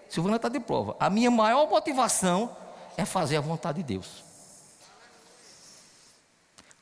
Silvana 0.09 0.37
está 0.37 0.49
de 0.49 0.59
prova. 0.59 0.97
A 0.99 1.07
minha 1.07 1.29
maior 1.29 1.69
motivação 1.69 2.57
é 2.97 3.05
fazer 3.05 3.37
a 3.37 3.41
vontade 3.41 3.77
de 3.77 3.83
Deus. 3.83 4.23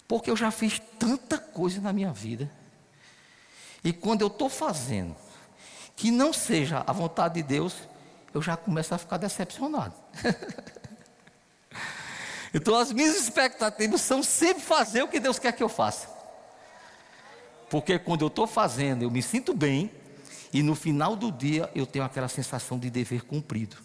Porque 0.07 0.31
eu 0.31 0.37
já 0.37 0.49
fiz 0.49 0.81
tanta 0.97 1.37
coisa 1.37 1.81
na 1.81 1.91
minha 1.91 2.13
vida. 2.13 2.49
E 3.83 3.91
quando 3.91 4.21
eu 4.21 4.27
estou 4.27 4.47
fazendo 4.47 5.13
que 5.93 6.09
não 6.09 6.31
seja 6.31 6.85
a 6.87 6.93
vontade 6.93 7.33
de 7.33 7.43
Deus, 7.43 7.75
eu 8.33 8.41
já 8.41 8.55
começo 8.55 8.95
a 8.95 8.97
ficar 8.97 9.17
decepcionado. 9.17 9.93
então 12.53 12.75
as 12.75 12.93
minhas 12.93 13.17
expectativas 13.17 13.99
são 13.99 14.23
sempre 14.23 14.63
fazer 14.63 15.03
o 15.03 15.09
que 15.09 15.19
Deus 15.19 15.37
quer 15.37 15.51
que 15.51 15.61
eu 15.61 15.67
faça. 15.67 16.07
Porque 17.69 17.99
quando 17.99 18.21
eu 18.21 18.29
estou 18.29 18.47
fazendo, 18.47 19.03
eu 19.03 19.11
me 19.11 19.21
sinto 19.21 19.53
bem, 19.53 19.91
e 20.53 20.61
no 20.61 20.75
final 20.75 21.15
do 21.15 21.31
dia 21.31 21.69
eu 21.73 21.85
tenho 21.85 22.05
aquela 22.05 22.27
sensação 22.27 22.77
de 22.77 22.89
dever 22.89 23.23
cumprido. 23.23 23.75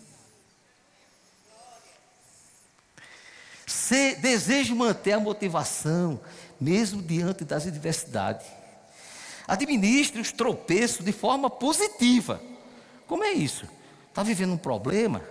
Se 3.66 4.16
desejo 4.16 4.76
manter 4.76 5.12
a 5.12 5.20
motivação, 5.20 6.20
mesmo 6.60 7.02
diante 7.02 7.44
das 7.44 7.66
adversidades. 7.66 8.46
Administre 9.46 10.20
os 10.20 10.30
tropeços 10.30 11.04
de 11.04 11.12
forma 11.12 11.48
positiva. 11.48 12.40
Como 13.06 13.24
é 13.24 13.32
isso? 13.32 13.66
Está 14.08 14.22
vivendo 14.22 14.52
um 14.52 14.58
problema, 14.58 15.22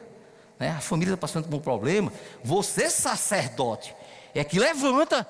né? 0.57 0.71
a 0.71 0.81
família 0.81 1.13
está 1.13 1.21
passando 1.21 1.47
por 1.47 1.57
um 1.57 1.61
problema. 1.61 2.11
Você, 2.43 2.89
sacerdote, 2.89 3.93
é 4.33 4.43
que 4.43 4.57
levanta 4.57 5.27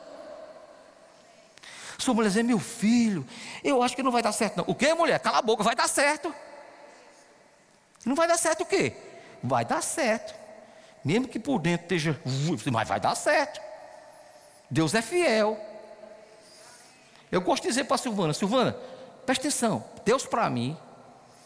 sua 1.98 2.14
mulher 2.14 2.30
diz, 2.30 2.44
meu 2.44 2.60
filho, 2.60 3.26
eu 3.64 3.82
acho 3.82 3.96
que 3.96 4.04
não 4.04 4.12
vai 4.12 4.22
dar 4.22 4.32
certo 4.32 4.58
não. 4.58 4.66
O 4.68 4.76
que, 4.76 4.94
mulher? 4.94 5.20
Cala 5.20 5.40
a 5.40 5.42
boca, 5.42 5.64
vai 5.64 5.76
dar 5.76 5.88
certo. 5.88 6.34
Não 8.06 8.16
vai 8.16 8.28
dar 8.28 8.38
certo 8.38 8.62
o 8.62 8.66
quê? 8.66 8.94
Vai 9.44 9.66
dar 9.66 9.82
certo. 9.82 10.34
Mesmo 11.04 11.28
que 11.28 11.40
por 11.40 11.60
dentro 11.60 11.84
esteja, 11.96 12.20
mas 12.72 12.88
vai 12.88 13.00
dar 13.00 13.16
certo. 13.16 13.60
Deus 14.70 14.94
é 14.94 15.02
fiel. 15.02 15.60
Eu 17.32 17.42
gosto 17.42 17.64
de 17.64 17.70
dizer 17.70 17.86
para 17.86 17.96
a 17.96 17.98
Silvana, 17.98 18.34
Silvana, 18.34 18.78
presta 19.26 19.48
atenção, 19.48 19.84
Deus 20.06 20.26
para 20.26 20.50
mim 20.50 20.78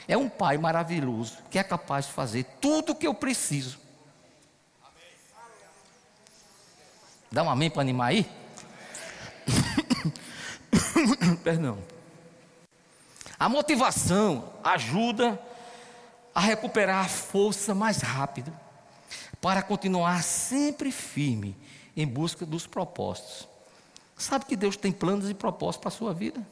é 0.08 0.18
um 0.18 0.30
pai 0.30 0.58
maravilhoso 0.58 1.38
que 1.50 1.58
é 1.58 1.64
capaz 1.64 2.06
de 2.06 2.12
fazer 2.12 2.44
tudo 2.60 2.92
o 2.92 2.96
que 2.96 3.08
eu 3.08 3.14
preciso. 3.14 3.80
Dá 7.32 7.44
um 7.44 7.50
amém 7.50 7.70
para 7.70 7.82
animar 7.82 8.08
aí? 8.08 8.41
Perdão. 11.44 11.78
A 13.40 13.50
motivação 13.50 14.54
ajuda 14.64 15.40
a 16.34 16.40
recuperar 16.40 17.06
a 17.06 17.10
força 17.10 17.74
mais 17.74 18.02
rápido 18.02 18.54
para 19.42 19.62
continuar 19.62 20.24
sempre 20.24 20.92
firme 20.92 21.58
em 21.98 22.08
busca 22.08 22.46
dos 22.46 22.68
propósitos. 22.68 23.48
Sabe 24.18 24.46
que 24.46 24.56
Deus 24.56 24.78
tem 24.78 24.92
planos 24.92 25.30
e 25.30 25.34
propósitos 25.34 25.82
para 25.82 25.90
a 25.90 25.98
sua 25.98 26.14
vida? 26.14 26.46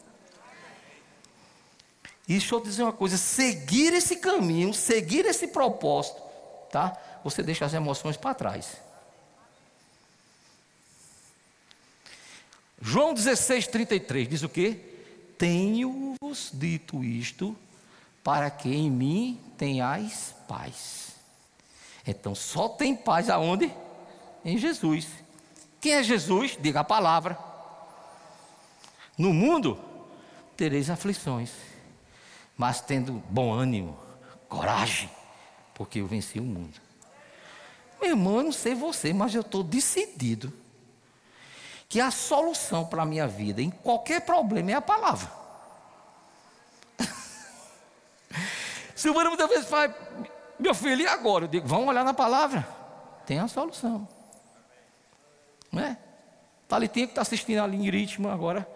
E 2.28 2.34
deixa 2.34 2.56
eu 2.56 2.62
dizer 2.62 2.84
uma 2.84 2.94
coisa: 2.94 3.18
seguir 3.18 3.94
esse 3.94 4.18
caminho, 4.18 4.74
seguir 4.74 5.26
esse 5.26 5.48
propósito, 5.48 6.22
tá? 6.72 6.98
Você 7.24 7.44
deixa 7.44 7.66
as 7.66 7.74
emoções 7.74 8.18
para 8.18 8.34
trás. 8.34 8.78
João 12.82 13.14
16, 13.14 13.68
33 13.68 14.28
diz 14.28 14.44
o 14.44 14.50
que? 14.50 14.80
Tenho-vos 15.38 16.52
dito 16.54 17.04
isto 17.04 17.56
para 18.24 18.50
que 18.50 18.70
em 18.70 18.90
mim 18.90 19.40
tenhais 19.58 20.36
paz. 20.48 21.16
Então 22.06 22.34
só 22.34 22.70
tem 22.70 22.96
paz 22.96 23.30
aonde? 23.30 23.74
Em 24.44 24.58
Jesus. 24.58 25.08
Quem 25.82 25.94
é 25.94 26.04
Jesus? 26.04 26.58
Diga 26.60 26.82
a 26.82 26.84
palavra. 26.84 27.38
No 29.18 29.34
mundo 29.34 29.78
tereis 30.56 30.90
aflições, 30.90 31.52
mas 32.58 32.82
tendo 32.82 33.24
bom 33.30 33.54
ânimo, 33.54 33.98
coragem, 34.48 35.10
porque 35.74 36.00
eu 36.00 36.08
venci 36.08 36.40
o 36.40 36.44
mundo. 36.44 36.80
Meu 38.02 38.12
irmão, 38.12 38.38
eu 38.38 38.44
não 38.44 38.52
sei 38.52 38.74
você, 38.74 39.14
mas 39.14 39.36
eu 39.36 39.42
estou 39.42 39.64
decidido 39.64 40.54
que 41.90 42.00
a 42.00 42.12
solução 42.12 42.86
para 42.86 43.02
a 43.02 43.06
minha 43.06 43.28
vida 43.28 43.64
em 43.64 43.72
qualquer 43.72 44.22
problema 44.22 44.70
é 44.70 44.76
a 44.76 44.82
palavra. 44.82 45.32
Silvana 48.96 49.30
muitas 49.30 49.50
vezes 49.50 49.68
fala, 49.68 49.94
meu 50.60 50.76
filho, 50.76 51.02
e 51.02 51.08
agora? 51.08 51.46
Eu 51.46 51.48
digo, 51.48 51.68
vamos 51.68 51.88
olhar 51.88 52.06
na 52.06 52.14
palavra. 52.14 52.68
Tem 53.26 53.40
a 53.40 53.48
solução. 53.48 54.08
Não 55.72 55.82
é? 55.82 55.98
Talitinha 56.68 57.08
que 57.08 57.12
está 57.12 57.24
assistindo 57.24 57.60
ali 57.60 57.78
em 57.78 57.90
ritmo 57.90 58.30
agora. 58.30 58.70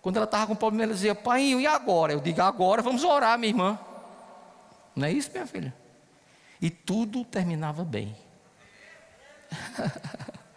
Quando 0.00 0.16
ela 0.16 0.24
estava 0.24 0.46
com 0.46 0.56
problema, 0.56 0.84
ela 0.84 0.94
dizia, 0.94 1.14
pai, 1.14 1.42
e 1.42 1.66
agora? 1.66 2.14
Eu 2.14 2.20
digo, 2.20 2.40
agora 2.40 2.80
vamos 2.80 3.04
orar, 3.04 3.38
minha 3.38 3.50
irmã. 3.50 3.78
Não 4.96 5.06
é 5.06 5.12
isso, 5.12 5.30
minha 5.30 5.46
filha? 5.46 5.74
E 6.58 6.70
tudo 6.70 7.22
terminava 7.22 7.84
bem. 7.84 8.16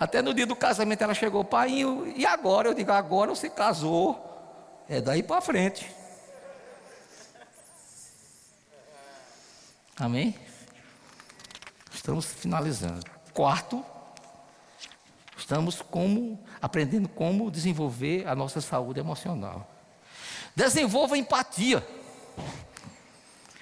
Até 0.00 0.22
no 0.22 0.32
dia 0.32 0.46
do 0.46 0.56
casamento 0.56 1.04
ela 1.04 1.12
chegou, 1.12 1.44
pai, 1.44 1.84
e 2.16 2.24
agora? 2.24 2.68
Eu 2.68 2.74
digo, 2.74 2.90
agora 2.90 3.34
você 3.34 3.50
casou. 3.50 4.28
É 4.88 4.98
daí 4.98 5.22
para 5.22 5.42
frente. 5.42 5.94
Amém? 9.98 10.34
Estamos 11.92 12.24
finalizando. 12.24 13.04
Quarto, 13.34 13.84
estamos 15.36 15.82
como 15.82 16.42
aprendendo 16.62 17.06
como 17.06 17.50
desenvolver 17.50 18.26
a 18.26 18.34
nossa 18.34 18.62
saúde 18.62 19.00
emocional. 19.00 19.68
Desenvolva 20.56 21.18
empatia. 21.18 21.86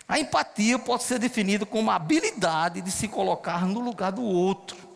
A 0.06 0.20
empatia 0.20 0.78
pode 0.78 1.02
ser 1.02 1.18
definida 1.18 1.66
como 1.66 1.90
a 1.90 1.96
habilidade 1.96 2.80
de 2.80 2.92
se 2.92 3.08
colocar 3.08 3.66
no 3.66 3.80
lugar 3.80 4.12
do 4.12 4.22
outro. 4.22 4.87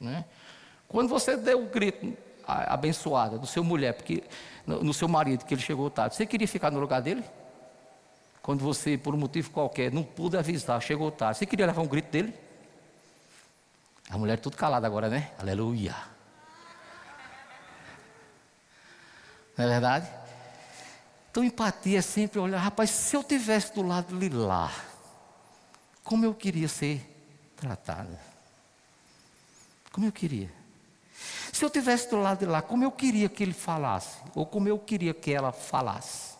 Né? 0.00 0.24
Quando 0.88 1.08
você 1.08 1.36
deu 1.36 1.62
o 1.62 1.66
grito 1.66 2.16
abençoada 2.46 3.38
do 3.38 3.46
seu 3.46 3.62
mulher, 3.62 3.92
porque 3.92 4.24
no, 4.66 4.82
no 4.82 4.94
seu 4.94 5.06
marido 5.06 5.44
que 5.44 5.54
ele 5.54 5.60
chegou 5.60 5.90
tarde, 5.90 6.16
você 6.16 6.26
queria 6.26 6.48
ficar 6.48 6.70
no 6.70 6.80
lugar 6.80 7.00
dele? 7.00 7.22
Quando 8.42 8.64
você, 8.64 8.96
por 8.96 9.14
um 9.14 9.18
motivo 9.18 9.50
qualquer, 9.50 9.92
não 9.92 10.02
pôde 10.02 10.36
avisar, 10.36 10.80
chegou 10.80 11.10
tarde, 11.10 11.38
você 11.38 11.46
queria 11.46 11.66
levar 11.66 11.82
um 11.82 11.86
grito 11.86 12.10
dele? 12.10 12.34
A 14.08 14.18
mulher 14.18 14.40
tudo 14.40 14.56
calada 14.56 14.86
agora, 14.86 15.08
né? 15.08 15.30
Aleluia. 15.38 15.94
Não 19.56 19.64
é 19.66 19.68
verdade? 19.68 20.08
Então, 21.30 21.44
empatia 21.44 21.98
é 21.98 22.02
sempre 22.02 22.40
olhar, 22.40 22.58
rapaz, 22.58 22.90
se 22.90 23.14
eu 23.14 23.22
tivesse 23.22 23.72
do 23.74 23.82
lado 23.82 24.18
de 24.18 24.28
lá, 24.30 24.72
como 26.02 26.24
eu 26.24 26.34
queria 26.34 26.66
ser 26.66 27.00
tratada. 27.54 28.29
Como 29.92 30.06
eu 30.06 30.12
queria. 30.12 30.50
Se 31.52 31.64
eu 31.64 31.70
tivesse 31.70 32.08
do 32.08 32.16
lado 32.16 32.38
de 32.38 32.46
lá, 32.46 32.62
como 32.62 32.84
eu 32.84 32.90
queria 32.90 33.28
que 33.28 33.42
ele 33.42 33.52
falasse, 33.52 34.18
ou 34.34 34.46
como 34.46 34.68
eu 34.68 34.78
queria 34.78 35.12
que 35.12 35.32
ela 35.32 35.52
falasse. 35.52 36.34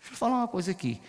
Deixa 0.00 0.14
eu 0.14 0.16
falar 0.16 0.36
uma 0.36 0.48
coisa 0.48 0.70
aqui. 0.70 1.00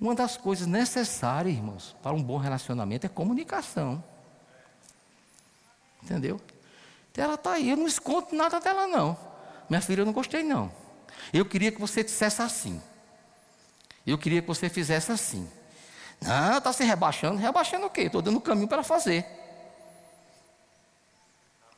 Uma 0.00 0.14
das 0.14 0.36
coisas 0.36 0.66
necessárias, 0.66 1.54
irmãos, 1.54 1.96
para 2.02 2.14
um 2.14 2.22
bom 2.22 2.36
relacionamento 2.36 3.06
é 3.06 3.08
comunicação. 3.08 4.02
Entendeu? 6.02 6.40
Então 7.10 7.24
ela 7.24 7.34
está 7.34 7.52
aí, 7.52 7.70
eu 7.70 7.76
não 7.76 7.86
escondo 7.86 8.28
nada 8.32 8.60
dela, 8.60 8.86
não. 8.86 9.16
Minha 9.68 9.80
filha, 9.80 10.02
eu 10.02 10.06
não 10.06 10.12
gostei, 10.12 10.42
não. 10.42 10.70
Eu 11.32 11.44
queria 11.44 11.72
que 11.72 11.80
você 11.80 12.04
dissesse 12.04 12.40
assim. 12.42 12.80
Eu 14.06 14.16
queria 14.16 14.40
que 14.40 14.46
você 14.46 14.68
fizesse 14.68 15.10
assim. 15.10 15.50
Não, 16.20 16.58
está 16.58 16.72
se 16.72 16.84
rebaixando. 16.84 17.38
Rebaixando 17.38 17.86
o 17.86 17.90
quê? 17.90 18.02
Estou 18.02 18.22
dando 18.22 18.40
caminho 18.40 18.68
para 18.68 18.82
fazer. 18.82 19.26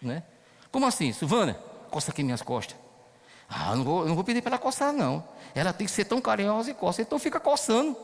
Né? 0.00 0.22
Como 0.70 0.86
assim? 0.86 1.12
Silvana, 1.12 1.54
coça 1.90 2.10
aqui 2.10 2.22
minhas 2.22 2.42
costas. 2.42 2.76
Ah, 3.48 3.74
não 3.74 3.82
vou, 3.82 4.06
não 4.06 4.14
vou 4.14 4.22
pedir 4.22 4.42
para 4.42 4.50
ela 4.50 4.58
coçar, 4.58 4.92
não. 4.92 5.26
Ela 5.54 5.72
tem 5.72 5.86
que 5.86 5.92
ser 5.92 6.04
tão 6.04 6.20
carinhosa 6.20 6.70
e 6.70 6.74
coça. 6.74 7.00
Então 7.00 7.18
fica 7.18 7.40
coçando. 7.40 7.96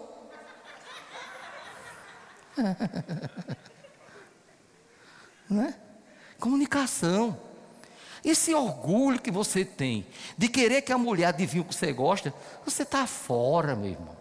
né? 5.50 5.74
Comunicação. 6.40 7.38
Esse 8.24 8.54
orgulho 8.54 9.20
que 9.20 9.30
você 9.30 9.66
tem 9.66 10.06
de 10.38 10.48
querer 10.48 10.80
que 10.80 10.92
a 10.92 10.98
mulher 10.98 11.26
adivinhe 11.26 11.60
o 11.60 11.64
que 11.64 11.74
você 11.74 11.92
gosta, 11.92 12.32
você 12.64 12.82
está 12.82 13.06
fora, 13.06 13.76
meu 13.76 13.90
irmão. 13.90 14.16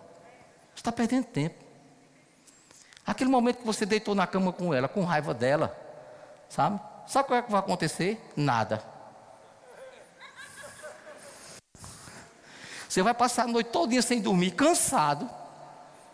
Você 0.76 0.82
está 0.82 0.92
perdendo 0.92 1.26
tempo. 1.26 1.64
Aquele 3.06 3.30
momento 3.30 3.60
que 3.60 3.66
você 3.66 3.86
deitou 3.86 4.14
na 4.14 4.28
cama 4.28 4.52
com 4.52 4.74
ela, 4.74 4.90
com 4.90 5.04
raiva 5.04 5.34
dela, 5.34 5.76
sabe? 6.50 6.82
Sabe 7.08 7.32
o 7.32 7.36
é 7.36 7.42
que 7.42 7.52
vai 7.52 7.60
acontecer? 7.60 8.20
Nada. 8.36 8.84
Você 12.88 13.02
vai 13.02 13.14
passar 13.14 13.44
a 13.44 13.48
noite 13.48 13.72
todinha 13.72 14.02
sem 14.02 14.22
dormir, 14.22 14.52
cansado, 14.52 15.30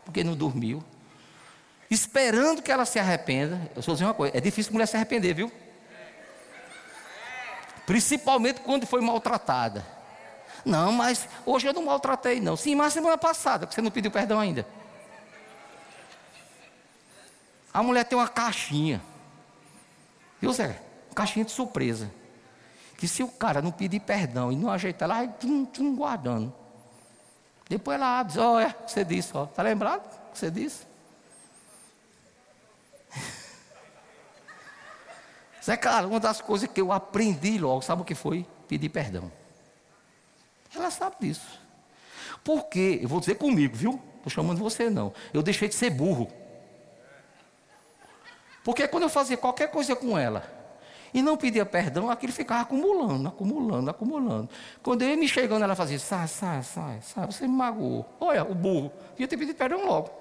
porque 0.06 0.24
não 0.24 0.34
dormiu, 0.34 0.82
esperando 1.92 2.62
que 2.62 2.72
ela 2.72 2.86
se 2.86 2.98
arrependa. 2.98 3.70
Eu 3.76 3.82
só 3.82 3.92
dizer 3.92 4.06
uma 4.06 4.14
coisa: 4.14 4.38
é 4.38 4.40
difícil 4.40 4.72
mulher 4.72 4.86
se 4.86 4.96
arrepender, 4.96 5.34
viu? 5.34 5.52
Principalmente 7.86 8.62
quando 8.62 8.88
foi 8.88 9.02
maltratada. 9.02 9.86
Não, 10.64 10.92
mas 10.92 11.28
hoje 11.46 11.68
eu 11.68 11.74
não 11.74 11.84
maltratei, 11.84 12.40
não. 12.40 12.56
Sim, 12.56 12.76
mas 12.76 12.94
semana 12.94 13.18
passada, 13.18 13.66
que 13.66 13.74
você 13.74 13.82
não 13.82 13.92
pediu 13.92 14.12
perdão 14.12 14.40
ainda. 14.40 14.66
A 17.74 17.84
mulher 17.84 18.04
tem 18.04 18.18
uma 18.18 18.28
caixinha. 18.28 19.02
Viu, 20.42 20.52
Zé? 20.54 20.82
Caixinha 21.14 21.46
de 21.46 21.52
surpresa. 21.52 22.10
Que 22.98 23.08
se 23.08 23.22
o 23.24 23.28
cara 23.28 23.62
não 23.62 23.72
pedir 23.72 24.00
perdão 24.00 24.52
e 24.52 24.56
não 24.56 24.70
ajeitar, 24.70 25.10
ela 25.10 25.20
vai 25.20 25.28
tum, 25.28 25.66
tum, 25.66 25.96
guardando. 25.96 26.54
Depois 27.68 27.96
ela 27.96 28.20
abre, 28.20 28.40
olha, 28.40 28.76
você 28.86 29.06
disse, 29.06 29.36
ó. 29.36 29.46
Está 29.46 29.64
lembrado? 29.64 30.20
Você 30.34 30.50
disse? 30.50 30.88
Zé 35.64 35.78
cara, 35.78 36.08
uma 36.08 36.20
das 36.20 36.42
coisas 36.42 36.70
que 36.70 36.82
eu 36.82 36.92
aprendi 36.92 37.58
logo, 37.58 37.82
sabe 37.82 38.02
o 38.02 38.06
que 38.06 38.16
foi? 38.16 38.46
Pedir 38.68 38.90
perdão. 38.90 39.32
Ela 40.76 40.92
sabe 40.92 41.16
disso. 41.20 41.60
Por 42.44 42.66
quê? 42.66 43.00
Eu 43.02 43.10
vou 43.10 43.20
dizer 43.20 43.36
comigo, 43.36 43.76
viu? 43.76 44.02
Estou 44.18 44.30
chamando 44.30 44.60
você 44.60 44.90
não. 44.90 45.14
Eu 45.34 45.42
deixei 45.42 45.68
de 45.68 45.76
ser 45.76 45.90
burro. 45.90 46.32
Porque 48.70 48.88
quando 48.88 49.02
eu 49.02 49.10
fazia 49.10 49.36
qualquer 49.36 49.72
coisa 49.72 49.96
com 49.96 50.16
ela 50.16 50.44
e 51.12 51.24
não 51.24 51.36
pedia 51.36 51.66
perdão, 51.66 52.08
aquilo 52.08 52.32
ficava 52.32 52.62
acumulando, 52.62 53.28
acumulando, 53.28 53.90
acumulando. 53.90 54.48
Quando 54.84 55.02
eu 55.02 55.10
ia 55.10 55.18
me 55.18 55.28
chegando, 55.28 55.64
ela 55.64 55.76
fazia, 55.76 55.98
sai, 55.98 56.28
sai, 56.28 56.62
sai, 56.62 57.02
sai, 57.02 57.26
você 57.26 57.48
me 57.48 57.56
magoou. 57.56 58.06
Olha, 58.20 58.44
o 58.44 58.54
burro, 58.54 58.92
ia 59.18 59.28
ter 59.28 59.38
pedido 59.38 59.58
perdão 59.58 59.88
logo. 59.88 60.12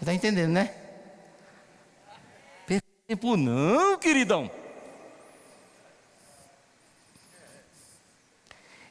Está 0.00 0.14
entendendo, 0.14 0.52
né? 0.52 0.72
tempo, 3.08 3.36
não, 3.36 3.98
queridão. 3.98 4.48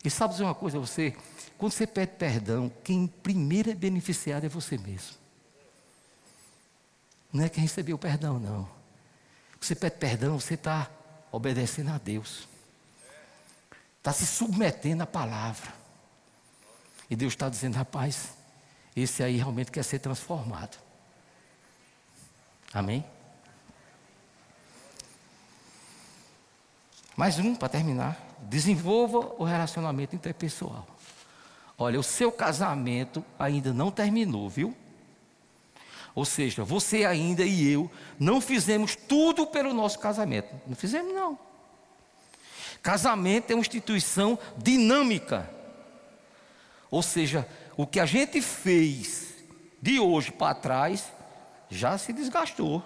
E 0.03 0.09
sabe 0.09 0.33
dizer 0.33 0.43
uma 0.43 0.53
coisa 0.53 0.77
você? 0.77 1.15
Quando 1.57 1.71
você 1.71 1.87
pede 1.87 2.11
perdão, 2.17 2.69
quem 2.83 3.07
primeiro 3.07 3.71
é 3.71 3.73
beneficiado 3.73 4.45
é 4.45 4.49
você 4.49 4.77
mesmo. 4.77 5.20
Não 7.31 7.45
é 7.45 7.49
quem 7.49 7.63
recebeu 7.63 7.97
perdão, 7.97 8.39
não. 8.39 8.67
Você 9.59 9.75
pede 9.75 9.97
perdão, 9.97 10.39
você 10.39 10.55
está 10.55 10.89
obedecendo 11.31 11.91
a 11.91 11.97
Deus. 11.97 12.47
Está 13.97 14.11
se 14.11 14.25
submetendo 14.25 15.03
à 15.03 15.07
palavra. 15.07 15.71
E 17.09 17.15
Deus 17.15 17.33
está 17.33 17.47
dizendo, 17.47 17.75
rapaz, 17.75 18.33
esse 18.95 19.23
aí 19.23 19.37
realmente 19.37 19.71
quer 19.71 19.83
ser 19.83 19.99
transformado. 19.99 20.77
Amém? 22.73 23.05
Mais 27.15 27.37
um 27.37 27.55
para 27.55 27.69
terminar. 27.69 28.17
Desenvolva 28.39 29.35
o 29.37 29.43
relacionamento 29.43 30.15
interpessoal. 30.15 30.87
Olha, 31.77 31.99
o 31.99 32.03
seu 32.03 32.31
casamento 32.31 33.23
ainda 33.37 33.73
não 33.73 33.91
terminou, 33.91 34.49
viu? 34.49 34.75
Ou 36.13 36.25
seja, 36.25 36.63
você 36.63 37.05
ainda 37.05 37.43
e 37.43 37.71
eu 37.71 37.89
não 38.19 38.41
fizemos 38.41 38.95
tudo 38.95 39.47
pelo 39.47 39.73
nosso 39.73 39.99
casamento. 39.99 40.53
Não 40.67 40.75
fizemos, 40.75 41.13
não. 41.13 41.39
Casamento 42.81 43.51
é 43.51 43.55
uma 43.55 43.61
instituição 43.61 44.37
dinâmica. 44.57 45.49
Ou 46.89 47.01
seja, 47.01 47.47
o 47.77 47.87
que 47.87 47.99
a 47.99 48.05
gente 48.05 48.41
fez 48.41 49.35
de 49.81 49.99
hoje 49.99 50.31
para 50.31 50.53
trás 50.53 51.11
já 51.69 51.97
se 51.97 52.11
desgastou. 52.11 52.83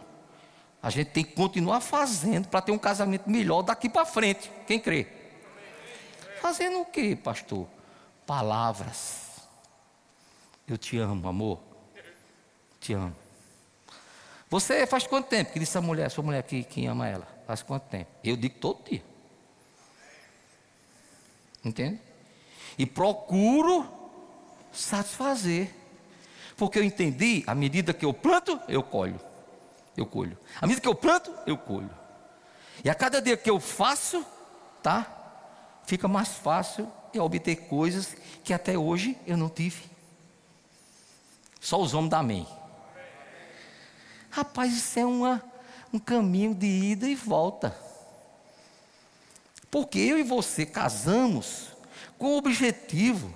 A 0.81 0.91
gente 0.91 1.09
tem 1.09 1.23
que 1.23 1.33
continuar 1.33 1.81
fazendo 1.81 2.47
para 2.47 2.61
ter 2.61 2.71
um 2.71 2.77
casamento 2.77 3.27
melhor 3.27 3.63
daqui 3.63 3.89
para 3.89 4.05
frente. 4.05 4.51
Quem 4.67 4.79
crê? 4.79 5.07
Fazendo 6.41 6.81
o 6.81 6.85
que, 6.85 7.15
pastor? 7.15 7.67
Palavras. 8.27 9.41
Eu 10.67 10.77
te 10.77 10.97
amo, 10.99 11.27
amor. 11.27 11.59
Te 12.85 12.93
amo. 12.93 13.15
Você 14.47 14.85
faz 14.85 15.07
quanto 15.07 15.27
tempo 15.27 15.51
que 15.51 15.57
disse 15.57 15.75
a 15.75 15.81
mulher, 15.81 16.11
sua 16.11 16.23
mulher 16.23 16.43
que, 16.43 16.63
que 16.63 16.85
ama 16.85 17.07
ela? 17.07 17.27
Faz 17.47 17.63
quanto 17.63 17.83
tempo? 17.89 18.11
Eu 18.23 18.37
digo 18.37 18.59
todo 18.59 18.83
dia. 18.87 19.03
Entende? 21.63 21.99
E 22.77 22.85
procuro 22.85 23.87
satisfazer. 24.71 25.73
Porque 26.55 26.77
eu 26.77 26.83
entendi, 26.83 27.43
à 27.47 27.55
medida 27.55 27.91
que 27.91 28.05
eu 28.05 28.13
planto, 28.13 28.59
eu 28.67 28.83
colho 28.83 29.19
eu 29.97 30.05
colho. 30.05 30.37
À 30.61 30.67
medida 30.67 30.81
que 30.81 30.87
eu 30.87 30.95
planto, 30.95 31.33
eu 31.45 31.57
colho. 31.57 31.89
E 32.83 32.89
a 32.89 32.95
cada 32.95 33.21
dia 33.21 33.37
que 33.37 33.49
eu 33.49 33.59
faço, 33.59 34.25
tá? 34.83 35.07
Fica 35.85 36.07
mais 36.07 36.27
fácil 36.27 36.91
eu 37.13 37.23
obter 37.23 37.55
coisas 37.55 38.15
que 38.43 38.53
até 38.53 38.77
hoje 38.77 39.17
eu 39.25 39.37
não 39.37 39.49
tive. 39.49 39.83
Só 41.61 41.81
os 41.81 41.93
homens 41.93 42.11
da 42.11 42.19
amém. 42.19 42.45
Rapaz, 44.35 44.75
isso 44.75 44.99
é 44.99 45.05
uma, 45.05 45.41
um 45.93 45.97
caminho 45.97 46.53
de 46.53 46.65
ida 46.65 47.07
e 47.07 47.15
volta. 47.15 47.73
Porque 49.71 49.97
eu 49.97 50.19
e 50.19 50.23
você 50.23 50.65
casamos 50.65 51.69
com 52.17 52.33
o 52.33 52.37
objetivo 52.37 53.33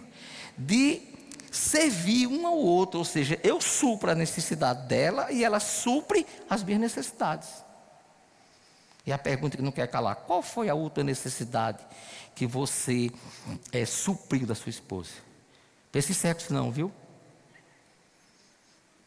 de 0.58 1.02
servir 1.50 2.28
um 2.28 2.46
ao 2.46 2.58
outro, 2.58 3.00
ou 3.00 3.06
seja, 3.06 3.40
eu 3.46 3.62
supro 3.62 4.12
a 4.12 4.16
necessidade 4.16 4.90
dela 4.90 5.32
e 5.32 5.42
ela 5.42 5.62
supre 5.62 6.28
as 6.50 6.64
minhas 6.64 6.82
necessidades. 6.82 7.48
E 9.06 9.14
a 9.14 9.18
pergunta 9.18 9.56
que 9.56 9.64
não 9.64 9.72
quer 9.72 9.88
calar: 9.88 10.18
qual 10.18 10.42
foi 10.42 10.68
a 10.68 10.76
outra 10.76 11.02
necessidade 11.02 11.82
que 12.36 12.46
você 12.46 13.10
é, 13.72 13.86
supriu 13.86 14.46
da 14.46 14.54
sua 14.54 14.70
esposa? 14.70 15.12
Pense 15.94 16.12
em 16.12 16.16
sexo, 16.16 16.54
não, 16.54 16.70
viu? 16.70 16.92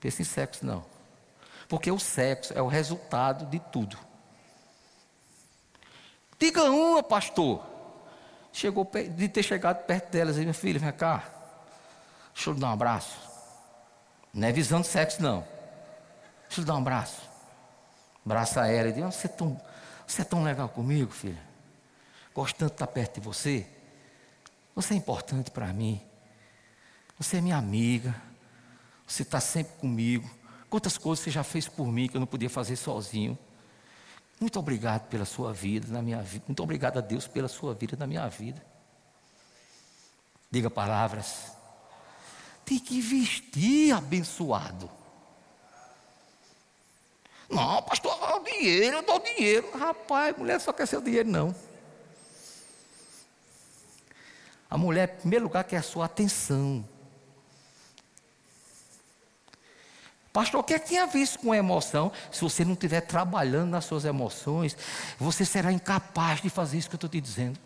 Pense 0.01 0.23
em 0.23 0.25
sexo, 0.25 0.65
não. 0.65 0.92
Porque 1.73 1.91
o 1.91 1.99
sexo 1.99 2.53
é 2.53 2.61
o 2.61 2.67
resultado 2.67 3.47
de 3.47 3.59
tudo. 3.59 3.97
Diga 6.39 6.65
uma, 6.65 7.03
pastor. 7.03 7.65
Chegou 8.53 8.87
de 9.17 9.27
ter 9.27 9.43
chegado 9.43 9.83
perto 9.87 10.11
delas 10.11 10.37
e 10.37 10.41
minha 10.41 10.53
filha, 10.53 10.79
vem 10.79 10.93
cá. 10.93 11.25
Deixa 12.35 12.51
eu 12.51 12.53
lhe 12.53 12.61
dar 12.61 12.69
um 12.69 12.73
abraço. 12.75 13.19
Não 14.35 14.47
é 14.47 14.53
visando 14.53 14.85
sexo, 14.85 15.23
não. 15.23 15.49
Deixa 16.43 16.61
eu 16.61 16.61
lhe 16.61 16.67
dar 16.67 16.75
um 16.75 16.81
abraço. 16.81 17.23
Abraça 18.23 18.67
ela 18.67 18.91
e 18.91 18.93
diz: 18.93 19.03
você 19.03 19.27
é, 19.27 19.31
tão, 19.31 19.59
você 20.07 20.21
é 20.21 20.25
tão 20.27 20.45
legal 20.45 20.69
comigo, 20.69 21.11
filha. 21.11 21.43
Gosto 22.35 22.55
tanto 22.55 22.73
de 22.73 22.75
estar 22.75 22.87
perto 22.87 23.19
de 23.19 23.27
você. 23.27 23.67
Você 24.75 24.93
é 24.93 24.97
importante 24.99 25.51
para 25.51 25.73
mim. 25.73 26.03
Você 27.19 27.39
é 27.39 27.41
minha 27.41 27.57
amiga. 27.57 28.15
Você 29.07 29.23
está 29.23 29.41
sempre 29.41 29.73
comigo. 29.79 30.42
Quantas 30.73 30.97
coisas 30.97 31.23
você 31.23 31.31
já 31.31 31.45
fez 31.45 31.69
por 31.69 31.87
mim 31.87 32.09
que 32.09 32.17
eu 32.17 32.19
não 32.19 32.27
podia 32.27 32.49
fazer 32.49 32.77
sozinho. 32.77 33.39
Muito 34.41 34.59
obrigado 34.59 35.07
pela 35.07 35.27
sua 35.27 35.53
vida 35.53 35.93
na 35.93 36.01
minha 36.01 36.23
vida. 36.23 36.47
Muito 36.49 36.63
obrigado 36.63 36.97
a 36.97 37.03
Deus 37.03 37.29
pela 37.29 37.47
sua 37.47 37.75
vida 37.75 37.95
na 37.95 38.07
minha 38.07 38.27
vida. 38.27 38.65
Diga 40.51 40.71
palavras. 40.71 41.53
Tem 42.65 42.79
que 42.79 43.03
vestir 43.03 43.95
abençoado. 43.95 44.91
Não, 47.51 47.83
pastor, 47.83 48.19
eu 48.19 48.29
dou 48.29 48.43
dinheiro, 48.43 48.97
eu 48.97 49.03
dou 49.03 49.19
dinheiro. 49.19 49.79
Rapaz, 49.79 50.35
mulher 50.39 50.59
só 50.59 50.73
quer 50.73 50.87
seu 50.87 51.03
dinheiro, 51.03 51.29
não. 51.29 51.55
A 54.71 54.79
mulher, 54.79 55.17
em 55.19 55.21
primeiro 55.21 55.45
lugar, 55.45 55.65
quer 55.65 55.77
a 55.77 55.83
sua 55.83 56.07
atenção. 56.07 56.83
Pastor, 60.33 60.61
o 60.61 60.65
que 60.65 60.73
é 60.73 60.79
que 60.79 60.89
tinha 60.89 61.07
visto 61.07 61.39
com 61.41 61.55
emoção? 61.55 62.11
Se 62.31 62.41
você 62.41 62.65
não 62.65 62.73
estiver 62.73 63.03
trabalhando 63.03 63.71
nas 63.71 63.85
suas 63.85 64.07
emoções, 64.07 64.77
você 65.19 65.45
será 65.45 65.71
incapaz 65.71 66.41
de 66.41 66.49
fazer 66.49 66.79
isso 66.79 66.89
que 66.89 66.95
eu 66.95 66.97
estou 66.97 67.11
te 67.11 67.21
dizendo. 67.21 67.59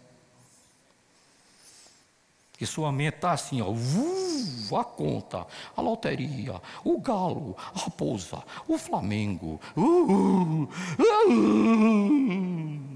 Que 2.59 2.67
sua 2.67 2.91
mente 2.91 3.17
está 3.17 3.33
assim, 3.33 3.61
ó, 3.61 3.71
uh, 3.71 4.77
a 4.77 4.85
conta, 4.85 5.47
a 5.77 5.81
loteria, 5.81 6.61
o 6.83 6.99
galo, 6.99 7.55
a 7.75 7.79
raposa, 7.79 8.43
o 8.67 8.77
Flamengo. 8.79 9.61
Uh, 9.77 10.65
uh, 10.99 12.96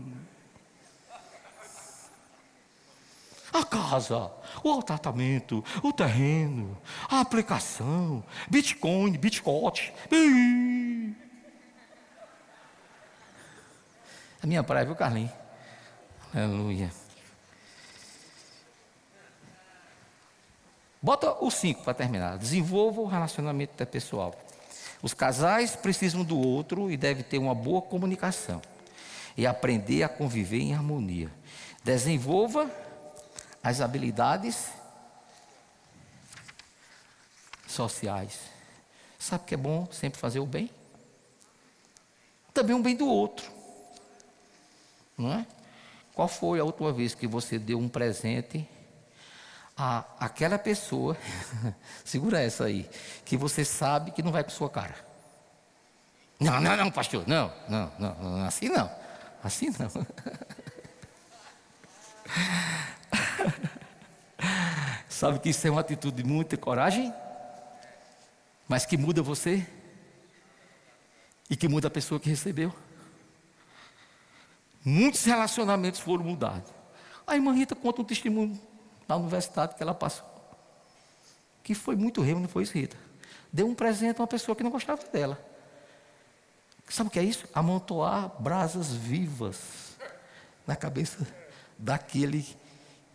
a 3.52 3.64
casa, 3.64 4.30
o 4.62 4.82
tratamento, 4.82 5.64
o 5.82 5.92
terreno, 5.92 6.76
a 7.08 7.20
aplicação, 7.20 8.22
Bitcoin, 8.48 9.12
Bitcoin. 9.12 9.92
A 14.42 14.46
minha 14.46 14.62
praia, 14.62 14.86
viu, 14.86 14.94
Carlinhos? 14.94 15.32
Aleluia. 16.34 16.90
Bota 21.02 21.32
o 21.44 21.50
5 21.50 21.82
para 21.82 21.94
terminar. 21.94 22.38
Desenvolva 22.38 23.00
o 23.00 23.06
relacionamento 23.06 23.72
interpessoal. 23.72 24.34
Os 25.02 25.14
casais 25.14 25.74
precisam 25.74 26.22
do 26.22 26.38
outro 26.38 26.90
e 26.90 26.96
devem 26.96 27.24
ter 27.24 27.38
uma 27.38 27.54
boa 27.54 27.80
comunicação. 27.80 28.60
E 29.36 29.46
aprender 29.46 30.02
a 30.02 30.08
conviver 30.08 30.60
em 30.60 30.74
harmonia. 30.74 31.30
Desenvolva 31.82 32.70
as 33.62 33.80
habilidades 33.80 34.70
sociais. 37.66 38.40
Sabe 39.18 39.44
que 39.44 39.54
é 39.54 39.56
bom 39.56 39.88
sempre 39.92 40.18
fazer 40.18 40.40
o 40.40 40.46
bem? 40.46 40.70
Também 42.52 42.74
o 42.74 42.82
bem 42.82 42.96
do 42.96 43.06
outro. 43.06 43.50
Não 45.16 45.32
é? 45.32 45.46
Qual 46.14 46.26
foi 46.26 46.58
a 46.58 46.64
última 46.64 46.92
vez 46.92 47.14
que 47.14 47.26
você 47.26 47.58
deu 47.58 47.78
um 47.78 47.88
presente 47.88 48.68
a 49.76 50.04
aquela 50.18 50.58
pessoa, 50.58 51.16
segura 52.04 52.40
essa 52.40 52.64
aí, 52.64 52.88
que 53.24 53.36
você 53.36 53.64
sabe 53.64 54.10
que 54.10 54.22
não 54.22 54.32
vai 54.32 54.42
com 54.42 54.50
sua 54.50 54.68
cara? 54.68 54.94
Não, 56.38 56.60
não, 56.60 56.76
não, 56.76 56.90
pastor, 56.90 57.28
não, 57.28 57.52
não, 57.68 57.92
não, 57.98 58.46
assim 58.46 58.70
não, 58.70 58.90
assim 59.44 59.68
não. 59.78 59.90
Sabe 65.08 65.38
que 65.38 65.50
isso 65.50 65.66
é 65.66 65.70
uma 65.70 65.80
atitude 65.80 66.22
de 66.22 66.28
muita 66.28 66.56
coragem, 66.56 67.12
mas 68.68 68.86
que 68.86 68.96
muda 68.96 69.22
você 69.22 69.66
e 71.48 71.56
que 71.56 71.68
muda 71.68 71.88
a 71.88 71.90
pessoa 71.90 72.20
que 72.20 72.28
recebeu. 72.28 72.74
Muitos 74.84 75.24
relacionamentos 75.24 76.00
foram 76.00 76.24
mudados. 76.24 76.70
A 77.26 77.34
irmã 77.34 77.52
Rita 77.52 77.74
conta 77.74 78.00
um 78.00 78.04
testemunho 78.04 78.60
na 79.06 79.16
universidade 79.16 79.74
que 79.74 79.82
ela 79.82 79.94
passou, 79.94 80.24
que 81.62 81.74
foi 81.74 81.96
muito 81.96 82.22
remo, 82.22 82.40
não 82.40 82.48
foi 82.48 82.62
isso, 82.62 82.72
Rita? 82.72 82.96
Deu 83.52 83.66
um 83.66 83.74
presente 83.74 84.18
a 84.18 84.22
uma 84.22 84.28
pessoa 84.28 84.54
que 84.54 84.62
não 84.62 84.70
gostava 84.70 85.02
dela. 85.08 85.38
Sabe 86.88 87.08
o 87.08 87.10
que 87.10 87.18
é 87.18 87.22
isso? 87.22 87.46
Amontoar 87.54 88.40
brasas 88.40 88.92
vivas 88.92 89.96
na 90.66 90.74
cabeça 90.74 91.26
daquele 91.78 92.46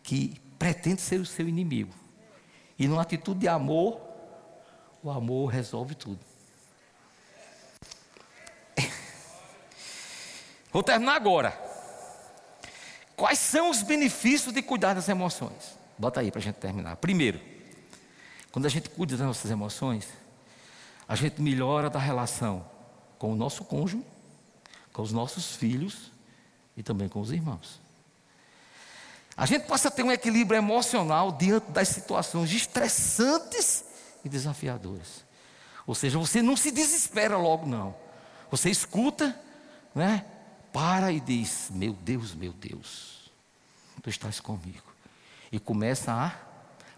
que 0.06 0.40
pretende 0.60 1.02
ser 1.02 1.20
o 1.20 1.26
seu 1.26 1.50
inimigo. 1.50 1.92
E 2.78 2.88
numa 2.88 3.02
atitude 3.02 3.40
de 3.40 3.48
amor, 3.48 4.00
o 5.02 5.10
amor 5.10 5.48
resolve 5.48 5.96
tudo. 5.96 6.20
Vou 10.72 10.84
terminar 10.84 11.16
agora. 11.16 11.60
Quais 13.16 13.40
são 13.40 13.72
os 13.72 13.82
benefícios 13.82 14.54
de 14.54 14.62
cuidar 14.62 14.94
das 14.94 15.10
emoções? 15.10 15.76
Bota 15.98 16.20
aí 16.20 16.30
para 16.30 16.40
a 16.40 16.44
gente 16.44 16.56
terminar. 16.56 16.98
Primeiro, 16.98 17.42
quando 18.52 18.68
a 18.68 18.70
gente 18.70 18.90
cuida 18.90 19.18
das 19.18 19.26
nossas 19.26 19.50
emoções, 19.50 20.08
a 21.08 21.16
gente 21.16 21.42
melhora 21.42 21.90
da 21.90 22.00
relação 22.00 22.64
com 23.18 23.32
o 23.32 23.36
nosso 23.36 23.64
cônjuge, 23.64 24.06
com 24.94 25.02
os 25.02 25.12
nossos 25.12 25.56
filhos 25.56 26.12
e 26.78 26.84
também 26.84 27.10
com 27.10 27.20
os 27.22 27.32
irmãos. 27.32 27.85
A 29.38 29.46
gente 29.46 29.66
passa 29.68 29.90
a 29.90 29.92
ter 29.92 30.04
um 30.04 30.12
equilíbrio 30.12 30.58
emocional 30.58 31.32
diante 31.32 31.70
das 31.72 31.90
situações 31.90 32.52
estressantes 32.52 33.84
e 34.24 34.30
desafiadoras. 34.30 35.26
Ou 35.86 35.94
seja, 35.94 36.18
você 36.18 36.42
não 36.42 36.56
se 36.56 36.72
desespera 36.72 37.38
logo, 37.38 37.66
não. 37.66 37.96
Você 38.50 38.70
escuta, 38.70 39.38
né? 39.94 40.26
Para 40.72 41.12
e 41.12 41.20
diz: 41.20 41.70
Meu 41.72 41.94
Deus, 41.94 42.34
meu 42.34 42.54
Deus, 42.54 43.30
tu 44.02 44.10
estás 44.10 44.40
comigo. 44.40 44.94
E 45.52 45.60
começa 45.60 46.12
a 46.12 46.34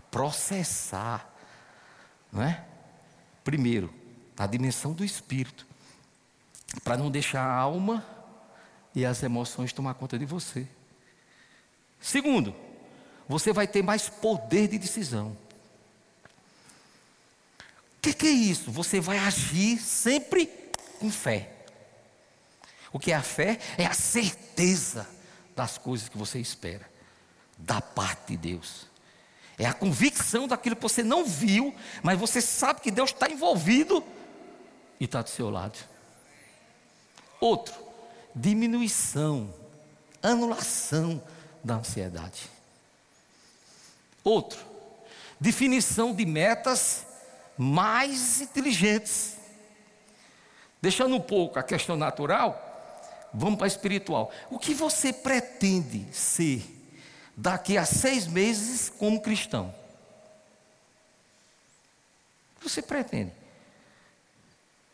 processar, 0.10 1.28
não 2.32 2.44
é? 2.44 2.64
Primeiro, 3.44 3.94
a 4.38 4.46
dimensão 4.46 4.94
do 4.94 5.04
espírito, 5.04 5.66
para 6.84 6.98
não 6.98 7.10
deixar 7.10 7.44
a 7.44 7.56
alma 7.56 8.06
e 8.94 9.06
as 9.06 9.24
emoções 9.24 9.74
tomar 9.74 9.96
conta 9.96 10.18
de 10.18 10.26
você. 10.26 10.68
Segundo, 12.00 12.56
você 13.28 13.52
vai 13.52 13.68
ter 13.68 13.84
mais 13.84 14.10
poder 14.10 14.68
de 14.68 14.78
decisão. 14.78 15.38
O 17.98 18.02
que, 18.02 18.14
que, 18.14 18.28
é 18.28 18.32
isso? 18.32 18.72
Você 18.72 19.00
vai 19.00 19.18
agir 19.18 19.78
sempre 19.80 20.50
com 21.00 21.12
fé. 21.12 21.52
O 22.94 23.00
que 23.00 23.12
é 23.12 23.16
a 23.16 23.22
fé? 23.22 23.60
É 23.78 23.86
a 23.86 23.94
certeza 23.94 25.08
das 25.56 25.78
coisas 25.78 26.08
que 26.08 26.18
você 26.18 26.40
espera, 26.40 26.90
da 27.58 27.82
parte 27.82 28.30
de 28.30 28.38
Deus. 28.38 28.88
É 29.58 29.66
a 29.66 29.74
convicção 29.74 30.48
daquilo 30.48 30.76
que 30.76 30.82
você 30.82 31.04
não 31.04 31.26
viu, 31.26 31.76
mas 32.04 32.18
você 32.18 32.40
sabe 32.42 32.80
que 32.80 32.92
Deus 32.92 33.10
está 33.10 33.30
envolvido 33.30 34.04
e 35.00 35.06
está 35.06 35.22
do 35.22 35.30
seu 35.30 35.50
lado. 35.50 35.78
Outro, 37.42 37.74
diminuição, 38.34 39.54
anulação 40.22 41.22
da 41.64 41.76
ansiedade. 41.76 42.50
Outro, 44.24 44.60
definição 45.40 46.14
de 46.14 46.26
metas 46.26 47.06
mais 47.58 48.42
inteligentes. 48.42 49.38
Deixando 50.82 51.16
um 51.16 51.22
pouco 51.22 51.58
a 51.58 51.64
questão 51.64 51.96
natural, 51.96 53.30
vamos 53.34 53.58
para 53.58 53.66
a 53.66 53.68
espiritual. 53.68 54.32
O 54.50 54.60
que 54.60 54.74
você 54.74 55.12
pretende 55.12 56.08
ser 56.14 56.64
daqui 57.36 57.78
a 57.78 57.86
seis 57.86 58.28
meses 58.28 58.90
como 58.90 59.22
cristão? 59.22 59.74
O 62.56 62.60
que 62.60 62.70
você 62.70 62.82
pretende? 62.82 63.32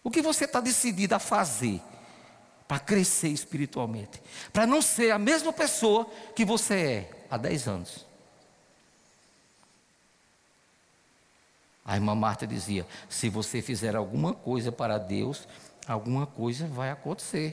O 0.04 0.12
que 0.12 0.22
você 0.22 0.46
está 0.46 0.60
decidido 0.60 1.16
a 1.16 1.20
fazer 1.20 1.82
para 2.74 2.80
crescer 2.80 3.28
espiritualmente? 3.28 4.20
Para 4.52 4.66
não 4.66 4.82
ser 4.82 5.12
a 5.12 5.20
mesma 5.20 5.54
pessoa 5.54 6.10
que 6.36 6.44
você 6.44 6.74
é 6.74 7.26
há 7.30 7.38
dez 7.38 7.68
anos. 7.68 8.04
A 11.86 11.94
irmã 11.94 12.16
Marta 12.16 12.48
dizia: 12.48 12.88
se 13.08 13.30
você 13.30 13.62
fizer 13.62 13.96
alguma 13.96 14.34
coisa 14.34 14.72
para 14.72 14.98
Deus, 14.98 15.48
alguma 15.88 16.26
coisa 16.26 16.66
vai 16.66 16.90
acontecer. 16.90 17.52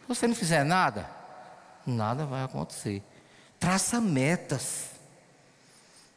Se 0.00 0.08
você 0.08 0.26
não 0.26 0.34
fizer 0.34 0.64
nada, 0.64 1.08
nada 1.86 2.26
vai 2.26 2.42
acontecer. 2.42 3.04
Traça 3.56 4.00
metas. 4.00 4.90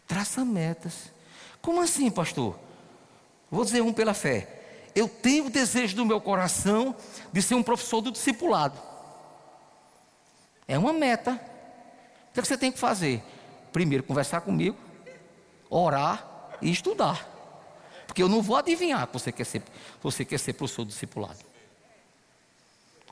Traça 0.08 0.44
metas. 0.44 1.12
Como 1.62 1.80
assim, 1.80 2.10
pastor? 2.10 2.58
Vou 3.52 3.64
dizer 3.64 3.82
um 3.82 3.94
pela 3.94 4.16
fé. 4.16 4.63
Eu 4.96 5.08
tenho 5.08 5.48
o 5.48 5.50
desejo 5.50 5.96
do 5.96 6.06
meu 6.06 6.22
coração 6.22 6.96
de 7.32 7.42
ser 7.42 7.56
um 7.56 7.64
professor 7.64 8.02
do 8.02 8.12
discipulado. 8.12 8.80
É 10.68 10.78
uma 10.78 10.94
meta. 10.94 11.32
O 12.30 12.34
que 12.34 12.40
é 12.40 12.44
você 12.44 12.58
tem 12.58 12.72
que 12.72 12.80
fazer? 12.80 13.24
Primeiro, 13.72 14.04
conversar 14.04 14.42
comigo, 14.42 14.78
orar 15.70 16.58
e 16.62 16.72
estudar. 16.72 17.28
Porque 18.06 18.22
eu 18.22 18.30
não 18.30 18.42
vou 18.42 18.56
adivinhar 18.56 19.08
que 19.08 19.14
você 19.14 19.32
quer 19.32 19.46
ser, 19.46 19.64
você 20.02 20.24
quer 20.24 20.40
ser 20.40 20.54
professor 20.54 20.86
discipulado. 20.86 21.40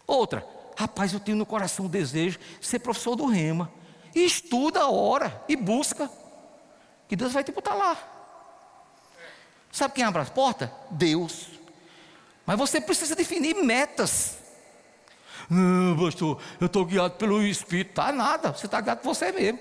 Outra, 0.05 0.45
rapaz, 0.77 1.13
eu 1.13 1.19
tenho 1.19 1.37
no 1.37 1.45
coração 1.45 1.85
o 1.85 1.89
desejo 1.89 2.37
de 2.59 2.67
ser 2.67 2.79
professor 2.79 3.15
do 3.15 3.25
rema. 3.25 3.71
E 4.13 4.23
estuda, 4.23 4.89
ora 4.89 5.43
e 5.47 5.55
busca. 5.55 6.09
Que 7.07 7.15
Deus 7.15 7.33
vai 7.33 7.43
te 7.43 7.51
botar 7.51 7.73
lá. 7.73 7.97
Sabe 9.71 9.95
quem 9.95 10.03
abre 10.03 10.21
as 10.21 10.29
portas? 10.29 10.69
Deus. 10.91 11.50
Mas 12.45 12.57
você 12.57 12.81
precisa 12.81 13.15
definir 13.15 13.55
metas. 13.55 14.37
Não, 15.49 15.97
pastor, 15.97 16.41
eu 16.59 16.67
estou 16.67 16.85
guiado 16.85 17.15
pelo 17.15 17.41
Espírito. 17.43 17.93
Tá 17.93 18.11
nada, 18.11 18.51
você 18.53 18.65
está 18.65 18.79
guiado 18.81 19.01
por 19.01 19.13
você 19.13 19.31
mesmo. 19.31 19.59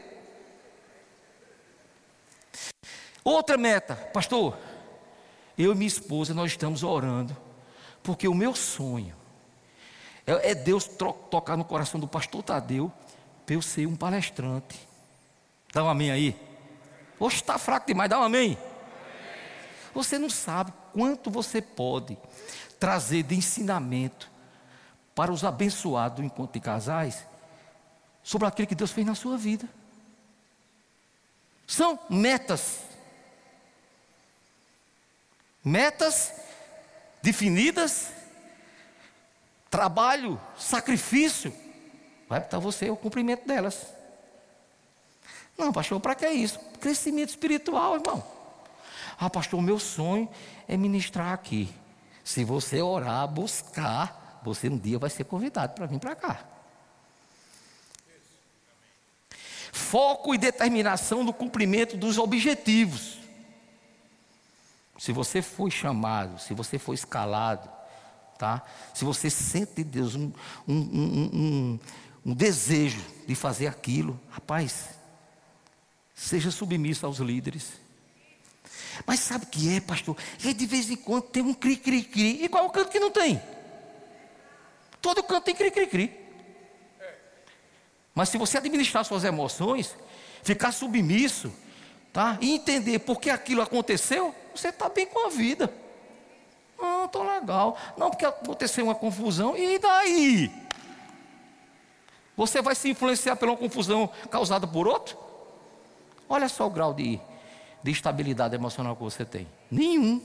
Outra 3.23 3.57
meta, 3.57 3.95
pastor, 3.95 4.57
eu 5.59 5.73
e 5.73 5.75
minha 5.75 5.89
esposa, 5.89 6.33
nós 6.33 6.53
estamos 6.53 6.83
orando, 6.83 7.37
porque 8.03 8.27
o 8.27 8.35
meu 8.35 8.55
sonho 8.55 9.15
é, 10.27 10.53
é 10.53 10.55
Deus 10.55 10.89
tocar 11.31 11.57
no 11.57 11.65
coração 11.65 12.01
do 12.01 12.09
pastor 12.09 12.43
Tadeu, 12.43 12.91
para 13.45 13.55
eu 13.55 13.63
ser 13.63 13.87
um 13.87 13.95
palestrante. 13.95 14.89
Dá 15.73 15.85
um 15.85 15.89
amém 15.89 16.11
aí. 16.11 16.37
Hoje 17.19 17.37
está 17.37 17.59
fraco 17.59 17.87
demais, 17.87 18.09
dá 18.09 18.19
um 18.19 18.23
amém. 18.23 18.57
Você 19.93 20.19
não 20.19 20.31
sabe 20.31 20.73
quanto 20.93 21.31
você 21.31 21.61
pode 21.61 22.17
trazer 22.81 23.23
de 23.23 23.37
ensinamento 23.37 24.29
para 25.15 25.31
os 25.31 25.45
abençoados 25.45 26.25
enquanto 26.25 26.55
de 26.55 26.61
casais 26.61 27.25
sobre 28.23 28.49
aquilo 28.49 28.67
que 28.67 28.75
Deus 28.75 28.91
fez 28.91 29.07
na 29.07 29.15
sua 29.15 29.37
vida. 29.37 29.69
São 31.67 31.99
metas 32.09 32.91
metas 35.65 36.33
definidas, 37.23 38.11
trabalho, 39.69 40.41
sacrifício, 40.57 41.53
vai 42.29 42.41
para 42.41 42.59
você 42.59 42.91
o 42.91 42.97
cumprimento 42.97 43.47
delas. 43.47 43.87
Não, 45.57 45.73
pastor, 45.73 46.01
para 46.01 46.15
que 46.15 46.25
é 46.25 46.33
isso? 46.33 46.59
Crescimento 46.81 47.31
espiritual, 47.31 47.97
irmão. 47.97 48.25
Ah, 49.19 49.29
pastor, 49.29 49.59
o 49.59 49.63
meu 49.63 49.79
sonho 49.79 50.29
é 50.67 50.77
ministrar 50.77 51.33
aqui. 51.33 51.69
Se 52.31 52.45
você 52.45 52.81
orar, 52.81 53.27
buscar, 53.27 54.41
você 54.45 54.69
um 54.69 54.79
dia 54.79 55.01
vai 55.01 55.11
ser 55.11 55.25
convidado 55.25 55.75
para 55.75 55.87
vir 55.87 55.99
para 55.99 56.15
cá. 56.15 56.45
Foco 59.73 60.33
e 60.33 60.39
determinação 60.39 61.25
no 61.25 61.33
cumprimento 61.33 61.97
dos 61.97 62.19
objetivos. 62.19 63.19
Se 64.97 65.11
você 65.11 65.43
foi 65.43 65.73
chamado, 65.73 66.41
se 66.41 66.55
você 66.55 66.79
foi 66.79 66.95
escalado, 66.95 67.69
tá? 68.39 68.63
Se 68.95 69.05
você 69.05 69.29
sente 69.29 69.83
de 69.83 69.85
Deus 69.85 70.15
um, 70.15 70.33
um, 70.69 70.77
um, 70.77 71.81
um, 72.25 72.33
desejo 72.33 73.05
de 73.27 73.35
fazer 73.35 73.67
aquilo, 73.67 74.21
rapaz, 74.31 74.91
seja 76.15 76.53
submisso 76.53 77.05
aos 77.05 77.19
líderes. 77.19 77.73
Mas 79.07 79.21
sabe 79.21 79.45
o 79.45 79.49
que 79.49 79.77
é, 79.77 79.81
pastor? 79.81 80.17
É 80.45 80.53
de 80.53 80.67
vez 80.67 80.91
em 80.91 80.97
quando 80.97 81.25
tem 81.25 81.43
um 81.43 81.55
cri-cri-cri. 81.55 82.45
E 82.45 82.49
qual 82.49 82.67
o 82.67 82.71
canto 82.71 82.91
que 82.91 83.01
não 83.01 83.11
tem? 83.11 83.41
Todo 85.01 85.23
canto 85.23 85.45
tem 85.45 85.55
cri-cri-cri. 85.55 86.19
Mas 88.15 88.29
se 88.29 88.39
você 88.39 88.59
administrar 88.59 89.05
suas 89.05 89.25
emoções, 89.25 89.97
ficar 90.43 90.73
submisso, 90.73 91.53
tá? 92.13 92.39
E 92.41 92.53
entender 92.53 92.99
por 93.01 93.21
que 93.21 93.31
aquilo 93.31 93.63
aconteceu, 93.63 94.35
você 94.55 94.69
está 94.69 94.89
bem 94.89 95.07
com 95.07 95.27
a 95.27 95.31
vida. 95.31 95.73
Ah, 96.79 97.05
estou 97.05 97.23
legal. 97.23 97.79
Não, 97.97 98.11
porque 98.11 98.25
aconteceu 98.25 98.85
uma 98.85 98.95
confusão, 98.95 99.57
e 99.57 99.79
daí? 99.79 100.51
Você 102.37 102.63
vai 102.63 102.75
se 102.75 102.89
influenciar 102.89 103.37
pela 103.37 103.57
confusão 103.57 104.11
causada 104.31 104.67
por 104.67 104.89
outro? 104.89 105.17
Olha 106.29 106.49
só 106.49 106.67
o 106.67 106.71
grau 106.71 106.95
de, 106.95 107.21
de 107.83 107.91
estabilidade 107.91 108.55
emocional 108.55 108.97
que 108.97 109.03
você 109.03 109.25
tem. 109.25 109.47
Nenhum. 109.71 110.23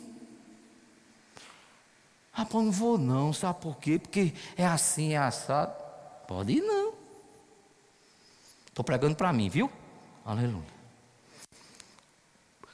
Ah, 2.33 2.45
pô, 2.45 2.61
não 2.61 2.71
vou 2.71 2.97
não, 2.97 3.31
sabe 3.31 3.61
por 3.61 3.77
quê? 3.77 3.97
Porque 3.97 4.33
é 4.57 4.65
assim, 4.65 5.13
é 5.13 5.17
assado. 5.17 5.73
Pode 6.27 6.51
ir 6.51 6.61
não. 6.61 6.93
Estou 8.67 8.83
pregando 8.83 9.15
para 9.15 9.31
mim, 9.31 9.47
viu? 9.47 9.71
Aleluia. 10.25 10.75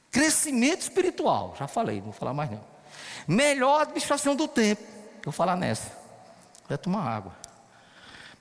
Crescimento 0.10 0.82
espiritual, 0.82 1.56
já 1.58 1.68
falei, 1.68 1.98
não 1.98 2.06
vou 2.06 2.14
falar 2.14 2.34
mais 2.34 2.50
não. 2.50 2.62
Melhor 3.28 3.82
administração 3.82 4.36
do 4.36 4.48
tempo, 4.48 4.82
vou 5.24 5.32
falar 5.32 5.56
nessa. 5.56 5.96
Vai 6.68 6.78
tomar 6.78 7.04
água. 7.04 7.36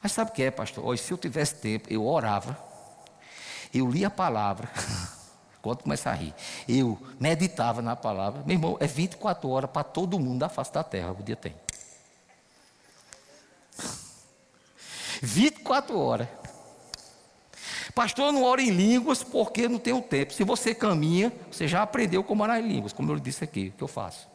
Mas 0.02 0.12
sabe 0.12 0.30
o 0.30 0.34
que 0.34 0.42
é, 0.42 0.50
pastor? 0.50 0.84
Hoje, 0.84 1.02
se 1.02 1.12
eu 1.12 1.18
tivesse 1.18 1.56
tempo, 1.56 1.92
eu 1.92 2.06
orava, 2.06 2.58
eu 3.72 3.88
lia 3.90 4.06
a 4.06 4.10
palavra, 4.10 4.70
quando 5.62 5.82
começa 5.82 6.10
a 6.10 6.14
rir, 6.14 6.34
eu 6.68 6.98
meditava 7.18 7.82
na 7.82 7.94
palavra. 7.94 8.42
Meu 8.46 8.54
irmão, 8.54 8.76
é 8.80 8.86
24 8.86 9.48
horas 9.48 9.70
para 9.70 9.84
todo 9.84 10.18
mundo 10.18 10.38
da 10.38 10.48
face 10.48 10.72
da 10.72 10.82
terra, 10.82 11.12
o 11.12 11.22
dia 11.22 11.36
tem. 11.36 11.54
24 15.22 15.98
horas. 15.98 16.28
Pastor, 17.94 18.26
eu 18.26 18.32
não 18.32 18.44
oro 18.44 18.60
em 18.60 18.70
línguas 18.70 19.22
porque 19.22 19.68
não 19.68 19.78
tenho 19.78 20.00
tempo. 20.00 20.32
Se 20.32 20.44
você 20.44 20.74
caminha, 20.74 21.32
você 21.50 21.66
já 21.66 21.82
aprendeu 21.82 22.22
como 22.22 22.42
orar 22.42 22.58
em 22.58 22.66
línguas, 22.66 22.92
como 22.92 23.10
eu 23.12 23.18
disse 23.18 23.44
aqui, 23.44 23.68
o 23.68 23.78
que 23.78 23.82
eu 23.82 23.88
faço. 23.88 24.28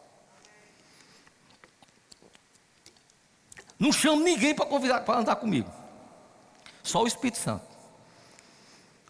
Não 3.79 3.91
chamo 3.91 4.21
ninguém 4.21 4.53
para 4.53 4.65
convidar 4.65 5.01
para 5.01 5.19
andar 5.19 5.35
comigo. 5.37 5.69
Só 6.83 7.03
o 7.03 7.07
Espírito 7.07 7.39
Santo. 7.39 7.65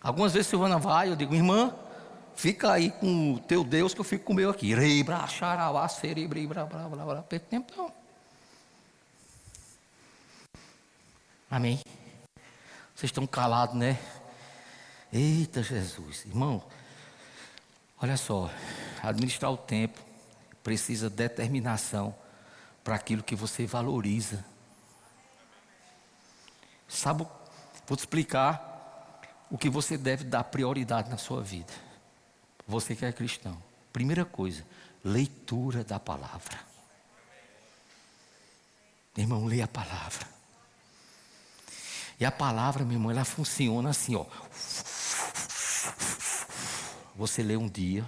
Algumas 0.02 0.34
vezes 0.34 0.48
Silvana 0.48 0.78
vai, 0.78 1.10
eu 1.10 1.16
digo, 1.16 1.34
irmã, 1.34 1.74
fica 2.36 2.72
aí 2.72 2.92
com 2.92 3.34
o 3.34 3.40
teu 3.40 3.64
Deus 3.64 3.94
que 3.94 4.00
eu 4.00 4.06
fico 4.06 4.26
com 4.26 4.34
o 4.34 4.36
meu 4.36 4.50
aqui. 4.50 4.74
Rei, 4.74 5.04
bra, 5.04 5.26
xarabá, 5.28 5.88
cerebri, 5.88 6.46
bra, 6.48 6.66
bra, 6.66 6.88
bra, 6.90 7.06
bra, 7.06 7.22
perco 7.24 7.48
tempo 7.48 7.74
não. 7.76 7.92
Amém. 11.50 11.80
Vocês 12.96 13.10
estão 13.10 13.26
calados, 13.26 13.76
né? 13.76 14.00
Eita 15.12 15.64
Jesus, 15.64 16.26
irmão, 16.26 16.62
olha 18.02 18.18
só, 18.18 18.50
administrar 19.02 19.52
o 19.52 19.58
tempo 19.58 20.02
precisa 20.64 21.10
de 21.10 21.16
determinação 21.16 22.14
para 22.84 22.96
aquilo 22.96 23.24
que 23.24 23.36
você 23.36 23.66
valoriza. 23.66 24.44
Sabe, 26.88 27.26
vou 27.88 27.96
te 27.96 28.00
explicar 28.00 29.22
o 29.50 29.58
que 29.58 29.70
você 29.70 29.98
deve 29.98 30.24
dar 30.24 30.44
prioridade 30.44 31.10
na 31.10 31.18
sua 31.18 31.42
vida. 31.42 31.85
Você 32.68 32.96
que 32.96 33.06
é 33.06 33.12
cristão. 33.12 33.62
Primeira 33.94 34.26
coisa, 34.26 34.66
leitura 35.04 35.84
da 35.84 36.00
palavra. 36.00 36.60
Irmão, 39.16 39.46
leia 39.46 39.66
a 39.66 39.68
palavra. 39.68 40.28
E 42.20 42.26
a 42.26 42.32
palavra, 42.32 42.84
meu 42.84 42.94
irmão, 42.94 43.12
ela 43.12 43.26
funciona 43.26 43.90
assim, 43.90 44.16
ó. 44.16 44.26
Você 47.16 47.42
lê 47.44 47.56
um 47.56 47.70
dia, 47.70 48.06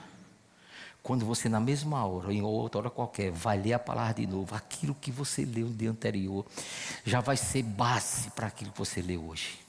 quando 1.01 1.25
você, 1.25 1.47
na 1.47 1.61
mesma 1.61 2.05
hora, 2.05 2.27
ou 2.27 2.33
em 2.33 2.41
outra 2.41 2.79
hora 2.79 2.89
qualquer, 2.89 3.31
vai 3.31 3.57
ler 3.57 3.73
a 3.73 3.79
palavra 3.79 4.15
de 4.15 4.27
novo, 4.27 4.53
aquilo 4.53 4.93
que 4.93 5.11
você 5.11 5.45
leu 5.45 5.67
no 5.67 5.73
dia 5.73 5.89
anterior, 5.89 6.45
já 7.05 7.21
vai 7.21 7.37
ser 7.37 7.63
base 7.63 8.29
para 8.31 8.47
aquilo 8.47 8.71
que 8.71 8.77
você 8.77 9.01
lê 9.01 9.15
hoje. 9.15 9.59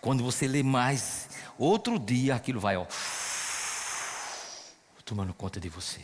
Quando 0.00 0.22
você 0.22 0.46
lê 0.46 0.62
mais, 0.62 1.30
outro 1.58 1.98
dia, 1.98 2.34
aquilo 2.34 2.60
vai, 2.60 2.76
ó, 2.76 2.86
tomando 5.06 5.32
conta 5.32 5.60
de 5.60 5.68
você. 5.68 6.00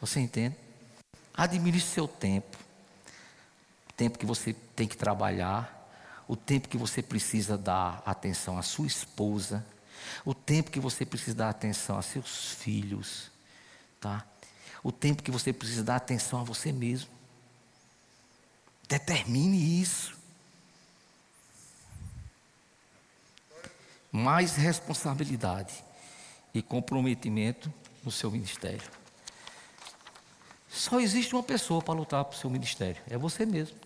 Você 0.00 0.20
entende? 0.20 0.56
Administre 1.34 1.92
seu 1.92 2.08
tempo. 2.08 2.56
O 3.90 3.92
tempo 3.92 4.18
que 4.18 4.24
você 4.24 4.54
tem 4.74 4.88
que 4.88 4.96
trabalhar, 4.96 5.86
o 6.26 6.34
tempo 6.34 6.68
que 6.68 6.78
você 6.78 7.02
precisa 7.02 7.58
dar 7.58 8.02
atenção 8.06 8.58
à 8.58 8.62
sua 8.62 8.86
esposa, 8.86 9.64
o 10.24 10.32
tempo 10.32 10.70
que 10.70 10.80
você 10.80 11.04
precisa 11.04 11.36
dar 11.36 11.50
atenção 11.50 11.98
a 11.98 12.02
seus 12.02 12.54
filhos, 12.54 13.30
tá? 14.00 14.26
O 14.82 14.90
tempo 14.90 15.22
que 15.22 15.30
você 15.30 15.52
precisa 15.52 15.84
dar 15.84 15.96
atenção 15.96 16.40
a 16.40 16.44
você 16.44 16.72
mesmo. 16.72 17.10
Determine 18.88 19.82
isso. 19.82 20.17
Mais 24.10 24.56
responsabilidade 24.56 25.84
e 26.54 26.62
comprometimento 26.62 27.72
no 28.04 28.10
seu 28.10 28.30
ministério. 28.30 28.88
Só 30.68 31.00
existe 31.00 31.34
uma 31.34 31.42
pessoa 31.42 31.82
para 31.82 31.94
lutar 31.94 32.24
para 32.24 32.36
o 32.36 32.38
seu 32.38 32.48
ministério: 32.48 33.02
é 33.08 33.18
você 33.18 33.44
mesmo. 33.44 33.76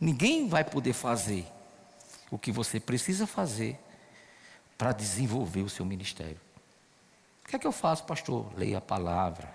Ninguém 0.00 0.48
vai 0.48 0.64
poder 0.64 0.92
fazer 0.92 1.46
o 2.30 2.38
que 2.38 2.50
você 2.50 2.80
precisa 2.80 3.26
fazer 3.26 3.78
para 4.76 4.92
desenvolver 4.92 5.62
o 5.62 5.68
seu 5.68 5.84
ministério. 5.84 6.40
O 7.44 7.48
que 7.48 7.56
é 7.56 7.58
que 7.58 7.66
eu 7.66 7.72
faço, 7.72 8.04
pastor? 8.04 8.46
Leia 8.56 8.78
a 8.78 8.80
palavra, 8.80 9.52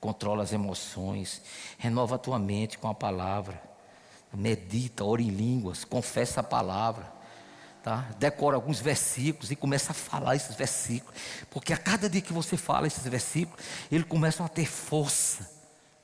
controla 0.00 0.42
as 0.42 0.52
emoções, 0.52 1.42
renova 1.78 2.14
a 2.14 2.18
tua 2.18 2.38
mente 2.38 2.78
com 2.78 2.88
a 2.88 2.94
palavra, 2.94 3.62
medita, 4.32 5.04
ora 5.04 5.22
em 5.22 5.28
línguas, 5.28 5.84
confessa 5.84 6.40
a 6.40 6.44
palavra 6.44 7.19
tá? 7.82 8.08
decora 8.18 8.56
alguns 8.56 8.80
versículos 8.80 9.50
e 9.50 9.56
começa 9.56 9.92
a 9.92 9.94
falar 9.94 10.36
esses 10.36 10.54
versículos, 10.56 11.18
porque 11.50 11.72
a 11.72 11.76
cada 11.76 12.08
dia 12.08 12.20
que 12.20 12.32
você 12.32 12.56
fala 12.56 12.86
esses 12.86 13.04
versículos, 13.04 13.64
eles 13.90 14.06
começam 14.06 14.44
a 14.44 14.48
ter 14.48 14.66
força 14.66 15.50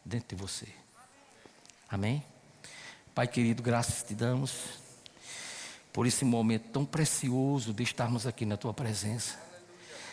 dentro 0.04 0.36
de 0.36 0.42
você. 0.42 0.66
Amém? 1.88 2.22
Pai 3.14 3.26
querido, 3.26 3.62
graças 3.62 4.02
te 4.02 4.14
damos 4.14 4.52
por 5.92 6.06
esse 6.06 6.24
momento 6.24 6.68
tão 6.70 6.84
precioso 6.84 7.72
de 7.72 7.82
estarmos 7.82 8.26
aqui 8.26 8.44
na 8.44 8.56
tua 8.56 8.74
presença, 8.74 9.38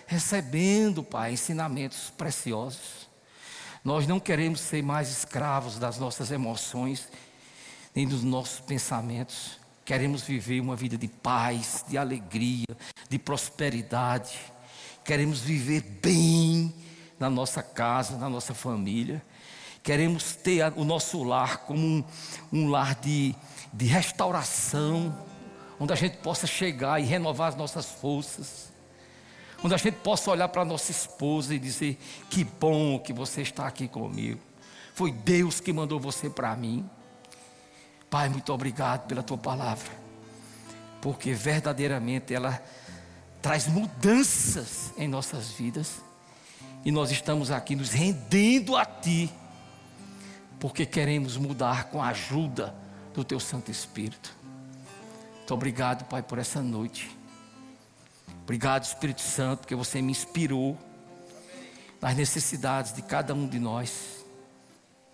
recebendo, 0.08 1.04
Pai, 1.04 1.34
ensinamentos 1.34 2.10
preciosos. 2.12 3.10
Nós 3.84 4.08
não 4.08 4.18
queremos 4.18 4.62
ser 4.62 4.82
mais 4.82 5.10
escravos 5.10 5.78
das 5.78 5.98
nossas 5.98 6.32
emoções, 6.32 7.10
nem 7.94 8.08
dos 8.08 8.24
nossos 8.24 8.62
pensamentos. 8.62 9.60
Queremos 9.86 10.22
viver 10.22 10.62
uma 10.62 10.76
vida 10.76 10.98
de 10.98 11.08
paz, 11.08 11.84
de 11.88 11.98
alegria, 11.98 12.66
de 13.10 13.20
prosperidade. 13.20 14.40
Queremos 15.04 15.42
viver 15.42 15.82
bem 16.02 16.74
na 17.20 17.30
nossa 17.30 17.62
casa, 17.62 18.18
na 18.18 18.30
nossa 18.30 18.54
família. 18.54 19.22
Queremos 19.84 20.36
ter 20.36 20.72
o 20.78 20.86
nosso 20.86 21.22
lar 21.24 21.66
como 21.66 21.86
um, 21.86 22.04
um 22.52 22.70
lar 22.70 22.96
de, 22.96 23.36
de 23.74 23.86
restauração, 23.86 25.14
onde 25.78 25.92
a 25.92 25.96
gente 25.98 26.16
possa 26.18 26.48
chegar 26.48 27.02
e 27.02 27.04
renovar 27.04 27.50
as 27.50 27.56
nossas 27.58 27.86
forças. 27.86 28.72
Onde 29.62 29.74
a 29.74 29.78
gente 29.78 29.96
possa 29.96 30.32
olhar 30.32 30.48
para 30.48 30.62
a 30.62 30.66
nossa 30.66 30.92
esposa 30.92 31.54
e 31.54 31.60
dizer: 31.60 31.98
Que 32.30 32.46
bom 32.46 32.98
que 33.00 33.12
você 33.12 33.42
está 33.42 33.68
aqui 33.68 33.90
comigo. 33.90 34.40
Foi 34.94 35.12
Deus 35.12 35.60
que 35.60 35.74
mandou 35.74 36.00
você 36.00 36.30
para 36.30 36.56
mim. 36.56 36.90
Pai, 38.14 38.30
muito 38.30 38.54
obrigado 38.54 39.08
pela 39.08 39.24
tua 39.24 39.40
palavra, 39.40 39.92
porque 41.02 41.34
verdadeiramente 41.34 42.32
ela 42.32 42.64
traz 43.42 43.66
mudanças 43.66 44.94
em 44.98 45.08
nossas 45.08 45.48
vidas, 45.50 46.00
e 46.86 46.92
nós 46.92 47.10
estamos 47.10 47.50
aqui 47.50 47.76
nos 47.76 47.90
rendendo 47.90 48.78
a 48.78 48.86
Ti, 48.86 49.34
porque 50.60 50.86
queremos 50.86 51.38
mudar 51.38 51.86
com 51.86 52.04
a 52.04 52.10
ajuda 52.10 52.76
do 53.16 53.24
Teu 53.24 53.40
Santo 53.40 53.72
Espírito. 53.72 54.32
Muito 55.38 55.54
obrigado, 55.56 56.06
Pai, 56.06 56.22
por 56.22 56.38
essa 56.38 56.62
noite. 56.62 57.10
Obrigado, 58.44 58.84
Espírito 58.84 59.22
Santo, 59.22 59.62
porque 59.62 59.74
você 59.74 60.04
me 60.04 60.12
inspirou 60.12 60.78
nas 62.00 62.16
necessidades 62.16 62.94
de 62.94 63.02
cada 63.02 63.34
um 63.34 63.48
de 63.48 63.58
nós. 63.58 64.24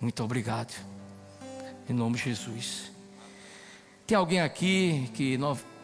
Muito 0.02 0.22
obrigado. 0.22 0.99
Em 1.90 1.94
nome 1.94 2.18
de 2.18 2.26
Jesus. 2.26 2.92
Tem 4.06 4.16
alguém 4.16 4.42
aqui 4.42 5.10
que, 5.16 5.40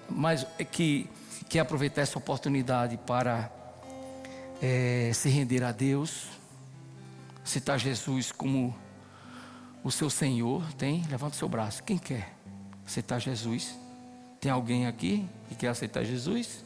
mais, 0.07 0.45
que 0.71 1.09
quer 1.49 1.61
aproveitar 1.61 2.01
essa 2.01 2.19
oportunidade 2.19 2.97
para 2.97 3.51
é, 4.61 5.11
se 5.13 5.29
render 5.29 5.63
a 5.63 5.71
Deus, 5.71 6.27
citar 7.43 7.79
Jesus 7.79 8.31
como 8.31 8.75
o 9.83 9.91
seu 9.91 10.09
Senhor? 10.09 10.63
Tem? 10.73 11.03
Levanta 11.09 11.35
o 11.35 11.37
seu 11.37 11.47
braço. 11.47 11.83
Quem 11.83 11.97
quer 11.97 12.33
aceitar 12.85 13.19
Jesus? 13.19 13.75
Tem 14.39 14.51
alguém 14.51 14.87
aqui 14.87 15.27
que 15.49 15.55
quer 15.55 15.69
aceitar 15.69 16.03
Jesus? 16.03 16.64